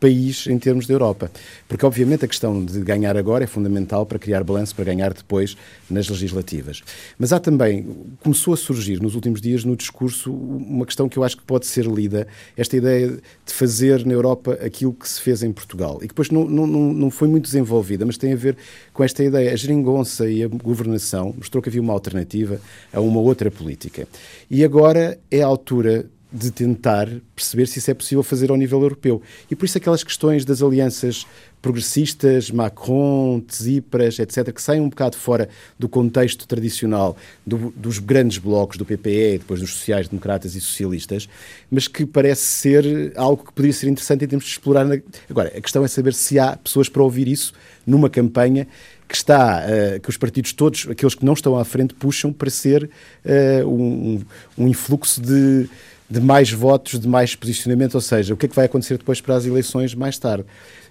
país 0.00 0.46
em 0.46 0.58
termos 0.58 0.86
da 0.86 0.94
Europa. 0.94 1.30
Porque, 1.68 1.84
obviamente, 1.84 2.24
a 2.24 2.28
questão 2.28 2.64
de 2.64 2.80
ganhar 2.80 3.16
agora 3.16 3.44
é 3.44 3.46
fundamental 3.46 4.06
para 4.06 4.18
criar 4.18 4.42
balanço, 4.42 4.74
para 4.74 4.86
ganhar 4.86 5.12
depois 5.12 5.56
nas 5.88 6.08
legislativas. 6.08 6.82
Mas 7.18 7.32
há 7.32 7.38
também, 7.38 7.86
começou 8.20 8.54
a 8.54 8.56
surgir 8.56 9.00
nos 9.00 9.14
últimos 9.14 9.40
dias 9.40 9.64
no 9.64 9.76
discurso 9.76 10.32
uma 10.32 10.86
questão 10.86 11.08
que 11.08 11.18
eu 11.18 11.22
acho 11.22 11.36
que 11.36 11.44
pode 11.44 11.66
ser 11.66 11.84
lida, 11.84 12.26
esta 12.56 12.76
ideia 12.76 13.08
de 13.08 13.52
fazer 13.52 14.04
na 14.06 14.14
Europa 14.14 14.58
aquilo 14.64 14.94
que 14.94 15.08
se 15.08 15.20
fez 15.20 15.42
em 15.42 15.52
Portugal. 15.52 15.98
E 15.98 16.02
que 16.02 16.08
depois 16.08 16.30
não, 16.30 16.44
não, 16.46 16.66
não 16.66 17.10
foi 17.10 17.28
muito 17.28 17.44
desenvolvida, 17.44 18.06
mas 18.06 18.16
tem 18.16 18.32
a 18.32 18.36
ver 18.36 18.56
com 18.92 19.04
esta 19.04 19.22
ideia. 19.22 19.52
A 19.52 19.56
geringonça 19.56 20.28
e 20.28 20.42
a 20.42 20.48
governação 20.48 21.34
mostrou 21.36 21.62
que 21.62 21.68
havia 21.68 21.82
uma 21.82 21.92
alternativa 21.92 22.60
a 22.92 23.00
uma 23.00 23.20
outra 23.20 23.50
política. 23.50 24.08
E 24.50 24.64
agora 24.64 25.18
é 25.30 25.42
a 25.42 25.46
altura 25.46 26.06
de 26.32 26.50
tentar 26.50 27.08
perceber 27.34 27.66
se 27.66 27.78
isso 27.78 27.90
é 27.90 27.94
possível 27.94 28.22
fazer 28.22 28.50
ao 28.50 28.56
nível 28.56 28.80
europeu. 28.80 29.20
E 29.50 29.56
por 29.56 29.64
isso 29.64 29.76
aquelas 29.76 30.04
questões 30.04 30.44
das 30.44 30.62
alianças 30.62 31.26
progressistas, 31.60 32.50
Macron, 32.50 33.40
Tsipras, 33.40 34.18
etc., 34.18 34.52
que 34.52 34.62
saem 34.62 34.80
um 34.80 34.88
bocado 34.88 35.16
fora 35.16 35.48
do 35.78 35.88
contexto 35.88 36.46
tradicional 36.46 37.16
do, 37.44 37.72
dos 37.76 37.98
grandes 37.98 38.38
blocos 38.38 38.78
do 38.78 38.84
PPE, 38.84 39.38
depois 39.38 39.60
dos 39.60 39.74
sociais-democratas 39.74 40.54
e 40.54 40.60
socialistas, 40.60 41.28
mas 41.70 41.86
que 41.86 42.06
parece 42.06 42.42
ser 42.42 43.12
algo 43.16 43.44
que 43.44 43.52
poderia 43.52 43.74
ser 43.74 43.88
interessante 43.88 44.24
em 44.24 44.28
termos 44.28 44.44
de 44.44 44.52
explorar. 44.52 44.84
Na... 44.84 44.98
Agora, 45.28 45.48
a 45.48 45.60
questão 45.60 45.84
é 45.84 45.88
saber 45.88 46.14
se 46.14 46.38
há 46.38 46.56
pessoas 46.56 46.88
para 46.88 47.02
ouvir 47.02 47.28
isso 47.28 47.52
numa 47.86 48.08
campanha 48.08 48.66
que 49.06 49.16
está, 49.16 49.64
uh, 49.64 50.00
que 50.00 50.08
os 50.08 50.16
partidos 50.16 50.52
todos, 50.52 50.86
aqueles 50.88 51.16
que 51.16 51.24
não 51.24 51.32
estão 51.32 51.58
à 51.58 51.64
frente, 51.64 51.92
puxam 51.94 52.32
para 52.32 52.48
ser 52.48 52.88
uh, 53.24 53.68
um, 53.68 54.22
um 54.56 54.68
influxo 54.68 55.20
de 55.20 55.68
de 56.10 56.20
mais 56.20 56.50
votos, 56.50 56.98
de 56.98 57.06
mais 57.06 57.36
posicionamento, 57.36 57.94
ou 57.94 58.00
seja, 58.00 58.34
o 58.34 58.36
que 58.36 58.46
é 58.46 58.48
que 58.48 58.56
vai 58.56 58.64
acontecer 58.64 58.98
depois 58.98 59.20
para 59.20 59.36
as 59.36 59.46
eleições 59.46 59.94
mais 59.94 60.18
tarde. 60.18 60.44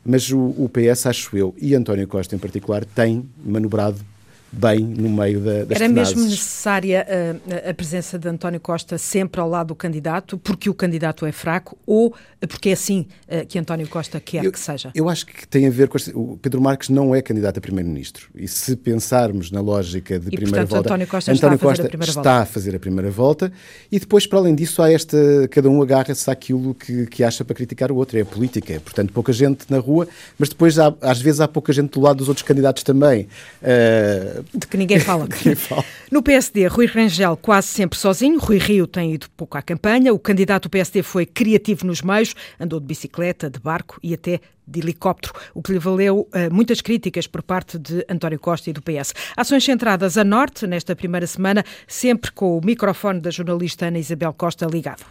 Mas 0.06 0.32
o, 0.32 0.40
o 0.40 0.70
PS, 0.70 1.08
acho 1.08 1.36
eu, 1.36 1.54
e 1.62 1.76
António 1.76 2.08
Costa 2.08 2.36
em 2.36 2.40
particular, 2.40 2.86
tem 2.86 3.30
manobrado 3.44 4.00
bem 4.52 4.80
no 4.80 5.10
meio 5.10 5.40
da, 5.40 5.64
das 5.66 5.80
Era 5.80 5.88
tenazes. 5.88 6.14
mesmo 6.14 6.30
necessária 6.30 7.06
a, 7.08 7.68
uh, 7.68 7.70
a, 7.70 7.74
presença 7.74 8.18
de 8.18 8.28
António 8.28 8.60
Costa 8.60 8.98
sempre 8.98 9.40
ao 9.40 9.50
lado 9.50 9.68
do 9.68 9.76
candidato, 9.76 10.38
porque 10.38 10.70
o 10.70 10.74
candidato 10.74 11.26
é 11.26 11.32
fraco 11.32 11.78
ou 11.86 12.14
porque 12.48 12.70
é 12.70 12.74
assim 12.74 13.08
uh, 13.28 13.46
que 13.46 13.60
António 13.60 13.88
Costa 13.88 14.20
quer 14.20 14.44
eu, 14.44 14.52
que 14.52 14.60
seja? 14.60 14.92
Eu 14.96 15.10
acho 15.10 15.26
que 15.26 15.48
tem 15.48 15.68
a 15.68 15.70
ver 15.70 15.88
com. 15.88 15.98
O 16.14 16.38
Pedro 16.38 16.62
Marques 16.62 16.90
não 16.90 17.14
é 17.14 17.22
candidato 17.22 17.58
a 17.58 17.62
primeiro-ministro. 17.62 18.30
E 18.34 18.48
se 18.48 18.76
pensarmos 18.76 19.52
na 19.52 19.62
lógica 19.62 20.20
de 20.20 20.28
e, 20.28 20.32
primeira 20.32 20.66
portanto, 20.66 20.70
volta. 20.70 20.90
António 20.90 21.08
Costa, 21.08 21.32
António 21.32 21.56
está, 21.56 21.68
Costa 21.68 21.84
a 21.84 21.86
fazer 21.86 21.96
a 21.98 22.06
está 22.06 22.22
volta. 22.22 22.42
a 22.42 22.46
fazer 22.46 22.76
a 22.76 22.80
primeira 22.80 23.12
volta. 23.12 23.52
E 23.92 24.00
depois, 24.00 24.26
para 24.26 24.40
além 24.40 24.56
disso, 24.56 24.82
há 24.82 24.92
esta. 24.92 25.18
Cada 25.50 25.70
um 25.70 25.82
agarra-se 25.82 26.30
àquilo 26.30 26.74
que, 26.74 27.06
que 27.08 27.24
acha 27.24 27.44
para 27.44 27.56
criticar 27.56 27.92
o 27.92 27.96
outro. 27.96 28.18
É 28.18 28.22
a 28.22 28.26
política. 28.26 28.80
Portanto, 28.80 29.14
pouca 29.14 29.32
gente 29.32 29.66
na 29.70 29.78
rua, 29.80 30.08
mas 30.38 30.50
depois, 30.50 30.80
há, 30.80 30.94
às 31.02 31.22
vezes, 31.22 31.42
há 31.42 31.48
pouca 31.48 31.72
gente 31.74 31.92
do 31.92 32.02
lado 32.02 32.18
dos 32.18 32.28
outros 32.28 32.46
candidatos 32.46 32.84
também. 32.84 33.28
Uh... 33.62 34.39
De 34.54 34.68
que 34.68 34.78
ninguém 34.78 35.00
fala. 35.00 35.28
No 36.12 36.22
PSD, 36.22 36.68
Rui 36.68 36.86
Rangel 36.86 37.38
quase 37.38 37.68
sempre 37.68 37.98
sozinho. 37.98 38.40
Rui 38.40 38.58
Rio 38.58 38.88
tem 38.88 39.14
ido 39.14 39.28
pouco 39.36 39.58
à 39.58 39.62
campanha. 39.62 40.14
O 40.14 40.20
candidato 40.20 40.64
do 40.64 40.70
PSD 40.70 41.04
foi 41.04 41.26
criativo 41.26 41.86
nos 41.86 42.02
meios, 42.02 42.36
andou 42.60 42.80
de 42.80 42.86
bicicleta, 42.86 43.50
de 43.50 43.60
barco 43.60 44.00
e 44.02 44.14
até 44.14 44.40
de 44.70 44.80
helicóptero, 44.80 45.34
o 45.54 45.62
que 45.62 45.72
lhe 45.72 45.80
valeu 45.80 46.28
uh, 46.30 46.54
muitas 46.54 46.80
críticas 46.80 47.26
por 47.26 47.42
parte 47.42 47.80
de 47.80 48.06
António 48.08 48.40
Costa 48.40 48.70
e 48.70 48.74
do 48.74 48.82
PS. 48.82 49.14
Ações 49.36 49.64
centradas 49.64 50.18
a 50.18 50.24
norte 50.24 50.68
nesta 50.68 50.96
primeira 50.96 51.26
semana, 51.26 51.66
sempre 51.88 52.32
com 52.32 52.58
o 52.58 52.62
microfone 52.64 53.20
da 53.20 53.32
jornalista 53.32 53.88
Ana 53.88 53.98
Isabel 53.98 54.34
Costa 54.34 54.68
ligado. 54.68 55.04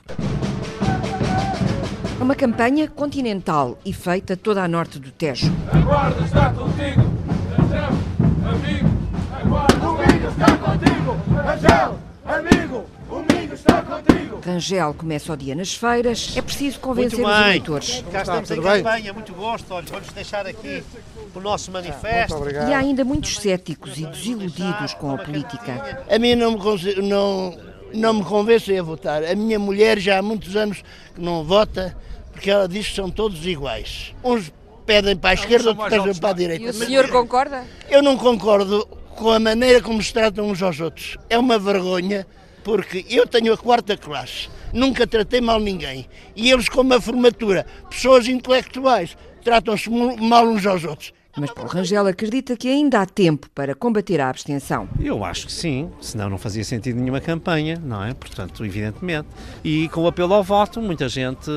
É 2.20 2.22
uma 2.22 2.34
campanha 2.34 2.88
continental 2.88 3.78
e 3.84 3.92
feita 3.92 4.36
toda 4.36 4.62
a 4.62 4.68
norte 4.68 4.98
do 4.98 5.10
Tejo. 5.10 5.52
A 5.72 5.78
guarda 5.78 6.24
está 6.24 6.52
contigo, 6.52 7.02
amigo, 8.44 8.97
Rangel, 11.45 11.99
amigo, 12.26 12.84
o 13.11 13.16
milho 13.20 13.55
está 13.55 13.82
contigo. 13.82 14.41
Rangel 14.45 14.95
começa 14.95 15.32
o 15.32 15.36
dia 15.36 15.55
nas 15.55 15.74
feiras, 15.74 16.34
é 16.36 16.43
preciso 16.43 16.78
convencer 16.80 17.18
muito 17.18 17.30
os 17.32 17.41
eleitores. 17.47 18.05
Cá 18.12 18.22
estamos 18.22 18.51
em 18.51 18.61
campanha, 18.62 19.12
muito 19.12 19.32
gosto, 19.34 19.72
olha, 19.74 19.86
vamos 19.91 20.09
deixar 20.09 20.47
aqui 20.47 20.82
o 21.34 21.41
nosso 21.41 21.70
manifesto. 21.70 22.36
E 22.68 22.72
há 22.72 22.78
ainda 22.78 23.05
muitos 23.05 23.36
céticos 23.39 23.99
e 23.99 24.07
desiludidos 24.07 24.95
com 24.95 25.12
a 25.14 25.18
política. 25.18 26.05
A 26.11 26.18
mim 26.18 26.34
não 26.34 26.53
me, 26.53 26.59
conse- 26.59 27.01
não, 27.01 27.57
não 27.93 28.14
me 28.14 28.24
convence 28.24 28.76
a 28.76 28.82
votar. 28.82 29.24
A 29.24 29.34
minha 29.34 29.59
mulher 29.59 29.99
já 29.99 30.18
há 30.18 30.22
muitos 30.22 30.55
anos 30.57 30.82
que 31.14 31.20
não 31.20 31.45
vota 31.45 31.97
porque 32.32 32.51
ela 32.51 32.68
diz 32.68 32.89
que 32.89 32.95
são 32.97 33.11
todos 33.11 33.45
iguais. 33.47 34.14
Uns 34.22 34.53
pedem 34.86 35.16
para 35.16 35.30
a 35.30 35.34
esquerda, 35.34 35.70
outros 35.70 35.89
pedem 35.89 36.14
para 36.14 36.30
a 36.30 36.32
direita. 36.32 36.62
E 36.64 36.70
o 36.70 36.74
Mas 36.74 36.86
senhor 36.86 37.09
concorda? 37.09 37.64
Eu 37.91 38.03
não 38.03 38.16
concordo 38.16 38.86
com 39.18 39.32
a 39.32 39.40
maneira 39.40 39.82
como 39.82 40.00
se 40.00 40.12
tratam 40.12 40.48
uns 40.48 40.62
aos 40.62 40.78
outros. 40.78 41.16
É 41.28 41.36
uma 41.36 41.58
vergonha 41.58 42.24
porque 42.62 43.04
eu 43.10 43.26
tenho 43.26 43.52
a 43.52 43.56
quarta 43.56 43.96
classe, 43.96 44.48
nunca 44.72 45.06
tratei 45.06 45.40
mal 45.40 45.58
ninguém. 45.58 46.06
E 46.36 46.50
eles, 46.50 46.68
com 46.68 46.82
uma 46.82 47.00
formatura, 47.00 47.66
pessoas 47.90 48.28
intelectuais, 48.28 49.16
tratam-se 49.42 49.90
mal 49.90 50.46
uns 50.46 50.64
aos 50.64 50.84
outros. 50.84 51.12
Mas 51.36 51.50
Paulo 51.52 51.70
Rangel 51.70 52.06
acredita 52.06 52.56
que 52.56 52.68
ainda 52.68 53.00
há 53.00 53.06
tempo 53.06 53.48
para 53.54 53.74
combater 53.74 54.20
a 54.20 54.28
abstenção. 54.28 54.88
Eu 55.00 55.24
acho 55.24 55.46
que 55.46 55.52
sim, 55.52 55.90
senão 56.00 56.28
não 56.28 56.38
fazia 56.38 56.64
sentido 56.64 56.98
nenhuma 56.98 57.20
campanha, 57.20 57.80
não 57.82 58.04
é? 58.04 58.12
Portanto, 58.12 58.64
evidentemente. 58.64 59.28
E 59.62 59.88
com 59.88 60.02
o 60.02 60.06
apelo 60.08 60.34
ao 60.34 60.42
voto, 60.42 60.80
muita 60.80 61.08
gente 61.08 61.50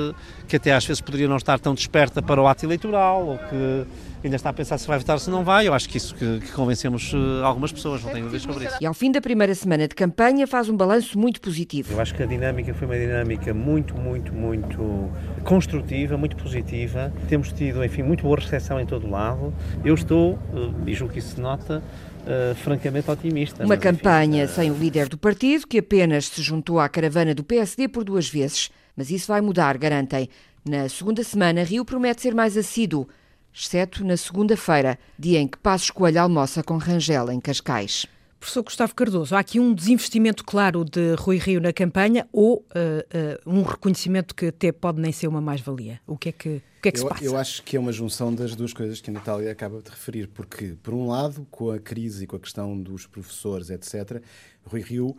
que 0.48 0.56
até 0.56 0.72
às 0.72 0.86
vezes 0.86 1.02
poderia 1.02 1.28
não 1.28 1.38
estar 1.38 1.60
tão 1.60 1.74
desperta 1.74 2.22
para 2.22 2.42
o 2.42 2.48
ato 2.48 2.66
eleitoral 2.66 3.26
ou 3.26 3.38
que 3.38 3.86
ainda 4.28 4.36
está 4.36 4.50
a 4.50 4.54
pensar 4.54 4.78
se 4.78 4.88
vai 4.88 4.98
votar 4.98 5.16
ou 5.16 5.20
se 5.20 5.30
não 5.30 5.44
vai, 5.44 5.68
eu 5.68 5.74
acho 5.74 5.90
que 5.90 5.98
isso 5.98 6.14
que, 6.16 6.40
que 6.40 6.52
convencemos 6.52 7.12
eh, 7.14 7.44
algumas 7.44 7.72
pessoas, 7.72 8.04
não 8.04 8.12
tenho 8.12 8.26
dúvidas 8.26 8.44
sobre 8.44 8.66
isso. 8.66 8.78
E 8.80 8.86
ao 8.86 8.94
fim 8.94 9.12
da 9.12 9.22
primeira 9.22 9.54
semana 9.56 9.88
de 9.88 9.96
campanha 9.96 10.46
faz 10.48 10.70
um 10.70 10.78
balanço 10.78 11.18
muito 11.18 11.42
positivo. 11.42 11.94
Eu 11.94 12.00
acho 12.00 12.14
que 12.14 12.24
a 12.24 12.26
dinâmica 12.26 12.74
foi 12.74 12.88
uma 12.88 12.98
dinâmica 12.98 13.54
muito, 13.54 13.96
muito, 13.96 14.34
muito 14.34 15.10
construtiva, 15.44 16.18
muito 16.18 16.36
positiva. 16.36 17.12
Temos 17.28 17.52
tido, 17.52 17.84
enfim, 17.84 18.04
muito 18.04 18.24
boa 18.24 18.38
recepção 18.38 18.80
em 18.80 18.86
todo 18.86 19.08
o 19.08 19.10
lado. 19.10 19.54
Eu 19.84 19.96
estou, 19.96 20.38
eh, 20.54 20.92
e 20.92 20.94
julgo 20.94 21.14
que 21.14 21.20
isso 21.20 21.36
se 21.36 21.42
nota, 21.42 21.82
eh, 22.26 22.54
francamente 22.56 23.10
otimista. 23.10 23.64
Uma 23.64 23.70
mas, 23.70 23.80
enfim, 23.80 23.98
campanha 23.98 24.48
sem 24.48 24.70
o 24.70 24.76
líder 24.76 25.10
do 25.10 25.18
partido, 25.18 25.66
que 25.68 25.80
apenas 25.80 26.28
se 26.28 26.42
juntou 26.42 26.80
à 26.80 26.88
caravana 26.88 27.34
do 27.34 27.44
PSD 27.44 27.88
por 27.88 28.04
duas 28.04 28.30
vezes. 28.30 28.70
Mas 28.96 29.10
isso 29.10 29.28
vai 29.28 29.42
mudar, 29.42 29.78
garantem. 29.78 30.30
Na 30.64 30.88
segunda 30.88 31.24
semana, 31.24 31.64
Rio 31.64 31.84
promete 31.84 32.22
ser 32.22 32.36
mais 32.36 32.56
assíduo, 32.56 33.08
exceto 33.54 34.04
na 34.04 34.18
segunda-feira, 34.18 34.98
dia 35.18 35.40
em 35.40 35.48
que 35.48 35.58
Passos 35.58 35.90
Coelho 35.90 36.22
almoça 36.22 36.64
com 36.64 36.78
Rangel, 36.78 37.32
em 37.32 37.40
Cascais. 37.40 38.06
Professor 38.42 38.64
Gustavo 38.64 38.96
Cardoso, 38.96 39.36
há 39.36 39.40
aqui 39.40 39.60
um 39.60 39.72
desinvestimento 39.72 40.44
claro 40.44 40.84
de 40.84 41.14
Rui 41.14 41.38
Rio 41.38 41.62
na 41.62 41.72
campanha 41.72 42.28
ou 42.34 42.66
eh, 42.74 43.06
eh, 43.14 43.40
um 43.46 43.62
reconhecimento 43.62 44.34
que 44.34 44.48
até 44.48 44.72
pode 44.72 45.00
nem 45.00 45.12
ser 45.12 45.28
uma 45.28 45.40
mais-valia? 45.40 46.02
O 46.08 46.18
que 46.18 46.30
é 46.30 46.32
que, 46.32 46.50
o 46.50 46.82
que, 46.82 46.90
é 46.90 46.92
que 46.92 46.98
se 46.98 47.06
eu, 47.06 47.10
passa? 47.10 47.24
eu 47.24 47.38
acho 47.38 47.62
que 47.62 47.78
é 47.78 47.80
uma 47.80 47.92
junção 47.92 48.34
das 48.34 48.56
duas 48.56 48.74
coisas 48.74 49.00
que 49.00 49.12
a 49.12 49.14
Natália 49.14 49.52
acaba 49.52 49.80
de 49.80 49.92
referir, 49.92 50.28
porque, 50.28 50.76
por 50.82 50.92
um 50.92 51.08
lado, 51.08 51.46
com 51.52 51.70
a 51.70 51.78
crise 51.78 52.24
e 52.24 52.28
com 52.28 52.36
a 52.36 52.40
questão 52.40 52.76
dos 52.76 53.06
professores, 53.06 53.70
etc., 53.70 54.24
Rui 54.66 54.82
Rio 54.82 55.16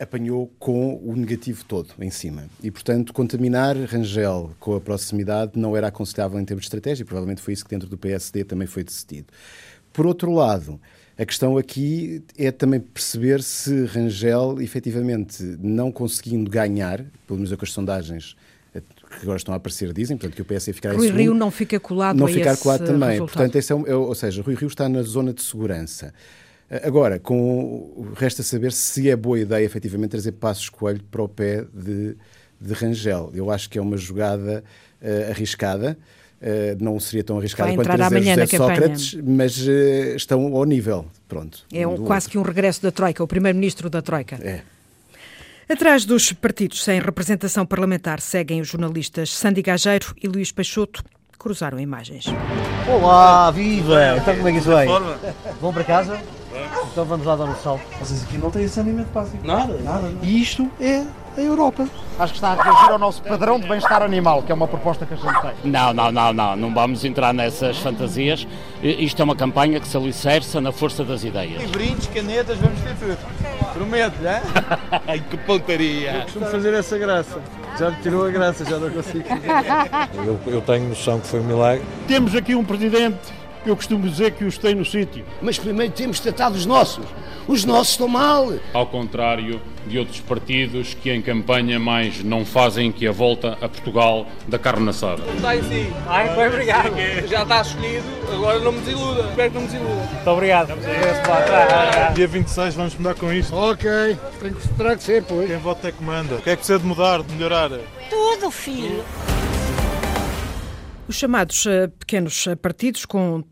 apanhou 0.00 0.50
com 0.58 0.96
o 1.04 1.14
negativo 1.14 1.62
todo 1.64 1.88
em 2.00 2.10
cima. 2.10 2.44
E, 2.62 2.70
portanto, 2.70 3.12
contaminar 3.12 3.76
Rangel 3.76 4.50
com 4.58 4.74
a 4.74 4.80
proximidade 4.80 5.52
não 5.56 5.76
era 5.76 5.88
aconselhável 5.88 6.40
em 6.40 6.44
termos 6.44 6.62
de 6.62 6.66
estratégia, 6.68 7.02
e 7.02 7.04
provavelmente 7.04 7.42
foi 7.42 7.52
isso 7.52 7.64
que 7.64 7.70
dentro 7.70 7.88
do 7.88 7.98
PSD 7.98 8.44
também 8.44 8.66
foi 8.66 8.82
decidido. 8.82 9.26
Por 9.92 10.06
outro 10.06 10.32
lado, 10.32 10.80
a 11.18 11.24
questão 11.26 11.58
aqui 11.58 12.22
é 12.38 12.50
também 12.50 12.80
perceber 12.80 13.42
se 13.42 13.84
Rangel, 13.84 14.60
efetivamente, 14.60 15.42
não 15.60 15.92
conseguindo 15.92 16.50
ganhar, 16.50 17.04
pelo 17.26 17.36
menos 17.38 17.52
é 17.52 17.54
o 17.54 17.58
que 17.58 17.64
as 17.64 17.72
sondagens 17.72 18.34
que 18.72 19.22
agora 19.22 19.36
estão 19.36 19.52
a 19.52 19.56
aparecer 19.56 19.92
dizem, 19.92 20.16
portanto, 20.16 20.36
que 20.36 20.42
o 20.42 20.44
PS 20.44 20.66
ficará 20.72 20.94
Rui 20.94 21.08
em 21.08 21.10
Rio 21.10 21.18
segundo, 21.24 21.38
não 21.40 21.50
fica 21.50 21.80
colado 21.80 22.16
não 22.16 22.26
a 22.26 22.28
ficar 22.30 22.56
colado 22.56 22.84
também. 22.86 23.10
resultado. 23.10 23.34
Portanto, 23.36 23.56
esse 23.56 23.72
é 23.72 23.74
um- 23.74 23.86
é 23.86 23.94
ou 23.94 24.14
seja, 24.14 24.40
Rui 24.42 24.54
Rio 24.54 24.68
está 24.68 24.88
na 24.88 25.02
zona 25.02 25.32
de 25.34 25.42
segurança. 25.42 26.14
Eh, 26.70 26.82
Agora, 26.86 27.18
com, 27.18 28.06
resta 28.16 28.42
saber 28.42 28.72
se 28.72 29.10
é 29.10 29.16
boa 29.16 29.38
ideia, 29.38 29.64
efetivamente, 29.64 30.10
trazer 30.10 30.32
Passos 30.32 30.68
Coelho 30.68 31.02
para 31.10 31.22
o 31.22 31.28
pé 31.28 31.64
de, 31.74 32.16
de 32.60 32.72
Rangel. 32.74 33.30
Eu 33.34 33.50
acho 33.50 33.68
que 33.68 33.78
é 33.78 33.82
uma 33.82 33.96
jogada 33.96 34.62
eh, 35.02 35.28
arriscada. 35.30 35.98
Eh, 36.42 36.76
não 36.80 36.98
seria 36.98 37.22
tão 37.22 37.38
arriscada 37.38 37.74
quanto 37.74 37.84
trazer 37.86 38.02
amanhã 38.16 38.34
José. 38.36 38.56
Sócrates, 38.56 39.14
mas 39.22 39.66
eh, 39.68 40.14
estão 40.16 40.56
ao 40.56 40.64
nível. 40.64 41.06
Pronto. 41.28 41.64
É 41.72 41.86
um- 41.86 41.96
quase 41.98 42.26
outro. 42.26 42.30
que 42.30 42.38
um 42.38 42.42
regresso 42.42 42.82
da 42.82 42.90
Troika, 42.90 43.22
o 43.22 43.26
primeiro-ministro 43.26 43.90
da 43.90 44.00
Troika. 44.00 44.36
É. 44.42 44.62
Atrás 45.68 46.04
dos 46.04 46.32
partidos 46.32 46.82
sem 46.82 46.98
representação 46.98 47.64
parlamentar 47.64 48.20
seguem 48.20 48.60
os 48.60 48.66
jornalistas 48.68 49.30
Sandy 49.32 49.62
Gageiro 49.62 50.14
e 50.20 50.26
Luís 50.26 50.50
Peixoto. 50.50 51.04
Cruzaram 51.38 51.78
imagens. 51.78 52.24
Olá, 52.88 53.50
viva! 53.52 54.16
Então 54.16 54.34
como 54.36 54.48
é 54.48 54.52
que 54.52 54.58
isso 54.58 54.68
vai? 54.68 54.86
Vão 55.60 55.72
para 55.72 55.84
casa? 55.84 56.20
Então 56.92 57.04
vamos 57.04 57.24
lá 57.26 57.36
dar 57.36 57.44
um 57.44 57.54
salto. 57.56 57.82
Vocês 58.00 58.24
aqui 58.24 58.36
não 58.36 58.50
têm 58.50 58.66
saneamento 58.66 59.10
básico. 59.12 59.46
Nada, 59.46 59.78
nada. 59.78 60.10
E 60.22 60.42
isto 60.42 60.68
é 60.80 61.04
A 61.36 61.40
Europa. 61.40 61.88
Acho 62.18 62.32
que 62.32 62.38
está 62.38 62.48
a 62.52 62.62
reagir 62.62 62.90
ao 62.90 62.98
nosso 62.98 63.22
padrão 63.22 63.60
de 63.60 63.68
bem-estar 63.68 64.02
animal, 64.02 64.42
que 64.42 64.50
é 64.50 64.54
uma 64.54 64.66
proposta 64.66 65.06
que 65.06 65.14
a 65.14 65.16
gente 65.16 65.40
tem. 65.40 65.70
Não, 65.70 65.94
não, 65.94 66.10
não, 66.10 66.32
não, 66.32 66.56
não 66.56 66.74
vamos 66.74 67.04
entrar 67.04 67.32
nessas 67.32 67.78
fantasias. 67.78 68.46
Isto 68.82 69.22
é 69.22 69.24
uma 69.24 69.36
campanha 69.36 69.78
que 69.78 69.86
se 69.86 69.96
alicerça 69.96 70.60
na 70.60 70.72
força 70.72 71.04
das 71.04 71.22
ideias. 71.22 71.70
Brindes, 71.70 72.08
canetas, 72.08 72.58
vamos 72.58 72.80
ter 72.80 72.94
tudo. 72.96 73.16
Prometo-lhe, 73.72 74.26
é? 74.26 74.42
Ai, 75.06 75.20
que 75.20 75.36
pontaria! 75.36 76.12
Eu 76.12 76.22
costumo 76.22 76.46
fazer 76.46 76.74
essa 76.74 76.98
graça. 76.98 77.40
Já 77.78 77.90
me 77.90 77.96
tirou 78.02 78.26
a 78.26 78.30
graça, 78.30 78.64
já 78.64 78.78
não 78.78 78.90
consigo. 78.90 79.24
Eu, 80.26 80.38
eu 80.46 80.60
tenho 80.60 80.88
noção 80.88 81.20
que 81.20 81.28
foi 81.28 81.40
um 81.40 81.44
milagre. 81.44 81.84
Temos 82.06 82.34
aqui 82.34 82.54
um 82.54 82.64
presidente 82.64 83.18
eu 83.68 83.76
costumo 83.76 84.08
dizer 84.08 84.32
que 84.32 84.44
os 84.44 84.56
tem 84.56 84.74
no 84.74 84.84
sítio. 84.84 85.24
Mas 85.42 85.58
primeiro 85.58 85.92
temos 85.92 86.16
de 86.16 86.22
tratar 86.22 86.50
dos 86.50 86.64
nossos. 86.64 87.04
Os 87.46 87.64
nossos 87.64 87.90
estão 87.90 88.08
mal. 88.08 88.52
Ao 88.72 88.86
contrário 88.86 89.60
de 89.86 89.98
outros 89.98 90.20
partidos 90.20 90.94
que 90.94 91.10
em 91.10 91.20
campanha 91.20 91.78
mais 91.78 92.22
não 92.22 92.44
fazem 92.44 92.92
que 92.92 93.06
a 93.06 93.12
volta 93.12 93.58
a 93.60 93.68
Portugal 93.68 94.26
da 94.46 94.58
carne 94.58 94.88
assada. 94.88 95.22
Está 95.34 95.56
em 95.56 95.62
si. 95.62 95.92
Ai, 96.06 96.34
foi 96.34 96.48
obrigado. 96.48 96.92
Já 97.28 97.42
está 97.42 97.60
escolhido, 97.62 98.04
agora 98.32 98.60
não 98.60 98.72
me 98.72 98.80
desiluda. 98.80 99.28
Espero 99.28 99.50
que 99.50 99.54
não 99.54 99.62
me 99.62 99.68
desiluda. 99.68 100.08
Muito 100.12 100.30
obrigado. 100.30 100.72
Dia 102.14 102.26
26 102.28 102.74
vamos 102.74 102.94
mudar 102.94 103.14
com 103.14 103.32
isto. 103.32 103.54
Ok, 103.54 103.90
tem 104.40 104.52
que, 104.52 104.68
terá 104.68 104.96
que 104.96 105.02
ser, 105.02 105.22
pois. 105.24 105.48
Quem 105.48 105.58
vota 105.58 105.88
é 105.88 105.92
que 105.92 106.04
manda. 106.04 106.36
O 106.36 106.42
que 106.42 106.50
é 106.50 106.52
que 106.52 106.58
precisa 106.58 106.78
de 106.78 106.86
mudar, 106.86 107.22
de 107.22 107.34
melhorar? 107.34 107.70
Tudo, 108.08 108.50
filho. 108.50 109.02
Os 111.10 111.16
chamados 111.16 111.66
uh, 111.66 111.90
pequenos 111.98 112.46
uh, 112.46 112.56
partidos 112.56 113.04
com 113.04 113.38
uh, 113.38 113.42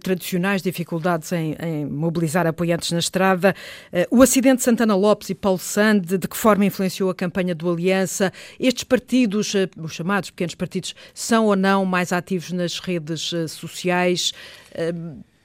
tradicionais 0.00 0.62
dificuldades 0.62 1.32
em, 1.32 1.56
em, 1.60 1.84
mobilizar 1.84 2.46
apoiantes 2.46 2.92
na 2.92 3.00
estrada, 3.00 3.56
o 4.08 4.22
acidente 4.22 4.58
de 4.58 4.62
Santana 4.62 4.94
Lopes 4.94 5.28
e 5.28 5.34
Paulo 5.34 5.58
Sande, 5.58 6.16
de 6.16 6.28
que 6.28 6.36
forma 6.36 6.64
influenciou 6.64 7.10
a 7.10 7.14
campanha 7.16 7.56
do 7.56 7.68
Aliança, 7.68 8.32
estes 8.60 8.84
partidos, 8.84 9.52
os 9.76 9.92
chamados 9.92 10.30
pequenos 10.30 10.54
partidos, 10.54 10.94
são 11.12 11.46
ou 11.46 11.56
não 11.56 11.84
mais 11.84 12.12
ativos 12.12 12.52
nas 12.52 12.78
redes 12.78 13.34
sociais? 13.48 14.32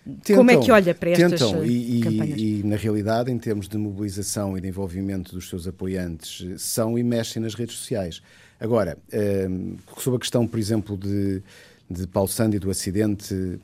Tentam, 0.06 0.36
Como 0.36 0.52
é 0.52 0.58
que 0.58 0.70
olha 0.70 0.94
para 0.94 1.12
estas 1.12 1.40
tentam, 1.40 1.66
e, 1.66 2.02
campanhas? 2.02 2.40
E, 2.40 2.60
e, 2.60 2.64
na 2.64 2.76
realidade, 2.76 3.32
em 3.32 3.38
termos 3.40 3.68
de 3.68 3.78
mobilização 3.78 4.58
e 4.58 4.62
de 4.62 4.68
envolvimento 4.68 5.34
dos 5.34 5.50
seus 5.50 5.66
apoiantes, 5.66 6.62
são 6.62 7.00
e 7.00 7.04
mexem 7.04 7.42
nas 7.42 7.56
redes 7.56 7.78
sociais. 7.78 8.22
Agora, 8.64 8.98
um, 9.50 9.76
sobre 9.98 10.16
a 10.16 10.20
questão, 10.22 10.48
por 10.48 10.58
exemplo, 10.58 10.96
de, 10.96 11.44
de 11.90 12.08
Paulo 12.08 12.30
Sandy 12.30 12.60
do 12.60 12.72
acidente, 12.72 13.60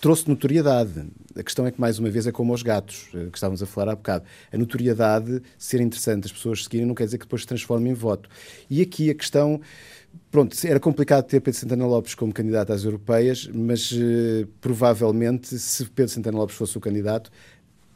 trouxe 0.00 0.28
notoriedade. 0.28 1.04
A 1.34 1.42
questão 1.42 1.66
é 1.66 1.72
que, 1.72 1.80
mais 1.80 1.98
uma 1.98 2.08
vez, 2.08 2.24
é 2.28 2.30
como 2.30 2.54
os 2.54 2.62
gatos, 2.62 3.08
eh, 3.12 3.26
que 3.32 3.36
estávamos 3.36 3.60
a 3.60 3.66
falar 3.66 3.90
há 3.90 3.96
bocado. 3.96 4.24
A 4.52 4.56
notoriedade, 4.56 5.42
ser 5.58 5.80
interessante, 5.80 6.26
as 6.26 6.32
pessoas 6.32 6.62
seguirem, 6.62 6.86
não 6.86 6.94
quer 6.94 7.06
dizer 7.06 7.18
que 7.18 7.24
depois 7.24 7.42
se 7.42 7.48
transforme 7.48 7.90
em 7.90 7.94
voto. 7.94 8.30
E 8.70 8.80
aqui 8.80 9.10
a 9.10 9.14
questão. 9.16 9.60
Pronto, 10.30 10.56
era 10.64 10.78
complicado 10.78 11.24
ter 11.24 11.40
Pedro 11.40 11.58
Santana 11.58 11.84
Lopes 11.84 12.14
como 12.14 12.32
candidato 12.32 12.72
às 12.72 12.84
europeias, 12.84 13.50
mas 13.52 13.90
uh, 13.90 14.46
provavelmente, 14.60 15.58
se 15.58 15.86
Pedro 15.86 16.12
Santana 16.12 16.38
Lopes 16.38 16.54
fosse 16.54 16.78
o 16.78 16.80
candidato, 16.80 17.32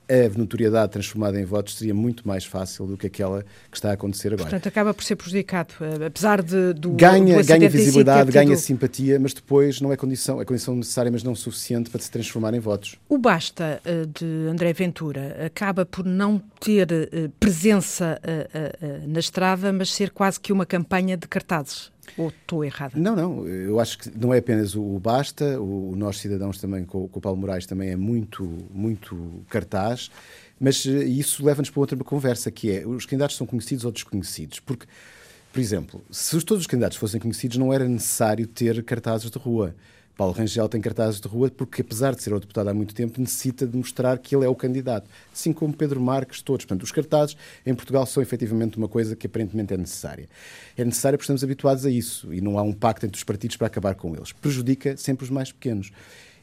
a 0.09 0.39
notoriedade 0.39 0.93
transformada 0.93 1.41
em 1.41 1.45
votos 1.45 1.77
seria 1.77 1.95
muito 1.95 2.27
mais 2.27 2.45
fácil 2.45 2.87
do 2.87 2.97
que 2.97 3.07
aquela 3.07 3.45
que 3.71 3.77
está 3.77 3.91
a 3.91 3.93
acontecer 3.95 4.29
agora. 4.29 4.43
Portanto, 4.43 4.69
acaba 4.69 4.95
por 4.95 5.03
ser 5.03 5.17
prejudicado, 5.17 5.75
eh, 5.81 6.07
apesar 6.07 6.43
de, 6.43 6.73
do 6.75 6.91
ganha, 6.91 7.39
do 7.39 7.47
ganha 7.47 7.69
visibilidade, 7.69 8.31
ganha 8.31 8.57
simpatia, 8.57 9.19
mas 9.19 9.35
depois 9.35 9.81
não 9.81 9.93
é 9.93 9.97
condição, 9.97 10.41
é 10.41 10.45
condição 10.45 10.77
necessária, 10.77 11.11
mas 11.11 11.23
não 11.23 11.35
suficiente 11.35 11.91
para 11.91 12.01
se 12.01 12.11
transformar 12.11 12.55
em 12.55 12.61
votos. 12.61 12.97
O 13.09 13.19
basta 13.19 13.81
eh, 13.85 14.07
de 14.07 14.49
André 14.49 14.73
Ventura 14.73 15.37
acaba 15.45 15.85
por 15.85 16.05
não 16.05 16.41
ter 16.61 16.89
eh, 16.93 17.31
presença 17.41 18.21
na 19.07 19.19
estrada, 19.19 19.73
mas 19.73 19.93
ser 19.93 20.11
quase 20.11 20.39
que 20.39 20.53
uma 20.53 20.67
campanha 20.67 21.17
de 21.17 21.27
cartazes. 21.27 21.91
Ou 22.17 22.29
estou 22.29 22.65
errada? 22.65 22.99
Não, 22.99 23.15
não. 23.15 23.47
Eu 23.47 23.79
acho 23.81 23.99
que 23.99 24.11
não 24.17 24.33
é 24.33 24.39
apenas 24.39 24.75
o 24.75 24.99
Basta, 24.99 25.61
o, 25.61 25.95
Nós 25.97 26.19
Cidadãos 26.19 26.59
também, 26.59 26.85
com, 26.85 27.09
com 27.09 27.19
o 27.19 27.23
Paulo 27.23 27.39
Moraes, 27.39 27.67
também 27.67 27.91
é 27.91 27.97
muito, 27.97 28.45
muito 28.73 29.45
cartaz. 29.49 30.11
Mas 30.59 30.87
eh, 30.87 31.05
isso 31.05 31.45
leva-nos 31.45 31.71
para 31.71 31.81
outra 31.81 31.97
conversa, 31.99 32.51
que 32.51 32.71
é 32.71 32.87
os 32.87 33.05
candidatos 33.05 33.37
são 33.37 33.47
conhecidos 33.47 33.85
ou 33.85 33.93
desconhecidos. 33.93 34.61
Porque, 34.61 34.87
por 35.53 35.61
exemplo, 35.61 36.03
se 36.11 36.41
todos 36.43 36.63
os 36.63 36.67
candidatos 36.67 36.97
fossem 36.97 37.21
conhecidos, 37.21 37.57
não 37.57 37.73
era 37.73 37.87
necessário 37.87 38.47
ter 38.47 38.83
cartazes 38.85 39.31
de 39.31 39.39
rua. 39.39 39.75
Paulo 40.17 40.33
Rangel 40.33 40.67
tem 40.67 40.81
cartazes 40.81 41.21
de 41.21 41.29
rua 41.29 41.51
porque, 41.51 41.83
apesar 41.83 42.15
de 42.15 42.23
ser 42.23 42.33
o 42.33 42.41
deputado 42.41 42.69
há 42.69 42.75
muito 42.75 42.95
tempo, 42.95 43.21
necessita 43.21 43.67
de 43.67 43.77
mostrar 43.77 44.19
que 44.19 44.35
ele 44.35 44.47
é 44.47 44.49
o 44.49 44.55
candidato. 44.55 45.11
Assim 45.31 45.53
como 45.53 45.77
Pedro 45.77 46.01
Marques, 46.01 46.41
todos. 46.41 46.65
Portanto, 46.65 46.85
os 46.85 46.91
cartazes 46.91 47.37
em 47.67 47.75
Portugal 47.75 48.07
são 48.07 48.23
efetivamente 48.23 48.79
uma 48.79 48.89
coisa 48.89 49.15
que 49.15 49.27
aparentemente 49.27 49.75
é 49.75 49.77
necessária. 49.77 50.27
É 50.75 50.85
necessária 50.85 51.19
porque 51.19 51.25
estamos 51.25 51.45
habituados 51.45 51.85
a 51.85 51.91
isso 51.91 52.33
e 52.33 52.41
não 52.41 52.59
há 52.59 52.63
um 52.63 52.73
pacto 52.73 53.05
entre 53.05 53.19
os 53.19 53.25
partidos 53.25 53.59
para 53.59 53.67
acabar 53.67 53.95
com 53.95 54.15
eles. 54.17 54.33
Prejudica 54.33 54.97
sempre 54.97 55.25
os 55.25 55.31
mais 55.31 55.53
pequenos. 55.53 55.93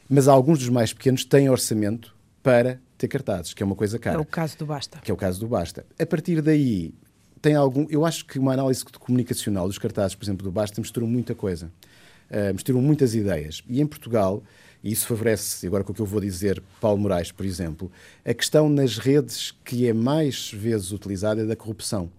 Mas 0.08 0.28
alguns 0.28 0.60
dos 0.60 0.68
mais 0.68 0.92
pequenos 0.92 1.24
têm 1.24 1.50
orçamento 1.50 2.14
para 2.44 2.78
ter 2.96 3.08
cartazes, 3.08 3.54
que 3.54 3.62
é 3.62 3.66
uma 3.66 3.74
coisa 3.74 3.98
cara. 3.98 4.16
É 4.16 4.20
o 4.20 4.24
caso 4.24 4.56
do 4.56 4.66
Basta. 4.66 4.98
Que 4.98 5.10
é 5.10 5.14
o 5.14 5.16
caso 5.16 5.40
do 5.40 5.48
Basta. 5.48 5.84
A 5.98 6.06
partir 6.06 6.40
daí, 6.40 6.94
tem 7.42 7.56
algum. 7.56 7.86
Eu 7.90 8.06
acho 8.06 8.24
que 8.24 8.38
uma 8.38 8.52
análise 8.52 8.84
comunicacional 8.84 9.66
dos 9.66 9.78
cartazes, 9.78 10.14
por 10.14 10.24
exemplo, 10.24 10.44
do 10.44 10.52
Basta, 10.52 10.80
mistura 10.80 11.04
muita 11.06 11.34
coisa 11.34 11.72
misturam 12.52 12.80
muitas 12.80 13.14
ideias. 13.14 13.62
E 13.68 13.80
em 13.80 13.86
Portugal, 13.86 14.42
e 14.82 14.92
isso 14.92 15.06
favorece, 15.06 15.66
agora 15.66 15.82
com 15.82 15.92
o 15.92 15.94
que 15.94 16.02
eu 16.02 16.06
vou 16.06 16.20
dizer, 16.20 16.62
Paulo 16.78 16.98
Moraes, 16.98 17.32
por 17.32 17.46
exemplo, 17.46 17.90
a 18.24 18.34
questão 18.34 18.68
nas 18.68 18.98
redes 18.98 19.54
que 19.64 19.88
é 19.88 19.94
mais 19.94 20.52
vezes 20.52 20.92
utilizada 20.92 21.40
é 21.40 21.46
da 21.46 21.56
corrupção. 21.56 22.10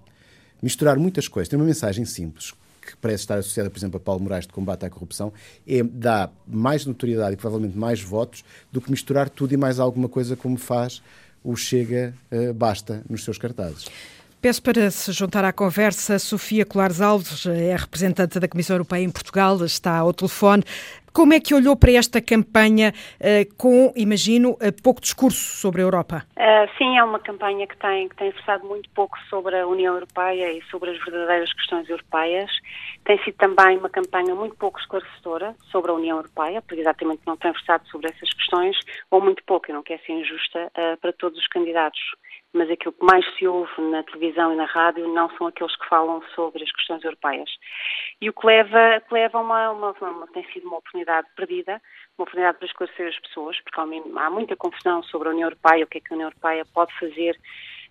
Misturar 0.63 0.97
muitas 0.97 1.27
coisas, 1.27 1.47
tem 1.47 1.59
uma 1.59 1.65
mensagem 1.65 2.05
simples, 2.05 2.53
que 2.81 2.97
parece 2.97 3.23
estar 3.23 3.37
associada, 3.37 3.69
por 3.69 3.77
exemplo, 3.77 3.97
a 3.97 3.99
Paulo 3.99 4.21
Moraes 4.21 4.47
de 4.47 4.53
combate 4.53 4.83
à 4.83 4.89
corrupção, 4.89 5.31
é, 5.67 5.83
dá 5.83 6.29
mais 6.47 6.87
notoriedade 6.87 7.33
e 7.33 7.37
provavelmente 7.37 7.77
mais 7.77 8.01
votos 8.01 8.43
do 8.71 8.81
que 8.81 8.89
misturar 8.89 9.29
tudo 9.29 9.53
e 9.53 9.57
mais 9.57 9.79
alguma 9.79 10.09
coisa 10.09 10.35
como 10.35 10.57
faz 10.57 11.03
o 11.43 11.55
Chega 11.55 12.15
uh, 12.31 12.51
Basta 12.51 13.03
nos 13.07 13.23
seus 13.23 13.37
cartazes. 13.37 13.85
Peço 14.45 14.61
para 14.61 14.91
se 14.91 15.11
juntar 15.11 15.43
à 15.43 15.51
conversa 15.51 16.19
Sofia 16.19 16.67
Colares 16.67 17.01
Alves, 17.01 17.47
é 17.47 17.75
representante 17.75 18.39
da 18.39 18.47
Comissão 18.47 18.75
Europeia 18.75 19.03
em 19.03 19.11
Portugal, 19.11 19.57
está 19.65 19.97
ao 19.97 20.13
telefone. 20.13 20.63
Como 21.11 21.33
é 21.33 21.39
que 21.39 21.55
olhou 21.55 21.75
para 21.75 21.93
esta 21.93 22.21
campanha 22.21 22.93
uh, 23.19 23.55
com, 23.57 23.91
imagino, 23.95 24.51
uh, 24.51 24.83
pouco 24.83 25.01
discurso 25.01 25.57
sobre 25.57 25.81
a 25.81 25.85
Europa? 25.85 26.27
Uh, 26.37 26.69
sim, 26.77 26.95
é 26.95 27.03
uma 27.03 27.17
campanha 27.17 27.65
que 27.65 27.75
tem, 27.77 28.07
que 28.07 28.15
tem 28.17 28.29
versado 28.29 28.67
muito 28.67 28.87
pouco 28.91 29.17
sobre 29.31 29.59
a 29.59 29.65
União 29.65 29.95
Europeia 29.95 30.51
e 30.51 30.61
sobre 30.69 30.91
as 30.91 31.03
verdadeiras 31.03 31.51
questões 31.51 31.89
europeias. 31.89 32.51
Tem 33.03 33.17
sido 33.23 33.37
também 33.37 33.79
uma 33.79 33.89
campanha 33.89 34.35
muito 34.35 34.55
pouco 34.57 34.79
esclarecedora 34.79 35.55
sobre 35.71 35.89
a 35.89 35.95
União 35.95 36.17
Europeia, 36.17 36.61
porque 36.61 36.81
exatamente 36.81 37.21
não 37.25 37.35
tem 37.35 37.51
versado 37.51 37.87
sobre 37.87 38.09
essas 38.09 38.31
questões, 38.31 38.77
ou 39.09 39.19
muito 39.19 39.43
pouco, 39.43 39.71
e 39.71 39.73
não 39.73 39.81
quer 39.81 39.99
ser 40.05 40.13
injusta 40.13 40.71
para 41.01 41.13
todos 41.13 41.39
os 41.39 41.47
candidatos 41.47 41.99
mas 42.55 42.71
aquilo 42.71 42.93
que 42.93 43.05
mais 43.05 43.25
se 43.35 43.45
ouve 43.45 43.81
na 43.81 44.01
televisão 44.03 44.53
e 44.53 44.55
na 44.55 44.65
rádio 44.65 45.07
não 45.09 45.29
são 45.37 45.47
aqueles 45.47 45.75
que 45.75 45.87
falam 45.87 46.23
sobre 46.33 46.63
as 46.63 46.71
questões 46.71 47.03
europeias. 47.03 47.49
E 48.21 48.29
o 48.29 48.33
que 48.33 48.47
leva, 48.47 49.01
que 49.01 49.13
leva 49.13 49.39
uma, 49.39 49.71
uma, 49.71 49.91
uma, 49.91 50.27
tem 50.27 50.43
sido 50.51 50.67
uma 50.67 50.77
oportunidade 50.77 51.27
perdida, 51.35 51.81
uma 52.17 52.23
oportunidade 52.23 52.57
para 52.57 52.67
esclarecer 52.67 53.07
as 53.09 53.19
pessoas, 53.19 53.59
porque 53.59 53.79
há 53.79 54.29
muita 54.29 54.55
confusão 54.55 55.03
sobre 55.03 55.27
a 55.27 55.31
União 55.31 55.47
Europeia, 55.47 55.83
o 55.83 55.87
que 55.87 55.97
é 55.97 56.01
que 56.01 56.13
a 56.13 56.15
União 56.15 56.29
Europeia 56.29 56.65
pode 56.73 56.97
fazer 56.97 57.37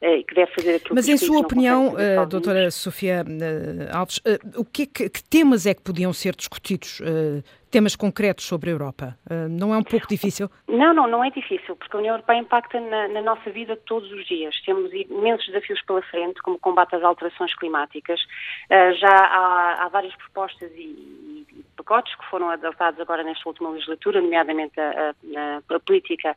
e 0.05 0.22
que 0.22 0.34
deve 0.34 0.52
fazer 0.52 0.74
aquilo 0.76 0.94
Mas 0.94 1.07
que 1.07 1.12
em 1.12 1.16
sua 1.16 1.40
opinião, 1.40 1.94
uh, 1.94 2.26
doutora 2.26 2.70
Sofia 2.70 3.24
uh, 3.24 3.96
Alves, 3.96 4.18
uh, 4.18 4.61
o 4.61 4.64
que, 4.64 4.82
é 4.82 4.86
que, 4.86 5.09
que, 5.09 5.24
temas 5.24 5.64
é 5.64 5.74
que 5.74 5.82
podiam 5.82 6.12
ser 6.12 6.36
discutidos 6.36 7.00
temas 7.70 7.96
concretos 7.96 8.44
sobre 8.44 8.70
a 8.70 8.72
Europa. 8.72 9.18
Não 9.50 9.74
é 9.74 9.78
um 9.78 9.82
pouco 9.82 10.07
difícil? 10.07 10.48
Não, 10.68 10.94
não, 10.94 11.09
não 11.09 11.24
é 11.24 11.30
difícil, 11.30 11.74
porque 11.74 11.96
a 11.96 11.98
União 11.98 12.14
Europeia 12.14 12.38
impacta 12.38 12.78
na, 12.78 13.09
na, 13.09 13.20
nossa 13.20 13.50
vida 13.50 13.76
todos 13.84 14.12
os 14.12 14.24
dias. 14.26 14.55
Temos 14.64 14.92
imensos 14.92 15.44
desafios 15.48 15.82
pela 15.82 16.00
frente, 16.02 16.40
como 16.42 16.57
o 16.57 16.61
combate 16.61 16.94
às 16.94 17.02
alterações 17.02 17.52
climáticas. 17.57 18.20
Já 18.70 19.09
há, 19.09 19.84
há, 19.84 19.88
várias 19.88 20.14
propostas 20.14 20.70
e, 20.76 21.44
pacotes 21.75 22.14
que 22.14 22.25
foram 22.27 22.51
adotados 22.51 23.01
agora 23.01 23.22
nesta 23.22 23.49
última 23.49 23.70
legislatura, 23.70 24.20
nomeadamente 24.20 24.79
a, 24.81 25.14
a, 25.37 25.75
a 25.75 25.81
política 25.81 26.37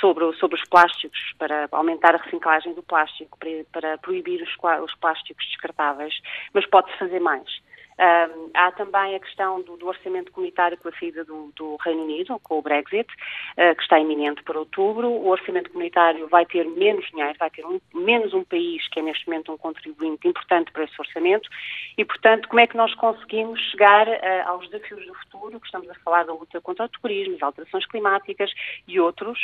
sobre, 0.00 0.32
sobre 0.34 0.60
os 0.60 0.68
plásticos, 0.68 1.18
para 1.38 1.68
aumentar 1.72 2.14
a 2.14 2.18
reciclagem 2.18 2.74
do 2.74 2.82
plástico, 2.82 3.38
para, 3.38 3.64
para 3.72 3.98
proibir 3.98 4.42
os, 4.42 4.50
os 4.82 4.94
plásticos 4.96 5.44
descartáveis, 5.46 6.14
mas 6.52 6.66
pode-se 6.66 6.96
fazer 6.98 7.20
mais. 7.20 7.48
Um, 7.96 8.50
há 8.54 8.72
também 8.72 9.14
a 9.14 9.20
questão 9.20 9.62
do, 9.62 9.76
do, 9.76 9.86
orçamento 9.86 10.32
comunitário 10.32 10.76
com 10.78 10.88
a 10.88 10.92
saída 10.98 11.24
do, 11.24 11.52
do, 11.54 11.76
Reino 11.76 12.02
Unido, 12.02 12.40
com 12.42 12.58
o 12.58 12.62
Brexit, 12.62 13.08
uh, 13.56 13.74
que 13.76 13.82
está 13.82 14.00
iminente 14.00 14.42
para 14.42 14.58
outubro. 14.58 15.08
O 15.08 15.28
orçamento 15.28 15.70
comunitário 15.70 16.26
vai 16.28 16.44
ter 16.44 16.64
menos 16.64 17.04
dinheiro, 17.06 17.34
vai 17.38 17.50
ter 17.50 17.64
um, 17.64 17.80
menos 17.94 18.34
um 18.34 18.42
país 18.42 18.86
que 18.88 18.98
é 18.98 19.02
neste 19.02 19.26
momento 19.28 19.52
um 19.52 19.56
contribuinte 19.56 20.26
importante 20.26 20.72
para 20.72 20.84
esse 20.84 20.94
orçamento 20.98 21.48
e, 21.96 22.04
portanto, 22.04 22.48
como 22.48 22.60
é 22.60 22.66
que 22.66 22.76
nós 22.76 22.92
conseguimos 22.94 23.60
chegar 23.70 24.08
uh, 24.08 24.48
aos 24.48 24.68
desafios 24.68 25.06
do 25.06 25.14
futuro, 25.14 25.60
que 25.60 25.66
estamos 25.66 25.88
a 25.88 25.94
falar 25.96 26.24
da 26.24 26.32
luta 26.32 26.60
contra 26.60 26.86
o 26.86 26.88
terrorismo, 26.88 27.36
as 27.36 27.42
alterações 27.42 27.86
climáticas 27.86 28.50
e 28.88 28.98
outros, 28.98 29.38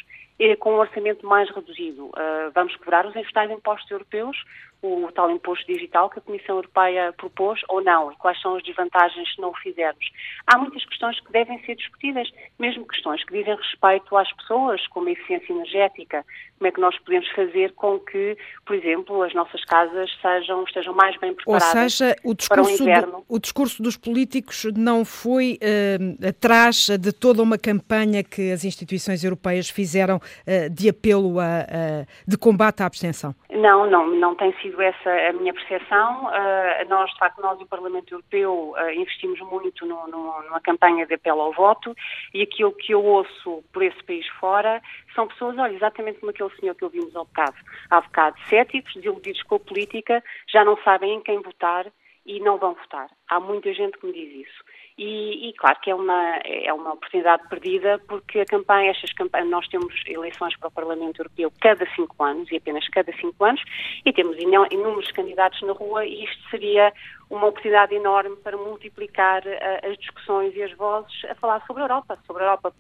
com 0.59 0.72
um 0.72 0.78
orçamento 0.78 1.26
mais 1.26 1.51
reduzido. 1.51 2.07
Uh, 2.07 2.51
vamos 2.55 2.74
cobrar 2.76 3.07
os 3.07 3.14
enxutais 3.14 3.51
impostos 3.51 3.90
europeus, 3.90 4.36
o 4.82 5.10
tal 5.12 5.30
imposto 5.30 5.66
digital 5.66 6.08
que 6.08 6.18
a 6.18 6.22
Comissão 6.22 6.56
Europeia 6.56 7.12
propôs 7.12 7.60
ou 7.68 7.82
não 7.82 8.10
e 8.10 8.16
quais 8.16 8.40
são 8.40 8.56
as 8.56 8.62
desvantagens 8.62 9.32
se 9.34 9.40
não 9.40 9.50
o 9.50 9.56
fizermos. 9.56 10.10
Há 10.46 10.56
muitas 10.58 10.84
questões 10.86 11.20
que 11.20 11.32
devem 11.32 11.62
ser 11.64 11.76
discutidas, 11.76 12.30
mesmo 12.58 12.86
questões 12.86 13.22
que 13.24 13.32
dizem 13.32 13.56
respeito 13.56 14.16
às 14.16 14.32
pessoas, 14.32 14.86
como 14.88 15.08
a 15.08 15.12
eficiência 15.12 15.52
energética, 15.52 16.24
como 16.61 16.68
é 16.68 16.72
que 16.72 16.80
nós 16.80 16.96
podemos 16.98 17.26
fazer 17.30 17.72
com 17.72 17.98
que, 17.98 18.36
por 18.66 18.76
exemplo, 18.76 19.22
as 19.22 19.32
nossas 19.32 19.64
casas 19.64 20.11
sejam, 20.20 20.62
estejam 20.64 20.92
mais 20.94 21.16
bem 21.18 21.32
preparadas 21.34 21.74
Ou 21.74 21.88
seja, 21.88 22.16
o 22.22 22.34
para 22.48 22.62
o 22.62 22.68
inverno. 22.70 23.24
do- 23.26 23.34
o 23.34 23.38
discurso 23.38 23.82
dos 23.82 23.96
políticos 23.96 24.66
não 24.76 25.02
foi 25.02 25.56
eh, 25.62 25.96
atrás 26.28 26.86
de 27.00 27.12
toda 27.14 27.42
uma 27.42 27.56
campanha 27.56 28.22
que 28.22 28.52
as 28.52 28.62
instituições 28.62 29.24
europeias 29.24 29.70
fizeram 29.70 30.20
eh, 30.46 30.68
de 30.68 30.90
apelo 30.90 31.40
a, 31.40 31.44
a- 31.61 32.06
de 32.28 32.36
combate 32.36 32.82
à 32.82 32.86
abstenção. 32.86 33.34
Não, 33.50 33.88
não, 33.90 34.06
não 34.14 34.34
tem 34.34 34.54
sido 34.61 34.82
essa 34.82 35.11
a 35.11 35.32
minha 35.32 35.54
percepção. 35.54 36.28
Ah, 36.28 36.84
nós, 36.90 37.11
de 37.11 37.18
facto, 37.18 37.40
nós 37.40 37.58
e 37.58 37.62
o 37.64 37.66
Parlamento 37.66 38.12
Europeu 38.14 38.74
investimos 38.94 39.40
muito 39.40 39.86
no- 39.86 40.06
no- 40.08 40.42
numa 40.42 40.61
campanha 40.61 41.06
de 41.06 41.14
apelo 41.14 41.40
ao 41.40 41.52
voto 41.54 41.94
e 42.34 42.42
aquilo 42.42 42.72
que 42.72 42.92
eu 42.92 43.02
ouço 43.02 43.64
por 43.72 43.82
esse 43.82 44.02
país 44.04 44.26
fora 44.38 44.82
são 45.14 45.26
pessoas, 45.26 45.56
olha, 45.58 45.72
exatamente 45.74 46.20
como 46.20 46.30
aquele 46.30 46.49
senhor 46.57 46.74
que 46.74 46.84
ouvimos 46.84 47.14
ao 47.14 47.24
bocado, 47.24 47.57
há 47.90 48.01
bocado, 48.01 48.36
céticos, 48.48 48.94
desiludidos 48.94 49.42
com 49.44 49.57
a 49.57 49.61
política, 49.61 50.22
já 50.53 50.64
não 50.64 50.76
sabem 50.82 51.14
em 51.14 51.20
quem 51.20 51.40
votar 51.40 51.86
e 52.26 52.38
não 52.40 52.59
vão 52.59 52.74
votar. 52.74 53.09
Há 53.28 53.40
muita 53.40 53.72
gente 53.72 53.98
que 53.98 54.07
me 54.07 54.12
diz 54.12 54.46
isso. 54.46 54.64
E, 54.98 55.48
e, 55.48 55.55
claro 55.55 55.80
que 55.80 55.90
é 55.90 55.94
uma, 55.94 56.36
é 56.44 56.70
uma 56.74 56.92
oportunidade 56.92 57.48
perdida 57.48 57.98
porque 58.07 58.40
a 58.40 58.44
campanha, 58.44 58.90
estas 58.90 59.12
campanhas, 59.14 59.48
nós 59.48 59.66
temos 59.68 59.94
eleições 60.07 60.55
para 60.59 60.68
o 60.68 60.72
Parlamento 60.72 61.20
Europeu 61.20 61.51
cada 61.59 61.86
cinco 61.94 62.22
anos 62.22 62.51
e 62.53 62.57
apenas 62.57 62.86
cada 62.88 63.11
cinco 63.16 63.42
anos 63.42 63.62
e 64.05 64.12
temos 64.12 64.36
inúmeros 64.38 65.11
candidatos 65.12 65.62
na 65.62 65.72
rua 65.72 66.05
e 66.05 66.24
isto 66.24 66.51
seria 66.51 66.92
uma 67.30 67.46
oportunidade 67.46 67.94
enorme 67.94 68.36
para 68.36 68.56
multiplicar 68.56 69.42
ah, 69.46 69.86
as 69.88 69.96
discussões 69.96 70.54
e 70.56 70.62
as 70.62 70.72
vozes 70.74 71.24
a 71.30 71.34
falar 71.36 71.64
sobre 71.66 71.82
a 71.82 71.84
Europa, 71.86 72.18
sobre 72.26 72.42
a 72.42 72.46
Europa 72.46 72.74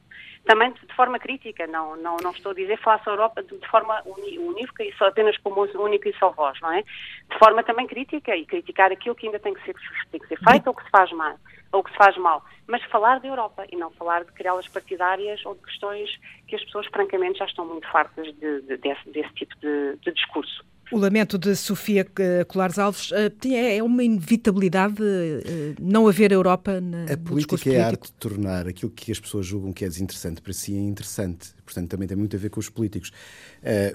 também 0.44 0.72
de 0.72 0.94
forma 0.96 1.18
crítica, 1.18 1.66
não, 1.66 1.96
não, 1.96 2.16
não 2.22 2.30
estou 2.30 2.52
a 2.52 2.54
dizer 2.54 2.78
falar 2.78 2.98
sobre 2.98 3.10
a 3.10 3.14
Europa 3.14 3.42
de, 3.42 3.56
de 3.58 3.68
forma 3.68 4.02
unívoca 4.06 4.82
e 4.82 4.92
só 4.94 5.06
apenas 5.06 5.36
como 5.38 5.60
única 5.62 6.08
e 6.08 6.14
só 6.18 6.30
voz, 6.30 6.58
não 6.60 6.72
é? 6.72 6.82
De 6.82 7.38
forma 7.38 7.62
também 7.62 7.86
crítica 7.86 8.34
e 8.34 8.46
criticar 8.46 8.90
aquilo 8.90 9.14
que 9.14 9.26
ainda 9.26 9.38
tem 9.38 9.54
que 9.54 9.62
ser, 9.64 9.74
tem 10.10 10.20
que 10.20 10.26
ser 10.26 10.38
feito 10.38 10.66
ou 10.66 10.74
que 10.74 10.82
se 10.82 10.90
faz 10.90 11.12
mal, 11.12 11.36
ou 11.72 11.84
que 11.84 11.90
se 11.90 11.96
faz 11.96 12.16
mal, 12.16 12.42
mas 12.66 12.82
falar 12.84 13.20
da 13.20 13.28
Europa 13.28 13.66
e 13.70 13.76
não 13.76 13.90
falar 13.90 14.24
de 14.24 14.32
querelas 14.32 14.66
partidárias 14.68 15.44
ou 15.44 15.54
de 15.54 15.62
questões 15.62 16.10
que 16.48 16.56
as 16.56 16.64
pessoas 16.64 16.86
francamente 16.86 17.38
já 17.38 17.44
estão 17.44 17.66
muito 17.66 17.86
fartas 17.90 18.26
de, 18.38 18.62
de- 18.62 18.76
desse, 18.78 19.10
desse 19.10 19.32
tipo 19.34 19.54
de 19.60 20.12
discurso. 20.12 20.64
O 20.92 20.98
lamento 20.98 21.38
de 21.38 21.54
Sofia 21.54 22.04
eh, 22.18 22.44
Colares 22.44 22.76
Alves 22.76 23.12
eh, 23.12 23.30
é 23.48 23.76
é 23.76 23.82
uma 23.82 24.02
inevitabilidade 24.02 25.00
eh, 25.00 25.74
não 25.80 26.08
haver 26.08 26.32
Europa 26.32 26.80
na, 26.80 27.04
A 27.04 27.16
no 27.16 27.18
política 27.18 27.70
é 27.70 27.80
a 27.80 27.86
arte 27.86 28.06
de 28.06 28.12
tornar 28.14 28.66
aquilo 28.66 28.90
que 28.90 29.12
as 29.12 29.20
pessoas 29.20 29.46
julgam 29.46 29.72
que 29.72 29.84
é 29.84 29.88
desinteressante 29.88 30.42
para 30.42 30.52
si 30.52 30.74
é 30.74 30.80
interessante. 30.80 31.50
Portanto, 31.64 31.88
também 31.88 32.08
tem 32.08 32.16
muito 32.16 32.34
a 32.34 32.38
ver 32.38 32.50
com 32.50 32.58
os 32.58 32.68
políticos. 32.68 33.12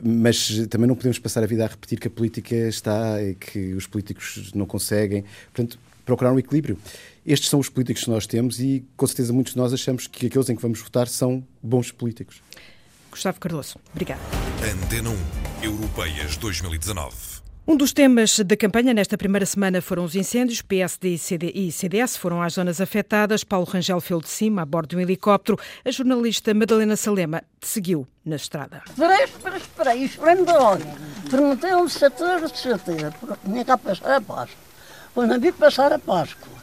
Mas 0.01 0.65
também 0.69 0.87
não 0.87 0.95
podemos 0.95 1.19
passar 1.19 1.43
a 1.43 1.45
vida 1.45 1.65
a 1.65 1.67
repetir 1.67 1.99
que 1.99 2.07
a 2.07 2.11
política 2.11 2.55
está 2.55 3.21
e 3.21 3.35
que 3.35 3.73
os 3.73 3.85
políticos 3.85 4.51
não 4.55 4.65
conseguem. 4.65 5.25
Portanto, 5.53 5.77
procurar 6.05 6.31
um 6.31 6.39
equilíbrio. 6.39 6.77
Estes 7.25 7.49
são 7.49 7.59
os 7.59 7.67
políticos 7.67 8.05
que 8.05 8.09
nós 8.09 8.25
temos 8.25 8.59
e, 8.61 8.85
com 8.95 9.05
certeza, 9.05 9.33
muitos 9.33 9.53
de 9.53 9.59
nós 9.59 9.73
achamos 9.73 10.07
que 10.07 10.27
aqueles 10.27 10.47
em 10.49 10.55
que 10.55 10.61
vamos 10.61 10.79
votar 10.79 11.09
são 11.09 11.43
bons 11.61 11.91
políticos. 11.91 12.41
Gustavo 13.11 13.39
Cardoso, 13.39 13.77
obrigada. 13.93 14.21
Antena 14.61 15.09
1, 15.09 15.13
Europeias 15.61 16.37
2019. 16.37 17.35
Um 17.67 17.75
dos 17.75 17.91
temas 17.91 18.39
da 18.39 18.55
campanha 18.55 18.93
nesta 18.93 19.17
primeira 19.17 19.45
semana 19.45 19.81
foram 19.81 20.03
os 20.03 20.15
incêndios. 20.15 20.61
PSD 20.61 21.15
e, 21.15 21.17
CD 21.17 21.51
e 21.55 21.71
CDS 21.71 22.15
foram 22.15 22.41
às 22.41 22.53
zonas 22.53 22.79
afetadas. 22.79 23.43
Paulo 23.43 23.65
Rangel 23.65 23.99
fez 23.99 24.21
de 24.21 24.29
cima, 24.29 24.61
a 24.61 24.65
bordo 24.65 24.89
de 24.89 24.97
um 24.97 24.99
helicóptero. 24.99 25.57
A 25.83 25.89
jornalista 25.89 26.53
Madalena 26.53 26.95
Salema 26.95 27.41
seguiu 27.59 28.07
na 28.23 28.35
estrada. 28.35 28.83
Esperei, 28.87 29.23
esperei, 29.23 29.57
esperei, 29.57 30.03
esperei-me 30.03 30.45
da 30.45 30.61
hora. 30.61 30.85
Perguntei-me 31.29 31.89
se 31.89 31.99
certeza, 31.99 32.47
de 32.47 32.57
certeza, 32.59 33.11
porque 33.19 33.35
tinha 33.45 33.65
cá 33.65 33.77
passar 33.77 34.15
a 34.17 34.21
Páscoa. 34.21 34.57
Pois 35.15 35.27
não 35.27 35.39
vi 35.39 35.51
passar 35.51 35.91
a 35.91 35.97
Páscoa. 35.97 36.54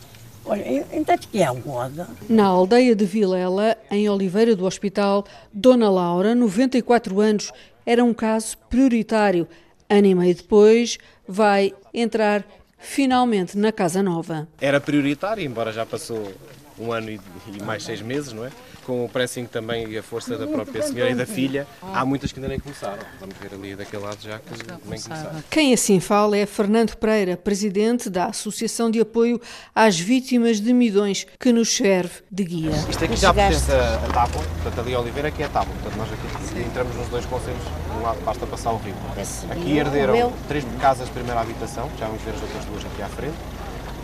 Olha, 0.44 0.86
então 0.92 1.16
que 1.16 1.38
é 1.38 1.44
agora? 1.44 2.08
Na 2.28 2.46
aldeia 2.46 2.94
de 2.94 3.04
Vilela, 3.04 3.76
em 3.90 4.08
Oliveira 4.08 4.56
do 4.56 4.64
Hospital, 4.64 5.24
Dona 5.52 5.88
Laura, 5.88 6.34
94 6.34 7.20
anos, 7.20 7.52
era 7.86 8.02
um 8.02 8.12
caso 8.12 8.56
prioritário. 8.68 9.46
Ano 9.88 10.06
e 10.06 10.14
meio 10.14 10.34
depois, 10.34 10.98
vai 11.26 11.72
entrar 11.94 12.44
finalmente 12.78 13.56
na 13.56 13.70
casa 13.70 14.02
nova. 14.02 14.48
Era 14.60 14.80
prioritário, 14.80 15.44
embora 15.44 15.72
já 15.72 15.86
passou 15.86 16.32
um 16.78 16.92
ano 16.92 17.10
e, 17.10 17.20
e 17.48 17.62
mais 17.62 17.82
seis 17.82 18.00
meses, 18.00 18.32
não 18.32 18.44
é? 18.44 18.50
Com 18.84 19.04
o 19.04 19.08
pressing 19.08 19.46
também 19.46 19.88
e 19.88 19.98
a 19.98 20.02
força 20.02 20.36
da 20.36 20.46
própria 20.46 20.82
senhora 20.82 21.10
e 21.10 21.14
da 21.14 21.26
filha, 21.26 21.66
há 21.82 22.04
muitas 22.04 22.32
que 22.32 22.38
ainda 22.38 22.48
nem 22.48 22.58
começaram. 22.58 23.02
Vamos 23.20 23.36
ver 23.40 23.54
ali 23.54 23.76
daquele 23.76 24.02
lado 24.02 24.18
já 24.20 24.38
que 24.38 24.50
nem 24.50 24.78
começaram. 24.78 25.42
Quem 25.50 25.72
assim 25.72 26.00
fala 26.00 26.36
é 26.36 26.46
Fernando 26.46 26.96
Pereira, 26.96 27.36
presidente 27.36 28.10
da 28.10 28.26
Associação 28.26 28.90
de 28.90 29.00
Apoio 29.00 29.40
às 29.74 29.98
Vítimas 29.98 30.60
de 30.60 30.72
Midões, 30.72 31.26
que 31.38 31.52
nos 31.52 31.74
serve 31.74 32.22
de 32.30 32.44
guia. 32.44 32.72
Isto 32.88 33.04
aqui 33.04 33.16
já 33.16 33.32
pertence 33.32 33.70
a, 33.70 33.94
a 33.94 34.12
tábua, 34.12 34.42
portanto 34.62 34.80
ali 34.80 34.94
a 34.94 35.00
Oliveira 35.00 35.30
que 35.30 35.42
é 35.42 35.46
a 35.46 35.48
tábua. 35.48 35.74
Portanto 35.74 35.98
nós 35.98 36.08
aqui 36.12 36.60
entramos 36.60 36.96
nos 36.96 37.08
dois 37.08 37.24
conselhos, 37.26 37.62
de 37.62 37.98
um 37.98 38.02
lado 38.02 38.20
basta 38.24 38.46
passar 38.46 38.72
o 38.72 38.78
rio. 38.78 38.94
Aqui 39.50 39.78
herderam 39.78 40.32
três 40.48 40.64
casas 40.80 41.06
de 41.06 41.12
primeira 41.12 41.40
habitação, 41.40 41.88
já 41.98 42.06
vamos 42.06 42.22
ver 42.22 42.34
as 42.34 42.42
outras 42.42 42.64
duas 42.64 42.84
aqui 42.84 43.02
à 43.02 43.08
frente. 43.08 43.34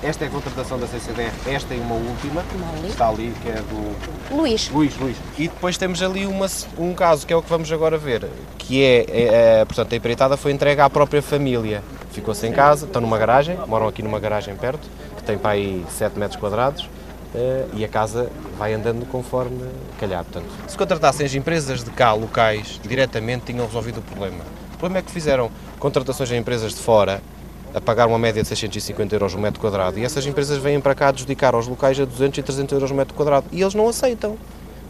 Esta 0.01 0.25
é 0.25 0.29
a 0.29 0.31
contratação 0.31 0.79
da 0.79 0.87
CCDR, 0.87 1.33
esta 1.45 1.75
e 1.75 1.81
uma 1.81 1.97
última, 1.97 2.45
está 2.89 3.09
ali, 3.09 3.35
que 3.43 3.49
é 3.49 3.55
do 3.55 4.37
Luís. 4.37 4.71
Luís, 4.71 4.97
Luís. 4.97 5.17
E 5.37 5.49
depois 5.49 5.77
temos 5.77 6.01
ali 6.01 6.25
uma, 6.25 6.47
um 6.79 6.95
caso, 6.95 7.27
que 7.27 7.33
é 7.33 7.37
o 7.37 7.43
que 7.43 7.49
vamos 7.49 7.71
agora 7.73 7.99
ver, 7.99 8.29
que 8.57 8.85
é, 8.85 9.07
é, 9.09 9.61
é, 9.61 9.65
portanto, 9.65 9.93
a 9.93 9.97
empreitada 9.97 10.37
foi 10.37 10.53
entregue 10.53 10.81
à 10.81 10.89
própria 10.89 11.21
família. 11.21 11.83
Ficou 12.13 12.33
sem 12.33 12.53
casa, 12.53 12.87
estão 12.87 13.03
numa 13.03 13.19
garagem, 13.19 13.59
moram 13.67 13.89
aqui 13.89 14.01
numa 14.01 14.21
garagem 14.21 14.55
perto, 14.55 14.89
que 15.17 15.23
tem 15.25 15.37
para 15.37 15.51
aí 15.51 15.85
7 15.91 16.17
metros 16.17 16.39
quadrados, 16.39 16.89
eh, 17.35 17.67
e 17.75 17.85
a 17.85 17.89
casa 17.89 18.31
vai 18.57 18.73
andando 18.75 19.05
conforme 19.07 19.65
calhar. 19.99 20.23
Portanto, 20.25 20.47
se 20.69 20.79
contratassem 20.79 21.27
as 21.27 21.35
empresas 21.35 21.83
de 21.83 21.91
cá, 21.91 22.13
locais, 22.13 22.81
diretamente, 22.87 23.47
tinham 23.47 23.67
resolvido 23.67 23.99
o 23.99 24.03
problema. 24.03 24.45
O 24.75 24.79
problema 24.79 25.01
é 25.01 25.03
que 25.03 25.11
fizeram 25.11 25.51
contratações 25.81 26.31
a 26.31 26.37
empresas 26.37 26.73
de 26.73 26.81
fora, 26.81 27.21
a 27.75 27.81
pagar 27.81 28.07
uma 28.07 28.19
média 28.19 28.43
de 28.43 28.49
650 28.49 29.14
euros 29.14 29.35
o 29.35 29.39
metro 29.39 29.61
quadrado, 29.61 29.99
e 29.99 30.05
essas 30.05 30.27
empresas 30.27 30.59
vêm 30.59 30.81
para 30.81 30.95
cá 30.95 31.09
adjudicar 31.09 31.55
aos 31.55 31.66
locais 31.66 31.99
a 32.01 32.05
200 32.05 32.39
e 32.39 32.43
300 32.43 32.73
euros 32.73 32.91
o 32.91 32.95
metro 32.95 33.14
quadrado, 33.14 33.47
e 33.53 33.61
eles 33.61 33.75
não 33.75 33.89
aceitam. 33.89 34.37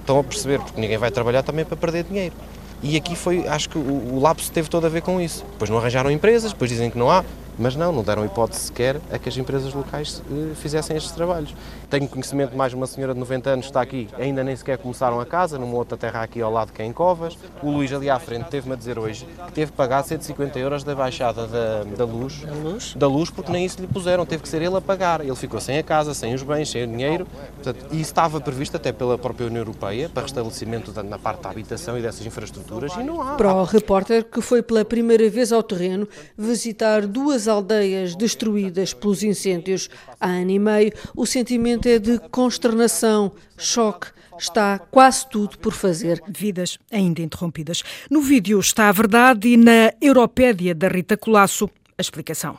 Estão 0.00 0.18
a 0.18 0.24
perceber, 0.24 0.58
porque 0.60 0.80
ninguém 0.80 0.96
vai 0.96 1.10
trabalhar 1.10 1.42
também 1.42 1.64
para 1.64 1.76
perder 1.76 2.04
dinheiro. 2.04 2.34
E 2.82 2.96
aqui 2.96 3.16
foi, 3.16 3.46
acho 3.46 3.68
que 3.68 3.76
o, 3.76 4.14
o 4.14 4.20
lapso 4.20 4.50
teve 4.52 4.68
todo 4.70 4.86
a 4.86 4.88
ver 4.88 5.02
com 5.02 5.20
isso. 5.20 5.44
Depois 5.52 5.68
não 5.68 5.78
arranjaram 5.78 6.10
empresas, 6.10 6.52
depois 6.52 6.70
dizem 6.70 6.90
que 6.90 6.96
não 6.96 7.10
há, 7.10 7.24
mas 7.58 7.74
não, 7.74 7.90
não 7.90 8.02
deram 8.02 8.24
hipótese 8.24 8.62
sequer 8.62 9.00
a 9.10 9.18
que 9.18 9.28
as 9.28 9.36
empresas 9.36 9.74
locais 9.74 10.22
eh, 10.30 10.54
fizessem 10.54 10.96
estes 10.96 11.12
trabalhos. 11.12 11.54
Tenho 11.90 12.06
conhecimento 12.06 12.50
de 12.50 12.56
mais 12.56 12.74
uma 12.74 12.86
senhora 12.86 13.14
de 13.14 13.20
90 13.20 13.48
anos 13.48 13.64
que 13.64 13.70
está 13.70 13.80
aqui, 13.80 14.08
ainda 14.18 14.44
nem 14.44 14.54
sequer 14.54 14.76
começaram 14.76 15.18
a 15.20 15.24
casa, 15.24 15.58
numa 15.58 15.74
outra 15.74 15.96
terra 15.96 16.22
aqui 16.22 16.40
ao 16.42 16.52
lado 16.52 16.70
que 16.70 16.82
é 16.82 16.84
em 16.84 16.92
Covas. 16.92 17.38
O 17.62 17.70
Luís 17.70 17.90
ali 17.92 18.10
à 18.10 18.18
frente 18.18 18.44
teve-me 18.50 18.74
a 18.74 18.76
dizer 18.76 18.98
hoje 18.98 19.26
que 19.46 19.52
teve 19.52 19.70
que 19.70 19.76
pagar 19.76 20.02
150 20.02 20.58
euros 20.58 20.84
da 20.84 20.94
baixada 20.94 21.46
da, 21.46 21.84
da 21.84 22.04
luz, 22.04 22.42
da 22.42 22.52
luz, 22.52 22.94
da 22.94 23.06
luz, 23.06 23.30
porque 23.30 23.50
nem 23.50 23.64
isso 23.64 23.80
lhe 23.80 23.86
puseram, 23.86 24.26
teve 24.26 24.42
que 24.42 24.48
ser 24.48 24.60
ele 24.60 24.76
a 24.76 24.80
pagar. 24.80 25.22
Ele 25.22 25.34
ficou 25.34 25.60
sem 25.60 25.78
a 25.78 25.82
casa, 25.82 26.12
sem 26.12 26.34
os 26.34 26.42
bens, 26.42 26.68
sem 26.68 26.84
o 26.84 26.86
dinheiro, 26.86 27.26
Portanto, 27.54 27.86
e 27.90 28.00
isso 28.00 28.10
estava 28.10 28.40
previsto 28.40 28.76
até 28.76 28.92
pela 28.92 29.16
própria 29.16 29.46
União 29.46 29.60
Europeia 29.60 30.08
para 30.08 30.22
restabelecimento 30.22 30.92
da, 30.92 31.02
na 31.02 31.18
parte 31.18 31.42
da 31.42 31.50
habitação 31.50 31.98
e 31.98 32.02
dessas 32.02 32.24
infraestruturas, 32.24 32.92
e 32.96 33.02
não 33.02 33.20
há. 33.20 33.34
Para 33.34 33.54
o 33.54 33.64
repórter 33.64 34.24
que 34.24 34.40
foi 34.40 34.62
pela 34.62 34.84
primeira 34.84 35.28
vez 35.28 35.52
ao 35.52 35.62
terreno 35.62 36.06
visitar 36.36 37.06
duas 37.06 37.48
aldeias 37.48 38.14
destruídas 38.14 38.92
pelos 38.92 39.22
incêndios 39.22 39.88
há 40.20 40.28
ano 40.28 40.50
e 40.50 40.58
meio, 40.58 40.92
o 41.16 41.26
sentimento 41.26 41.77
é 41.86 41.98
de 41.98 42.18
consternação, 42.30 43.32
choque. 43.56 44.08
Está 44.38 44.78
quase 44.78 45.28
tudo 45.28 45.58
por 45.58 45.72
fazer. 45.72 46.22
Vidas 46.28 46.78
ainda 46.90 47.20
interrompidas. 47.20 47.82
No 48.08 48.22
vídeo 48.22 48.60
está 48.60 48.88
a 48.88 48.92
verdade 48.92 49.48
e 49.48 49.56
na 49.56 49.92
Europédia 50.00 50.74
da 50.74 50.88
Rita 50.88 51.16
Colasso 51.16 51.68
a 51.98 52.00
explicação. 52.00 52.56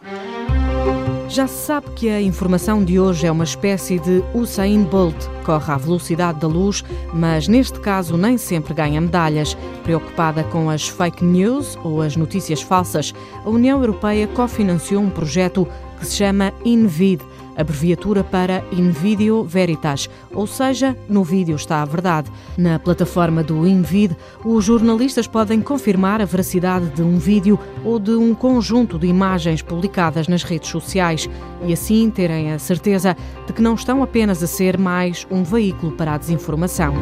Já 1.30 1.46
se 1.46 1.68
sabe 1.68 1.92
que 1.92 2.10
a 2.10 2.20
informação 2.20 2.84
de 2.84 3.00
hoje 3.00 3.28
é 3.28 3.32
uma 3.32 3.44
espécie 3.44 4.00
de 4.00 4.24
Usain 4.34 4.84
Bolt, 4.84 5.16
corre 5.46 5.72
à 5.72 5.78
velocidade 5.78 6.40
da 6.40 6.48
luz, 6.48 6.84
mas 7.14 7.48
neste 7.48 7.80
caso 7.80 8.18
nem 8.18 8.36
sempre 8.36 8.74
ganha 8.74 9.00
medalhas. 9.00 9.56
Preocupada 9.84 10.44
com 10.46 10.72
as 10.72 10.88
fake 10.88 11.24
news 11.24 11.78
ou 11.84 12.02
as 12.02 12.16
notícias 12.16 12.64
falsas, 12.64 13.14
a 13.46 13.50
União 13.50 13.80
Europeia 13.80 14.28
cofinanciou 14.28 15.04
um 15.04 15.10
projeto 15.12 15.68
que 16.00 16.08
se 16.08 16.16
chama 16.16 16.52
InVid. 16.66 17.22
Abreviatura 17.60 18.24
para 18.24 18.64
In 18.72 18.92
Video 18.92 19.44
Veritas, 19.44 20.10
ou 20.34 20.48
seja, 20.48 20.98
no 21.10 21.24
vídeo 21.24 21.56
está 21.56 21.82
a 21.82 21.86
verdade. 21.86 22.32
Na 22.58 22.80
plataforma 22.80 23.44
do 23.44 23.68
InVid, 23.68 24.16
os 24.44 24.66
jornalistas 24.66 25.28
podem 25.28 25.62
confirmar 25.62 26.22
a 26.22 26.26
veracidade 26.26 26.90
de 26.90 27.02
um 27.02 27.18
vídeo 27.18 27.60
ou 27.84 28.00
de 28.00 28.12
um 28.12 28.34
conjunto 28.34 28.98
de 28.98 29.08
imagens 29.08 29.62
publicadas 29.62 30.28
nas 30.28 30.44
redes 30.44 30.70
sociais 30.70 31.30
e 31.66 31.74
assim 31.74 32.10
terem 32.10 32.54
a 32.54 32.60
certeza 32.60 33.16
de 33.46 33.54
que 33.54 33.62
não 33.62 33.76
estão 33.76 34.02
apenas 34.02 34.42
a 34.42 34.48
ser 34.48 34.78
mais 34.78 35.28
um 35.30 35.44
veículo 35.44 35.92
para 35.92 36.14
a 36.14 36.18
desinformação. 36.18 36.94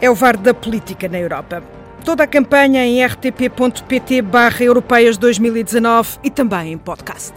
É 0.00 0.10
o 0.10 0.14
VAR 0.14 0.36
da 0.36 0.54
política 0.54 1.08
na 1.08 1.18
Europa. 1.18 1.62
Toda 2.06 2.22
a 2.22 2.26
campanha 2.28 2.86
em 2.86 3.04
rtp.pt 3.04 4.22
barra 4.22 4.62
europeias 4.62 5.18
2019 5.18 6.20
e 6.22 6.30
também 6.30 6.74
em 6.74 6.78
podcast. 6.78 7.32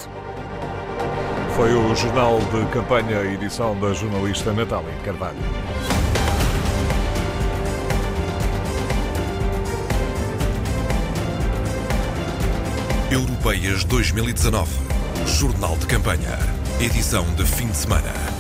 Foi 1.55 1.73
o 1.73 1.95
Jornal 1.95 2.39
de 2.39 2.71
Campanha, 2.71 3.23
edição 3.33 3.75
da 3.79 3.91
jornalista 3.93 4.53
Natália 4.53 4.93
Carvalho. 5.03 5.35
Europeias 13.09 13.83
2019. 13.85 14.71
Jornal 15.25 15.75
de 15.77 15.87
Campanha. 15.87 16.37
Edição 16.79 17.25
de 17.33 17.43
fim 17.43 17.65
de 17.69 17.75
semana. 17.77 18.38